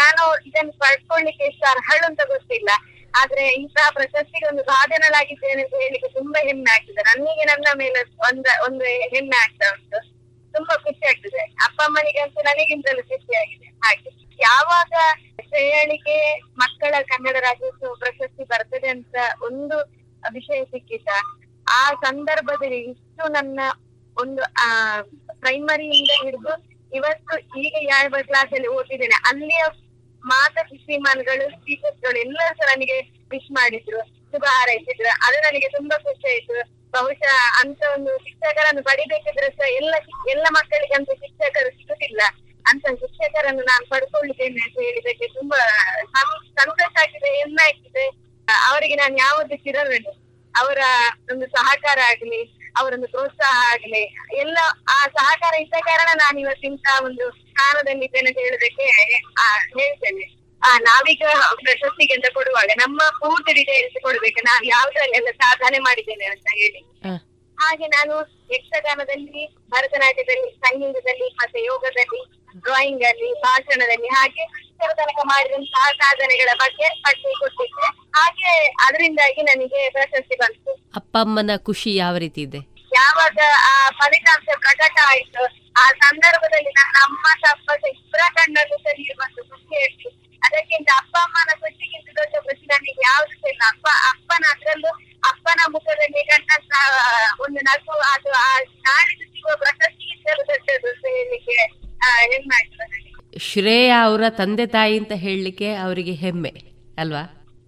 ನಾನು 0.00 0.22
ಇದನ್ನು 0.48 0.72
ಪಡ್ಕೊಳ್ಳಿಕ್ಕೆ 0.82 1.44
ಎಷ್ಟು 1.44 1.64
ಅರ್ಹಳು 1.72 2.04
ಅಂತ 2.06 2.20
ಗೊತ್ತಿಲ್ಲ. 2.26 2.70
ಆದ್ರೆ 3.14 3.48
ಇಂತಹ 3.48 3.90
ಪ್ರಶಸ್ತಿಗೆ 3.90 4.46
ಒಂದು 4.46 4.62
ಭಾಜನಲಾಗಿದ್ದೇನೆ 4.62 5.62
ಅಂತ 5.62 5.74
ಹೇಳಿಕ್ಕೆ 5.74 6.08
ತುಂಬಾ 6.08 6.46
ಹೆಮ್ಮೆ 6.46 6.74
ಆಗ್ತದೆ. 6.74 7.02
ನನಗೆ 7.02 7.44
ನನ್ನ 7.44 7.66
ಮೇಲೆ 7.74 8.00
ಒಂದ, 8.02 8.46
ಒಂದು 8.68 8.84
ಹೆಮ್ಮೆ 8.84 9.36
ಆಗ್ತಾ 9.36 9.66
ಉಂಟು. 9.72 9.98
ತುಂಬಾ 10.54 10.76
ಖುಷಿ 10.76 11.06
ಆಗ್ತದೆ. 11.06 11.42
ಅಪ್ಪ 11.42 11.80
ಅಮ್ಮನಿಗಂತೂ 11.84 12.40
ನನಗಿಂತಲೂ 12.40 13.02
ಖುಷಿ 13.02 13.36
ಆಗಿದೆ. 13.36 13.66
ಹಾಗೆ 13.66 14.10
ಯಾವಾಗ 14.40 14.92
ಶ್ರೇಯಣಿಗೆ 15.40 16.40
ಮಕ್ಕಳ 16.58 16.94
ಕನ್ನಡ 17.02 17.36
ರಾಜ್ಯೋತ್ಸವ 17.40 17.94
ಪ್ರಶಸ್ತಿ 17.98 18.44
ಬರ್ತದೆ 18.44 18.88
ಅಂತ 18.88 19.16
ಒಂದು 19.42 19.76
ವಿಷಯ 20.32 20.64
ಸಿಕ್ಕಿತ, 20.64 21.08
ಆ 21.70 21.90
ಸಂದರ್ಭದಲ್ಲಿ 21.94 22.78
ಇಷ್ಟು 22.78 23.32
ನನ್ನ 23.32 23.60
ಒಂದು, 24.16 24.42
ಆ 24.42 25.00
ಪ್ರೈಮರಿಯಿಂದ 25.40 26.10
ಹಿಡಿದು 26.24 26.74
ಇವತ್ತು 26.92 27.60
ಈಗ 27.60 27.74
ಯಾವ 27.82 28.14
ಕ್ಲಾಸ್ 28.22 28.52
ಅಲ್ಲಿ 28.52 28.68
ಓದಿದ್ದೇನೆ 28.68 29.16
ಅಲ್ಲಿಯ 29.28 29.64
ಮಾತ 30.32 30.56
ಮನಗಳು 31.06 31.44
ಟೀಚರ್ಸ್ಗಳು 31.64 32.18
ಎಲ್ಲರೂ 32.18 32.54
ಸಹ 32.54 32.68
ನನಗೆ 32.74 32.96
ವಿಶ್ 33.30 33.50
ಮಾಡಿದ್ರು, 33.50 34.00
ಶುಭ 34.32 34.44
ಹಾರೈಸಿದ್ರು. 34.48 35.10
ಅದು 35.26 35.36
ನನಗೆ 35.40 35.68
ತುಂಬಾ 35.68 35.96
ಖುಷಿ 35.98 36.26
ಆಯ್ತು. 36.32 36.56
ಬಹುಶಃ 36.92 37.36
ಅಂತ 37.60 37.82
ಒಂದು 37.92 38.10
ಶಿಕ್ಷಕರನ್ನು 38.18 38.82
ಪಡಿಬೇಕಿದ್ರೆ 38.82 39.48
ಸಹ 39.58 39.68
ಎಲ್ಲ 39.74 39.94
ಎಲ್ಲ 40.30 40.46
ಮಕ್ಕಳಿಗೆ 40.50 40.94
ಅಂತ 40.94 41.10
ಶಿಕ್ಷಕರು 41.22 41.70
ಸಿಗುದಿಲ್ಲ. 41.70 42.20
ಅಂತ 42.64 42.84
ಶಿಕ್ಷಕರನ್ನು 43.00 43.62
ನಾನು 43.62 43.84
ಪಡ್ಕೊಳ್ಳಿದ್ದೇನೆ 43.88 44.60
ಅಂತ 44.64 44.76
ಹೇಳಿದಕ್ಕೆ 44.80 45.26
ತುಂಬಾ 45.28 45.58
ಸಂತೋಷ 46.60 46.92
ಆಗಿದೆ, 47.02 47.30
ಹೆಮ್ಮೆ 47.38 47.64
ಆಗ್ತಿದೆ 47.68 48.06
ಅವರಿಗೆ 48.68 48.94
ನಾನು 48.94 49.56
ಚಿರಋಣಿ. 49.56 50.12
ಅವರ 50.54 50.80
ಒಂದು 51.32 51.46
ಸಹಕಾರ 51.46 51.98
ಆಗ್ಲಿ 52.06 52.40
ಅವರೊಂದು 52.76 53.08
ಪ್ರೋತ್ಸಾಹ 53.08 53.72
ಆಗಲಿ. 53.72 54.02
ಎಲ್ಲ 54.36 54.58
ಆ 54.90 55.06
ಸಹಕಾರ 55.08 55.54
ಇದ್ದ 55.54 55.74
ಕಾರಣ 55.80 56.08
ನಾನು 56.14 56.40
ಇವತ್ತಿಂತ 56.40 56.86
ಒಂದು 57.02 57.30
ಸ್ಥಾನದಲ್ಲಿದ್ದೇನೆ 57.30 58.28
ಅಂತ 58.28 58.38
ಹೇಳೋದಕ್ಕೆ 58.38 58.86
ಆ, 59.40 59.46
ಹೇಳ್ತೇನೆ. 59.78 60.24
ಆ 60.62 60.78
ನಾವೀಗ 60.78 61.22
ಪ್ರಶಸ್ತಿಗೆ 61.64 62.14
ಅಂತ 62.14 62.26
ಕೊಡುವಾಗ 62.34 62.70
ನಮ್ಮ 62.78 62.98
ಪೂರ್ತಿ 63.20 63.52
ಡೀಟೇಲ್ಸ್ 63.52 64.02
ಕೊಡ್ಬೇಕು. 64.02 64.40
ನಾವು 64.44 64.64
ಯಾವ್ದ್ರಲ್ಲೆಲ್ಲ 64.64 65.30
ಸಾಧನೆ 65.36 65.78
ಮಾಡಿದ್ದೇನೆ 65.78 66.24
ಅಂತ 66.24 66.46
ಹೇಳಿ. 66.54 66.80
ಹಾಗೆ 67.58 67.86
ನಾನು 67.86 68.14
ಯಕ್ಷಗಾನದಲ್ಲಿ 68.52 69.42
ಭರತನಾಟ್ಯದಲ್ಲಿ 69.70 70.50
ಸಂಗೀತದಲ್ಲಿ 70.60 71.34
ಮತ್ತೆ 71.34 71.64
ಯೋಗದಲ್ಲಿ 71.64 72.20
ಡ್ರಾಯಿಂಗ್ 72.54 73.04
ಅಲ್ಲಿ 73.10 73.28
ಭಾಷಣದಲ್ಲಿ 73.44 74.10
ಹಾಗೆ 74.16 74.44
ತನಕ 74.98 75.20
ಮಾಡಿದಂತಹ 75.30 75.84
ಸಾಧನೆಗಳ 76.00 76.50
ಬಗ್ಗೆ 76.62 76.86
ಪಟ್ಟಿ 77.04 77.30
ಕೊಟ್ಟಿದ್ದೆ. 77.40 77.86
ಹಾಗೆ 78.16 78.50
ಅದರಿಂದಾಗಿ 78.86 79.42
ನನಗೆ 79.42 79.80
ಪ್ರಶಸ್ತಿ 79.94 80.36
ಬಂತು. 80.42 80.70
ಅಪ್ಪ 81.00 81.14
ಅಮ್ಮನ 81.24 81.52
ಖುಷಿ 81.68 81.90
ಯಾವ 81.94 82.14
ರೀತಿ 82.24 82.40
ಇದೆ? 82.46 82.60
ಯಾವಾಗ 82.92 83.38
ಆ 83.68 83.74
ಫಲಿತಾಂಶ 84.00 84.46
ಪ್ರಕಟ 84.64 84.96
ಆಯ್ತು 85.12 85.42
ಆ 85.76 85.86
ಸಂದರ್ಭದಲ್ಲಿ 86.02 86.72
ನನ್ನ 86.78 86.96
ಅಮ್ಮ 87.06 87.24
ತಪ್ಪ 87.44 87.68
ಇಬ್ಬರ 87.92 88.22
ಕಣ್ಣಲ್ಲೂ 88.36 88.76
ಸಹ 88.84 88.92
ನೀರು 88.98 89.16
ಬಂತು 89.22 89.42
ಖುಷಿ 89.52 89.74
ಆಯ್ತು 89.80 90.08
ಅದಕ್ಕಿಂತ 90.42 90.88
ಅಪ್ಪ 91.00 91.14
ಅಮ್ಮನ 91.24 91.52
ಖುಷಿಗಿಂತ 91.62 92.08
ದೊಡ್ಡ 92.18 92.34
ಖುಷಿ 92.46 92.64
ನನಗೆ 92.72 92.94
ಯಾವ್ದು 93.08 93.34
ಇಲ್ಲ. 93.52 93.62
ಅಪ್ಪ 93.72 93.86
ಅಪ್ಪನ 94.10 94.44
ಅದ್ರಲ್ಲೂ 94.54 94.92
ಅಪ್ಪನ 95.22 95.60
ಮುಖದಲ್ಲಿ 95.74 96.22
ಕಂಡಂತ 96.30 96.74
ಒಂದು 97.44 97.60
ನಗು 97.68 97.94
ಅದು 98.12 98.30
ಆ 98.42 98.48
ನಾಡಿದ್ದು 98.86 99.26
ಸಿಗುವ 99.32 99.54
ಪ್ರಶಸ್ತಿಗಿಂತಲೂ 99.62 100.42
ದೊಡ್ಡದು 100.52 100.90
ಅಂತ 100.92 101.48
ಶ್ರೇಯಾ 103.38 104.04
ಅವರ 104.04 104.20
ತಂದೆ 104.28 104.66
ತಾಯಿ 104.66 104.98
ಅಂತ 104.98 105.12
ಹೇಳಲಿಕ್ಕೆ 105.16 105.74
ಅವರಿಗೆ 105.74 106.12
ಹೆಮ್ಮೆ 106.12 106.52
ಅಲ್ವಾ? 106.98 107.22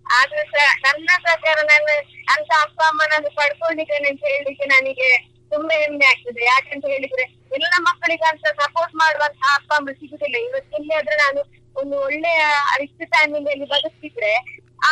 ಆದ್ರೂ 0.06 0.42
ಸಹ 0.50 0.66
ನನ್ನ 0.84 1.08
ಪ್ರಕಾರ 1.22 1.56
ನಾನು 1.64 1.92
ಅಂತ 2.28 2.50
ಅಪ್ಪ 2.62 2.80
ಅಮ್ಮನನ್ನು 2.80 3.30
ಪಡ್ಕೊಂಡಿದ್ದೇನೆ 3.34 4.08
ಅಂತ 4.08 4.20
ಹೇಳಲಿಕ್ಕೆ 4.24 4.64
ನನಗೆ 4.64 5.08
ತುಂಬಾ 5.50 5.80
ಹೆಮ್ಮೆ 5.80 6.06
ಆಗ್ತದೆ. 6.06 6.44
ಯಾಕಂತ 6.44 6.84
ಹೇಳಿದ್ರೆ 6.86 7.22
ಎಲ್ಲ 7.52 7.74
ಮಕ್ಕಳಿಗೆ 7.80 8.26
ಅಂತ 8.28 8.46
ಸಪೋರ್ಟ್ 8.60 8.94
ಮಾಡುವಂತ 8.94 9.36
ಅಪ್ಪ 9.54 9.72
ಅಮ್ಮ 9.72 9.88
ಸಿಗುದಿಲ್ಲ. 9.90 10.36
ಇವತ್ತಿಲ್ಲಿ 10.36 10.94
ಆದ್ರೆ 10.94 11.16
ನಾನು 11.16 11.40
ಒಂದು 11.76 11.96
ಒಳ್ಳೆಯ 12.00 12.42
ರಿಚ್ 12.78 13.06
ಫ್ಯಾಮಿಲಿಯಲ್ಲಿ 13.08 13.64
ಬದುಕ್ತಿದ್ರೆ 13.64 14.32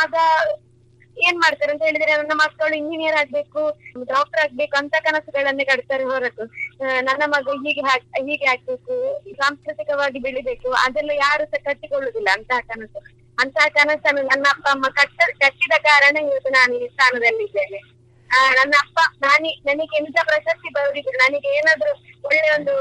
ಆಗ 0.01 0.15
ಏನ್ 1.27 1.37
ಮಾಡ್ತಾರೆ 1.43 1.71
ಅಂತ 1.73 1.83
ಹೇಳಿದ್ರೆ 1.87 2.13
ನನ್ನ 2.21 2.35
ಮಕ್ಕಳು 2.43 2.75
ಇಂಜಿನಿಯರ್ 2.81 3.17
ಆಗ್ಬೇಕು 3.21 3.61
ಡಾಕ್ಟರ್ 4.13 4.41
ಆಗ್ಬೇಕು 4.43 4.75
ಅಂತ 4.81 4.95
ಕನಸುಗಳನ್ನೇ 5.07 5.65
ಕಟ್ತಾರೆ 5.71 6.05
ಹೊರತು. 6.11 6.45
ನನ್ನ 7.09 7.23
ಮಗು 7.35 7.53
ಹೀಗೆ 7.65 7.83
ಹೀಗೆ 8.27 8.47
ಆಗ್ಬೇಕು, 8.53 8.95
ಸಾಂಸ್ಕೃತಿಕವಾಗಿ 9.41 10.19
ಬೆಳಿಬೇಕು, 10.25 10.71
ಅದೆಲ್ಲ 10.85 11.11
ಯಾರು 11.25 11.45
ಸಹ 11.53 11.61
ಕಟ್ಟಿಕೊಳ್ಳುದಿಲ್ಲ 11.67 12.29
ಅಂತ 12.37 12.51
ಕನಸು. 12.71 13.01
ಅಂತ 13.37 13.57
ಕನಸನ್ನು 13.77 14.21
ನನ್ನ 14.31 14.45
ಅಪ್ಪ 14.53 14.65
ಅಮ್ಮ 14.75 14.87
ಕಟ್ಟ, 14.99 15.19
ಕಟ್ಟಿದ 15.43 15.75
ಕಾರಣ 15.89 16.15
ಇವತ್ತು 16.27 16.51
ನಾನು 16.59 16.73
ಈ 16.75 16.87
ಸ್ಥಾನದಲ್ಲಿದ್ದೇನೆ. 16.93 17.79
ನನ್ನ 18.59 18.73
ಅಪ್ಪ, 18.83 18.99
ನಾನಿ, 19.25 19.51
ನನಗೆ 19.67 19.95
ಎಂತ 19.99 20.17
ಪ್ರಶಸ್ತಿ 20.29 20.69
ಬರುದಿದ್ರು 20.77 21.17
ನನಗೆ 21.25 21.49
ಏನಾದ್ರು 21.59 21.91
ಒಳ್ಳೆ 22.29 22.47
ಒಂದು 22.57 22.73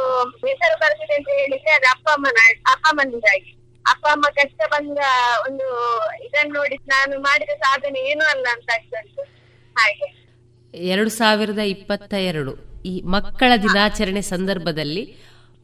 ಹೆಸರು 0.46 0.76
ಬರ್ತದೆ 0.82 1.14
ಅಂತ 1.18 1.28
ಹೇಳಿದ್ರೆ 1.40 1.72
ಅದು 1.78 1.88
ಅಪ್ಪ 1.94 2.08
ಅಮ್ಮನ, 2.16 2.40
ಅಪ್ಪ 2.72 2.84
ಅಮ್ಮನಿಂದಾಗಿ. 2.92 3.50
ಅಪ್ಪ 3.86 4.06
ಅಮ್ಮ 4.10 4.26
ಕಷ್ಟ 4.34 4.60
ಬಂದ 4.70 4.98
ಒಂದು 5.48 5.66
ಇದನ್ನ 6.24 6.52
ನೋಡಿ 6.54 6.76
ನಾನು 6.86 7.20
ಮಾಡಿದ 7.20 7.50
ಸಾಧನೆ 7.50 8.00
ಏನು 8.10 8.24
ಅಲ್ಲ 8.24 8.46
ಅಂತ 8.52 8.70
ಆಗ್ತಾ 8.70 8.98
ಉಂಟು 9.00 9.22
ಹಾಗೆ. 9.76 10.06
ಎರಡು 10.74 11.10
ಸಾವಿರದ 11.10 11.58
ಇಪ್ಪತ್ತ 11.58 12.14
ಎರಡು 12.14 12.52
ಈ 12.84 13.02
ಮಕ್ಕಳ 13.06 13.52
ದಿನಾಚರಣೆ 13.56 14.22
ಸಂದರ್ಭದಲ್ಲಿ 14.22 15.04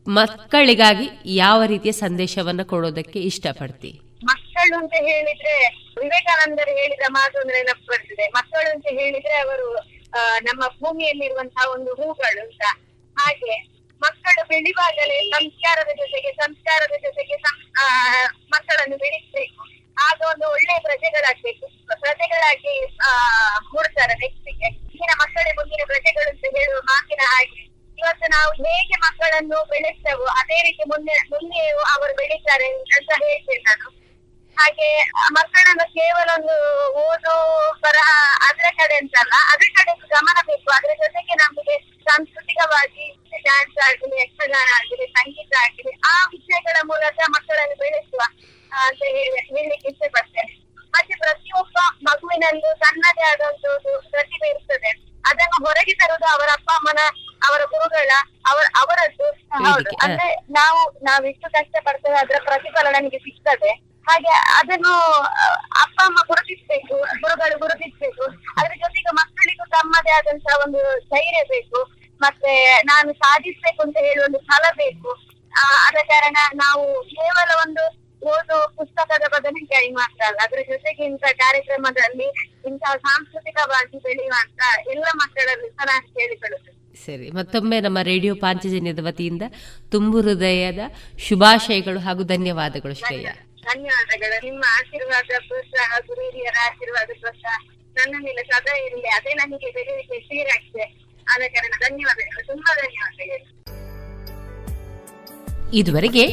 ಮಕ್ಕಳಿಗಾಗಿ 0.06 1.06
ಯಾವ 1.36 1.64
ರೀತಿಯ 1.64 1.92
ಸಂದೇಶವನ್ನ 1.92 2.62
ಕೊಡೋದಕ್ಕೆ 2.62 3.18
ಇಷ್ಟಪಡ್ತಿ? 3.20 3.90
ಮಕ್ಕಳು 4.24 4.76
ಅಂತ 4.78 4.94
ಹೇಳಿದ್ರೆ 5.01 5.55
ವಿವೇಕಾನಂದರು 6.01 6.72
ಹೇಳಿದ 6.76 7.02
ಮಾತು 7.09 7.38
ಅಂದ್ರೆ 7.38 7.59
ನೆನಪು 7.59 7.86
ಬರ್ತದೆ. 7.86 8.28
ಮಕ್ಕಳು 8.28 8.70
ಅಂತ 8.70 8.86
ಹೇಳಿದ್ರೆ 8.90 9.34
ಅವರು 9.38 9.68
ನಮ್ಮ 10.42 10.62
ಭೂಮಿಯಲ್ಲಿರುವಂತಹ 10.80 11.70
ಒಂದು 11.70 11.94
ಹೂಗಳು 11.94 12.40
ಅಂತ. 12.40 12.62
ಹಾಗೆ. 13.16 13.69
ಮಕ್ಕಳು 14.02 14.48
ಬೆಳಿವಾಗಲೇ 14.48 15.31
ಸಂಸ್ಕಾರದ 15.31 15.89
ಜೊತೆಗೆ 15.89 16.32
ಸಂಸ್ಕಾರದ 16.32 17.02
ಜೊತೆಗೆ 17.02 17.35
ಮಕ್ಕಳನ್ನು 18.48 18.97
ಬೆಳೆಸಬೇಕು. 18.97 19.64
ಆಗ 20.02 20.20
ಒಂದು 20.28 20.51
ಒಳ್ಳೆ 20.51 20.78
ಪ್ರಜೆಗಳಾಗ್ಬೇಕು. 20.82 21.66
ಪ್ರಜೆಗಳಾಗಿ, 21.86 22.97
ಆ, 23.09 23.10
ಮೂಡ್ತಾರೆ 23.59 24.14
ವ್ಯಕ್ತಿಗೆ. 24.14 24.66
ಈಗಿನ 24.68 25.10
ಮಕ್ಕಳೇ 25.16 25.52
ಮುಂದಿನ 25.52 25.81
ಪ್ರಜೆಗಳು 25.86 26.28
ಅಂತ 26.28 26.44
ಹೇಳುವ 26.44 26.81
ಮಾತಿನ 26.85 27.18
ಹಾಗೆ. 27.22 27.64
ಇವತ್ತು 27.98 28.27
ನಾವು 28.27 28.52
ಹೇಗೆ 28.52 28.98
ಮಕ್ಕಳನ್ನು 28.98 29.64
ಬೆಳೆಸ್ತೇವೋ, 29.64 30.24
ಅದೇ 30.24 30.62
ರೀತಿ 30.62 30.89
ಮುಂದೆ, 30.89 31.12
ಮುಂದೆಯೂ 31.12 31.78
ಅವರು 31.78 32.16
ಬೆಳೀತಾರೆ 32.16 32.66
ಅಂತ 32.66 33.10
ಹೇಳ್ತೇನೆ 33.24 33.62
ನಾನು. 33.62 33.99
ಹಾಗೆ 34.61 34.89
ಮಕ್ಕಳನ್ನು 35.37 35.87
ಕೇವಲ 35.95 36.28
ಒಂದು 36.35 36.57
ಓದು 37.05 37.35
ಬರಹ 37.85 38.09
ಅದ್ರ 38.49 38.66
ಕಡೆ 38.78 38.97
ಅಂತಲ್ಲ 38.97 39.35
ಅದ್ರ 39.53 39.69
ಕಡೆ 39.78 39.93
ಗಮನ 40.15 40.39
ಬೇಕು 40.49 40.70
ಅದ್ರ 40.70 40.93
ಜೊತೆಗೆ 41.03 41.35
ನಮಗೆ 41.35 41.77
ಸಾಂಸ್ಕೃತಿಕವಾಗಿ 42.07 43.07
ಡ್ಯಾನ್ಸ್ 43.45 43.78
ಆಗಲಿ 43.89 44.16
ಯಕ್ಷಗಾನ 44.20 44.69
ಆಗಲಿ 44.78 45.07
ಸಂಗೀತ 45.19 45.53
ಆಗಲಿ 45.65 45.93
ಆ 46.12 46.16
ವಿಷಯಗಳ 46.27 46.77
ಮೂಲಕ 46.82 47.28
ಮಕ್ಕಳನ್ನು 47.37 47.77
ಬೆಳೆಸುವ 47.77 48.23
ಅಂತ 48.81 49.03
ಹೇಳಿ 49.16 49.39
ಹೇಳಲಿಕ್ಕೆ 49.51 49.89
ಇಷ್ಟಪಡ್ತೇನೆ. 49.89 50.53
ಮತ್ತೆ 50.95 51.15
ಪ್ರತಿಯೊಬ್ಬ 51.15 51.77
ಮಗುವಿನಲ್ಲೂ 52.03 52.70
ತನ್ನದೇ 52.77 53.24
ಒಂದು 53.49 53.70
ಪ್ರತಿಭೆ 54.11 54.49
ಇರ್ತದೆ. 54.49 54.91
ಅದನ್ನು 55.24 55.57
ಹೊರಗೆ 55.66 55.95
ತರುವುದು 55.95 56.27
ಅವರ 56.27 56.49
ಅಪ್ಪ 56.53 56.70
ಅಮ್ಮನ 56.70 57.01
ಅವರ 57.43 57.62
ಗುರುಗಳ 57.65 58.11
ಅವರ 58.47 58.66
ಅವರದ್ದು. 58.82 59.27
ಹೌದು. 59.66 59.91
ಅಂದ್ರೆ 60.05 60.28
ನಾವು 60.51 60.81
ನಾವು 61.03 61.24
ಎಷ್ಟು 61.27 61.49
ಕಷ್ಟ 61.51 61.74
ಪಡ್ತೇವೆ 61.85 62.19
ಅದರ 62.19 62.39
ಪ್ರತಿಫಲ 62.45 62.87
ನನಗೆ 62.99 63.19
ಸಿಗ್ತದೆ. 63.19 63.73
ಹಾಗೆ 64.09 64.32
ಅದನ್ನು 64.60 64.94
ಅಪ್ಪ, 65.82 65.98
ಅಮ್ಮ 66.05 66.18
ಗುರುತಿಸ್ಬೇಕು, 66.27 66.94
ಗುರುಗಳು 67.22 67.59
ಗುರುತಿಸ್ಬೇಕು. 67.59 68.24
ಅದ್ರ 68.59 68.72
ಜೊತೆಗೆ 68.74 69.10
ಮಕ್ಕಳಿಗೂ 69.14 69.64
ತಮ್ಮದೇ 69.64 70.12
ಆದಂತಹ 70.18 70.56
ಒಂದು 70.66 70.82
ಧೈರ್ಯ 71.14 71.43
ಬೇಕು. 71.48 71.81
ಮತ್ತೆ 72.20 72.52
ನಾನು 72.82 73.12
ಸಾಧಿಸ್ಬೇಕು 73.12 73.82
ಅಂತ 73.82 73.97
ಹೇಳುವ 74.01 74.24
ಒಂದು 74.24 74.39
ಫಲ 74.39 74.64
ಬೇಕು. 74.77 75.10
ಆದ 75.85 75.98
ಕಾರಣ 76.06 76.36
ನಾವು 76.55 76.85
ಕೇವಲ 77.14 77.51
ಒಂದು 77.66 77.85
ಓದು 78.22 78.56
ಪುಸ್ತಕದ 78.77 79.24
ಬದನೆಕಾಯಿ 79.32 79.90
ಮಾತ್ರ 79.90 80.22
ಅಲ್ಲ. 80.27 80.39
ಅದ್ರ 80.43 80.60
ಜೊತೆಗೆ 80.68 81.02
ಇಂಥ 81.05 81.24
ಕಾರ್ಯಕ್ರಮದಲ್ಲಿ 81.36 82.28
ಇಂತಹ 82.66 82.93
ಸಾಂಸ್ಕೃತಿಕವಾಗಿ 82.97 83.98
ಬೆಳೆಯುವಂತ 83.98 84.60
ಎಲ್ಲ 84.90 85.06
ಮಕ್ಕಳಲ್ಲಿ 85.16 85.68
ಸಹ 85.68 85.85
ನಾನು 85.85 86.06
ಕೇಳಿಕೊಳ್ಳುತ್ತೇನೆ. 86.14 86.77
ಸರಿ, 87.06 87.27
ಮತ್ತೊಮ್ಮೆ 87.31 87.77
ನಮ್ಮ 87.81 87.98
ರೇಡಿಯೋ 88.02 88.35
ಪಾಂಚಜನ್ಯದ 88.35 88.98
ವತಿಯಿಂದ 89.02 89.43
ತುಂಬು 89.90 90.18
ಹೃದಯದ 90.20 90.78
ಶುಭಾಶಯಗಳು 91.28 92.01
ಹಾಗೂ 92.01 92.24
ಧನ್ಯವಾದಗಳು 92.24 92.94
ಶ್ರೇಯ. 92.94 93.28
ಧನ್ಯವಾದಗಳು. 93.62 94.45
ನಿಮ್ಮ 94.45 94.65
ಆಶೀರ್ವಾದ 94.78 95.31
ಪ್ರೋತ್ಸಾಹ 95.49 95.99
ಗುರು 96.07 96.20
ಹಿರಿಯರ 96.20 96.57
ಆಶೀರ್ವಾದ 96.62 97.11
ಪ್ರೋತ್ಸಾಹ 97.20 97.59
ನನ್ನ 97.95 98.16
ಮೇಲೆ 98.24 98.43
ಸದಾ 98.43 98.87
ಇರಲಿ. 98.87 99.09
ಅದೇ 99.09 99.35
ನನಗೆ 99.35 99.70
ಬೆಳೆಯಲಿಕ್ಕೆ 99.70 100.20
ಸೇರಾಗಿದೆ. 100.20 100.82
ಆದ 101.20 101.41
ಕಾರಣ 101.41 101.73
ಧನ್ಯವಾದಗಳು. 101.89 102.47
ತುಂಬಾ 102.47 102.74
ಧನ್ಯವಾದಗಳು. 102.74 103.61
ಇದುವರೆಗೆ 105.74 106.24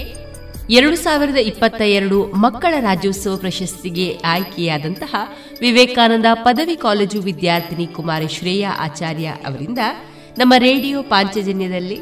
ಎರಡು 0.73 0.95
ಸಾವಿರದ 0.95 1.37
ಇಪ್ಪತ್ತ 1.37 1.81
ಎರಡು 1.81 2.25
ಮಕ್ಕಳ 2.25 2.73
ರಾಜ್ಯೋತ್ಸವ 2.79 3.37
ಪ್ರಶಸ್ತಿಗೆ 3.37 4.17
ಆಯ್ಕೆಯಾದಂತಹ 4.25 5.15
ವಿವೇಕಾನಂದ 5.59 6.25
ಪದವಿ 6.33 6.75
ಕಾಲೇಜು 6.75 7.21
ವಿದ್ಯಾರ್ಥಿನಿ 7.21 7.87
ಕುಮಾರಿ 7.87 8.27
ಶ್ರೇಯಾ 8.27 8.71
ಆಚಾರ್ಯ 8.79 9.27
ಅವರಿಂದ 9.27 9.79
ನಮ್ಮ 10.37 10.53
ರೇಡಿಯೋ 10.57 11.03
ಪಾಂಚಜನ್ಯದಲ್ಲಿ 11.03 11.99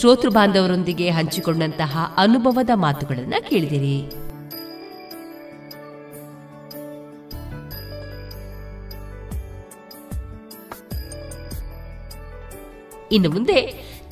ಶ್ರೋತೃ 0.00 0.28
ಬಾಂಧವರೊಂದಿಗೆ 0.28 1.10
ಹಂಚಿಕೊಂಡಂತಹ 1.10 2.14
ಅನುಭವದ 2.16 2.70
ಮಾತುಗಳನ್ನು 2.74 3.50
ಕೇಳಿದಿರಿ. 3.50 4.31
ಇನ್ನು 13.12 13.30
ಮುಂದೆ 13.30 13.58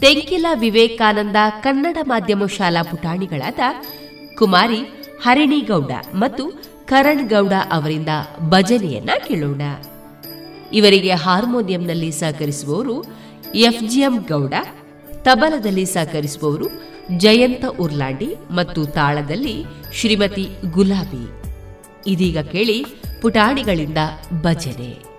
ತೆಂಕಿಲ 0.01 0.47
ವಿವೇಕಾನಂದ 0.55 1.37
ಕನ್ನಡ 1.63 1.97
ಮಾಧ್ಯಮ 2.03 2.47
ಶಾಲಾ 2.47 2.83
ಪುಟಾಣಿಗಳಾದ 2.83 3.59
ಕುಮಾರಿ, 4.35 4.81
ಹರಿಣಿಗೌಡ 5.23 5.91
ಮತ್ತು 6.15 6.63
ಕರಣ್ 6.87 7.29
ಗೌಡ 7.29 7.53
ಅವರಿಂದ 7.71 8.09
ಭಜನೆಯನ್ನ 8.49 9.11
ಕೇಳೋಣ. 9.29 9.63
ಇವರಿಗೆ 10.73 11.13
ಹಾರ್ಮೋನಿಯಂನಲ್ಲಿ 11.13 12.11
ಸಹಕರಿಸುವವರು 12.11 13.05
ಎಫ್ಜಿಎಂ 13.55 14.17
ಗೌಡ, 14.17 14.55
ತಬಲದಲ್ಲಿ 15.23 15.85
ಸಹಕರಿಸುವವರು 15.85 16.69
ಜಯಂತ 17.19 17.65
ಉರ್ಲಾಂಡಿ 17.65 18.35
ಮತ್ತು 18.51 18.87
ತಾಳದಲ್ಲಿ 18.87 19.65
ಶ್ರೀಮತಿ 19.93 20.49
ಗುಲಾಬಿ. 20.71 21.43
ಇದೀಗ 22.07 22.39
ಕೇಳಿ 22.39 22.87
ಪುಟಾಣಿಗಳಿಂದ 23.23 23.99
ಭಜನೆ. 24.43 25.10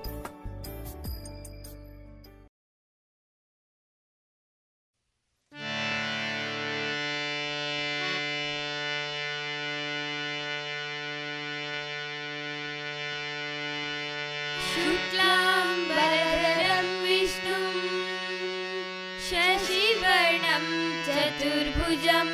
चतुर्भुजम् 21.05 22.33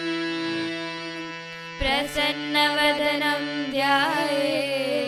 प्रसन्नवदनं 1.80 3.44
ध्याये 3.72 5.07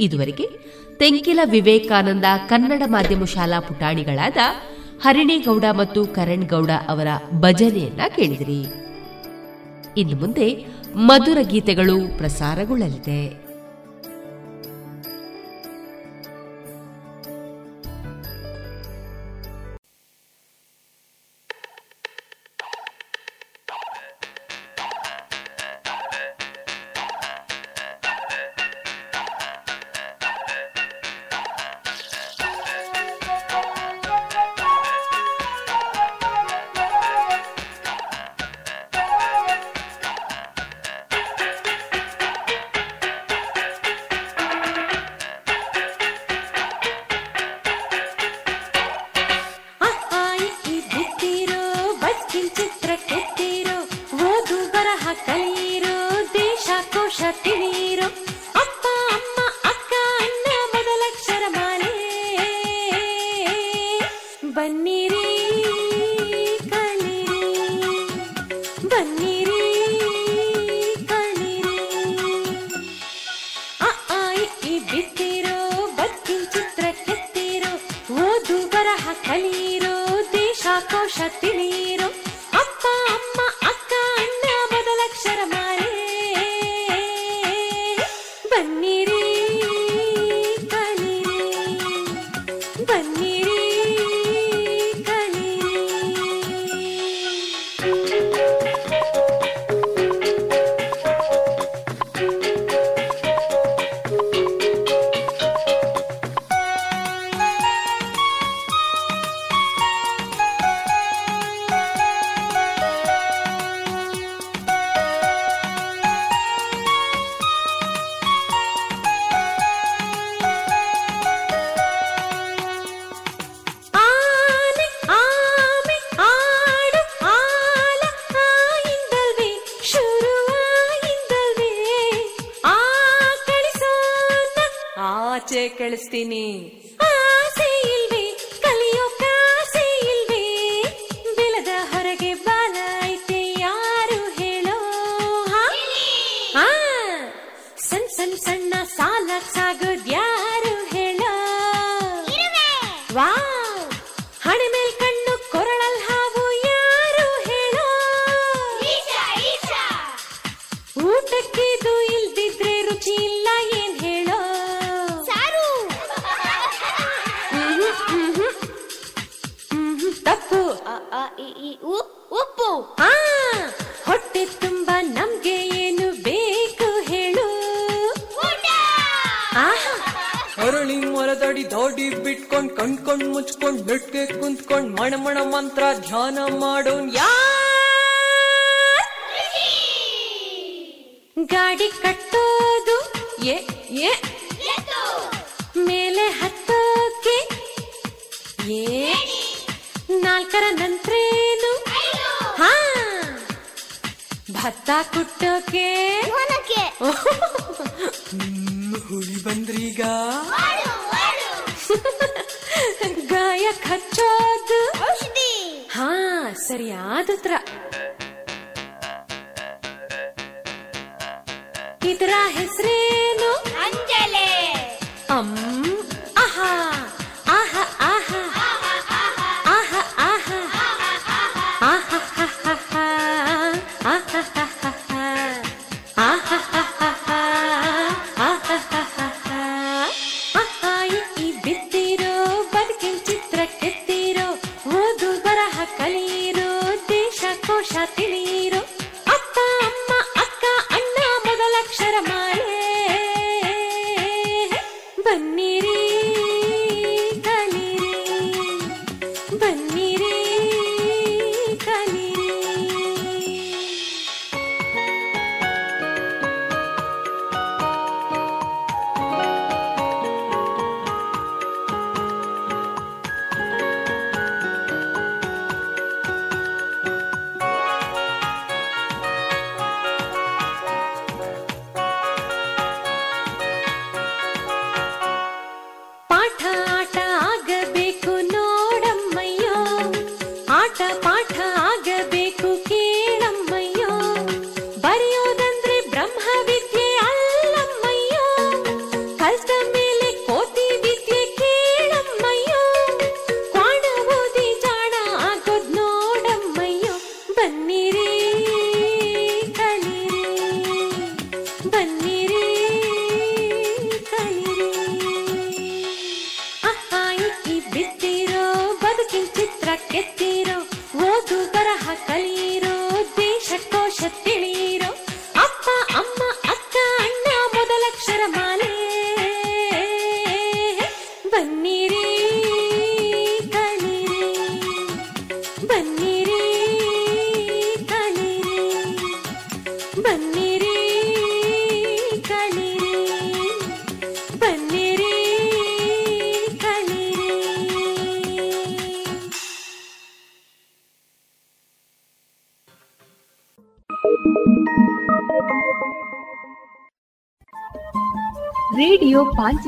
ಇದುವರೆಗೆ 0.00 0.48
ತೆಂಕಿಲ 0.96 1.40
ವಿವೇಕಾನಂದ 1.44 2.24
ಕನ್ನಡ 2.48 2.82
ಮಾಧ್ಯಮ 2.86 3.24
ಶಾಲಾ 3.24 3.60
ಪುಟಾಣಿಗಳಾದ 3.60 4.36
ಹರಿಣೇಗೌಡ 5.02 5.64
ಮತ್ತು 5.72 6.06
ಕರಣ್ 6.06 6.48
ಗೌಡ 6.48 6.70
ಅವರ 6.88 7.06
ಭಜನೆಯನ್ನ 7.32 8.00
ಕೇಳಿದಿರಿ. 8.16 8.66
ಇನ್ನು 10.00 10.16
ಮುಂದೆ 10.16 10.66
ಮಧುರ 10.94 11.38
ಗೀತೆಗಳು 11.42 12.18
ಪ್ರಸಾರಗೊಳ್ಳಲಿದೆ. 12.18 13.45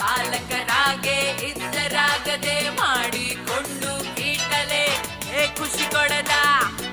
ಬಾಲಕರಾಗೆ 0.00 1.18
ಇದ್ದರಾಗದೆ 1.48 2.56
ಮಾಡಿಕೊಂಡು 2.80 3.92
ಕೀಟಲೆ 4.16 4.84
ಏ, 5.34 5.46
ಖುಷಿ 5.58 5.84
ಕೊಡದ 5.90 6.34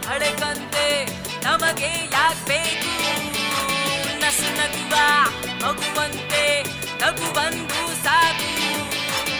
ಹಳೆಗಂತೆ 0.07 0.87
ನಮಗೆ 1.43 1.91
ಯಾಕೆ 2.13 2.43
ಬೇಕು? 2.49 2.93
ನಸು 4.21 4.49
ನಗುವ 4.57 4.95
ಮಗುವಂತೆ, 5.63 6.43
ನಗು 7.01 7.27
ಬಂದು 7.33 7.81
ಸಾಕು 8.03 8.49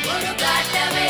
ಹುಡುಗಾಟವೇ 0.04 1.10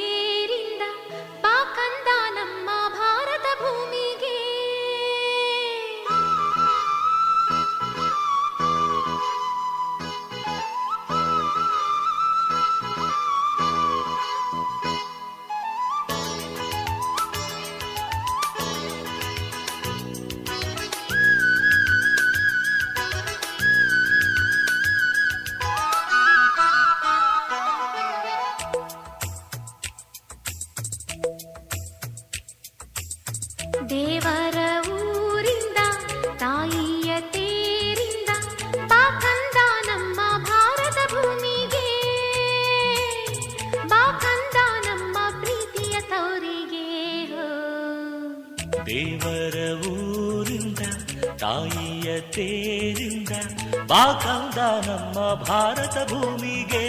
ಬಾಕಂದ 53.91 54.57
ನಮ್ಮ 54.87 55.33
ಭಾರತ 55.33 55.97
ಭೂಮಿಗೆ 56.11 56.85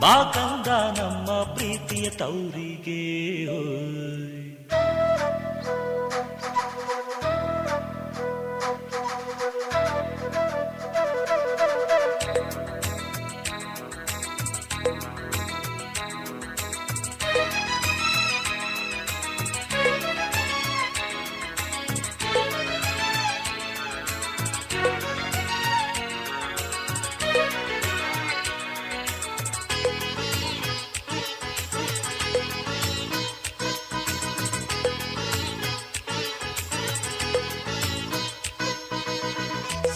ಬಾಕಂದ 0.00 0.66
ನಮ್ಮ 0.98 1.42
ಪ್ರೀತಿಯ 1.54 2.10
ತೌರಿಗೆ. 2.10 3.02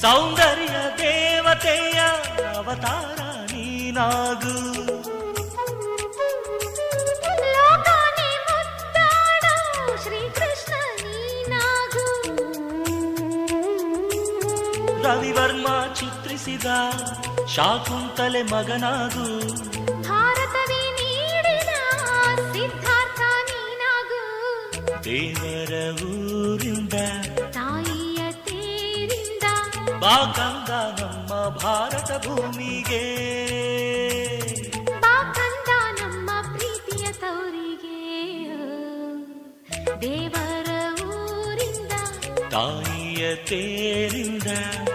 ಸೌಂದರ್ಯ 0.09 0.75
ದೇವತೆಯ 0.99 1.99
ಅವತಾರ 2.53 3.19
ನೀನಾಗು 3.51 4.55
ಲೋಕಾನೆ 7.55 8.29
ಮುದ್ದಾಡೋ 8.47 9.53
ಶ್ರೀಕೃಷ್ಣ 10.05 10.73
ನೀನಾಗು 11.03 12.07
ರವಿವರ್ಮ 15.05 15.67
ಚಿತ್ರಿಸಿದ 16.01 16.71
ಶಾಕುಂತಲೆ 17.57 18.43
ಮಗನಾಗು 18.53 19.29
ಭಾರತವೇ 20.09 20.83
ನೀಡಿದ 20.99 21.75
ಸಿದ್ಧಾರ್ಥ 22.55 23.21
ನೀನಾಗು 23.51 24.23
ದೇವರ 25.09 25.48
ಬಾಕಂದ 30.09 31.01
ನಮ್ಮ 31.01 31.49
ಭಾರತ 31.49 32.27
ಭೂಮಿಗೆ. 32.27 33.03
ಬಾಕಂದ 35.01 36.01
ನಮ್ಮ 36.01 36.31
ಪ್ರೀತಿಯ 36.57 37.13
ತೌರಿಗೆ 37.13 38.01
ದೇವರ 40.01 40.69
ಊರಿಂದ. 41.05 41.93
ತಾಯಿಯ 42.51 43.35
ತೇರಿಂದ. 43.35 44.49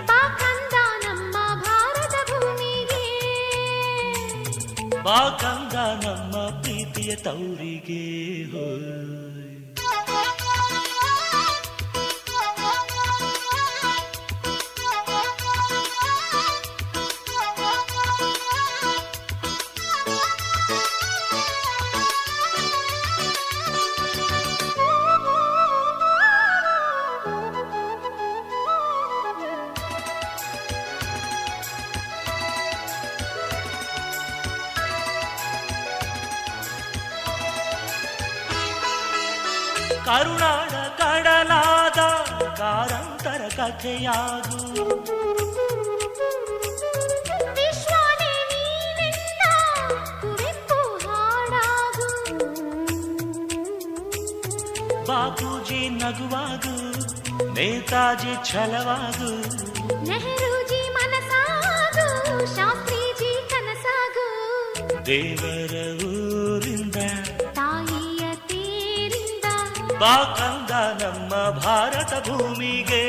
ಬಾಕಂದ 0.06 0.74
ನಮ್ಮ 1.06 1.34
ಭಾರತ 1.62 2.30
ಭೂಮಿಗೆ. 2.30 3.06
ಬಾಕಂದ 5.04 6.06
ನಮ್ಮ 6.06 6.62
ಪ್ರೀತಿಯ 6.62 7.16
ತೌರಿಗೆ 7.16 8.44
ಹೋಯ್ 8.52 8.93
ಕರುಣಾಡ 40.06 40.74
ಕಡಲಾದ 41.00 42.00
ಕಾರಂತರ 42.60 43.42
ಕಥೆಯಾದು 43.58 44.60
ಬಾಪೂಜಿ 55.08 55.82
ನಗುವಾಗು 56.02 56.76
ನೇತಾಜಿ 57.56 58.34
ಛಲವಾಗು. 58.50 59.32
ನೆಹರೂಜಿ 60.08 60.82
ಮನಸಾಗು 60.96 62.06
ಶಾಸ್ತ್ರೀಜಿ 62.56 63.32
ಕನಸಾಗು. 63.52 64.28
ದೇವರ 65.06 65.74
ಬಾಕಂದ 70.04 71.02
ನಮ್ಮ 71.02 71.50
ಭಾರತ 71.50 72.28
ಭೂಮಿಗೆ. 72.28 73.06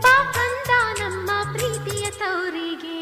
ಬಾಕಂದ 0.00 1.00
ನಮ್ಮ 1.00 1.30
ಪ್ರೀತಿಯ 1.52 2.10
ತವರಿಗೆ 2.10 3.00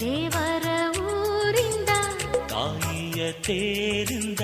ದೇವರ 0.00 0.66
ಊರಿಂದ 1.00 1.88
ತಾಯಿಯ 2.48 3.32
ತೇರಿಂದ. 3.32 4.40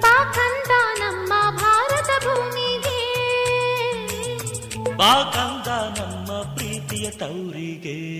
ಬಾಕಂದ 0.00 0.70
ನಮ್ಮ 0.98 1.32
ಭಾರತ 1.56 2.24
ಭೂಮಿಗೆ. 2.24 3.00
ಬಾ 4.96 5.22
ಕಂದ 5.22 5.98
ನಮ್ಮ 5.98 6.54
ಪ್ರೀತಿಯ 6.54 7.10
ತೌರಿಗೆ. 7.10 8.19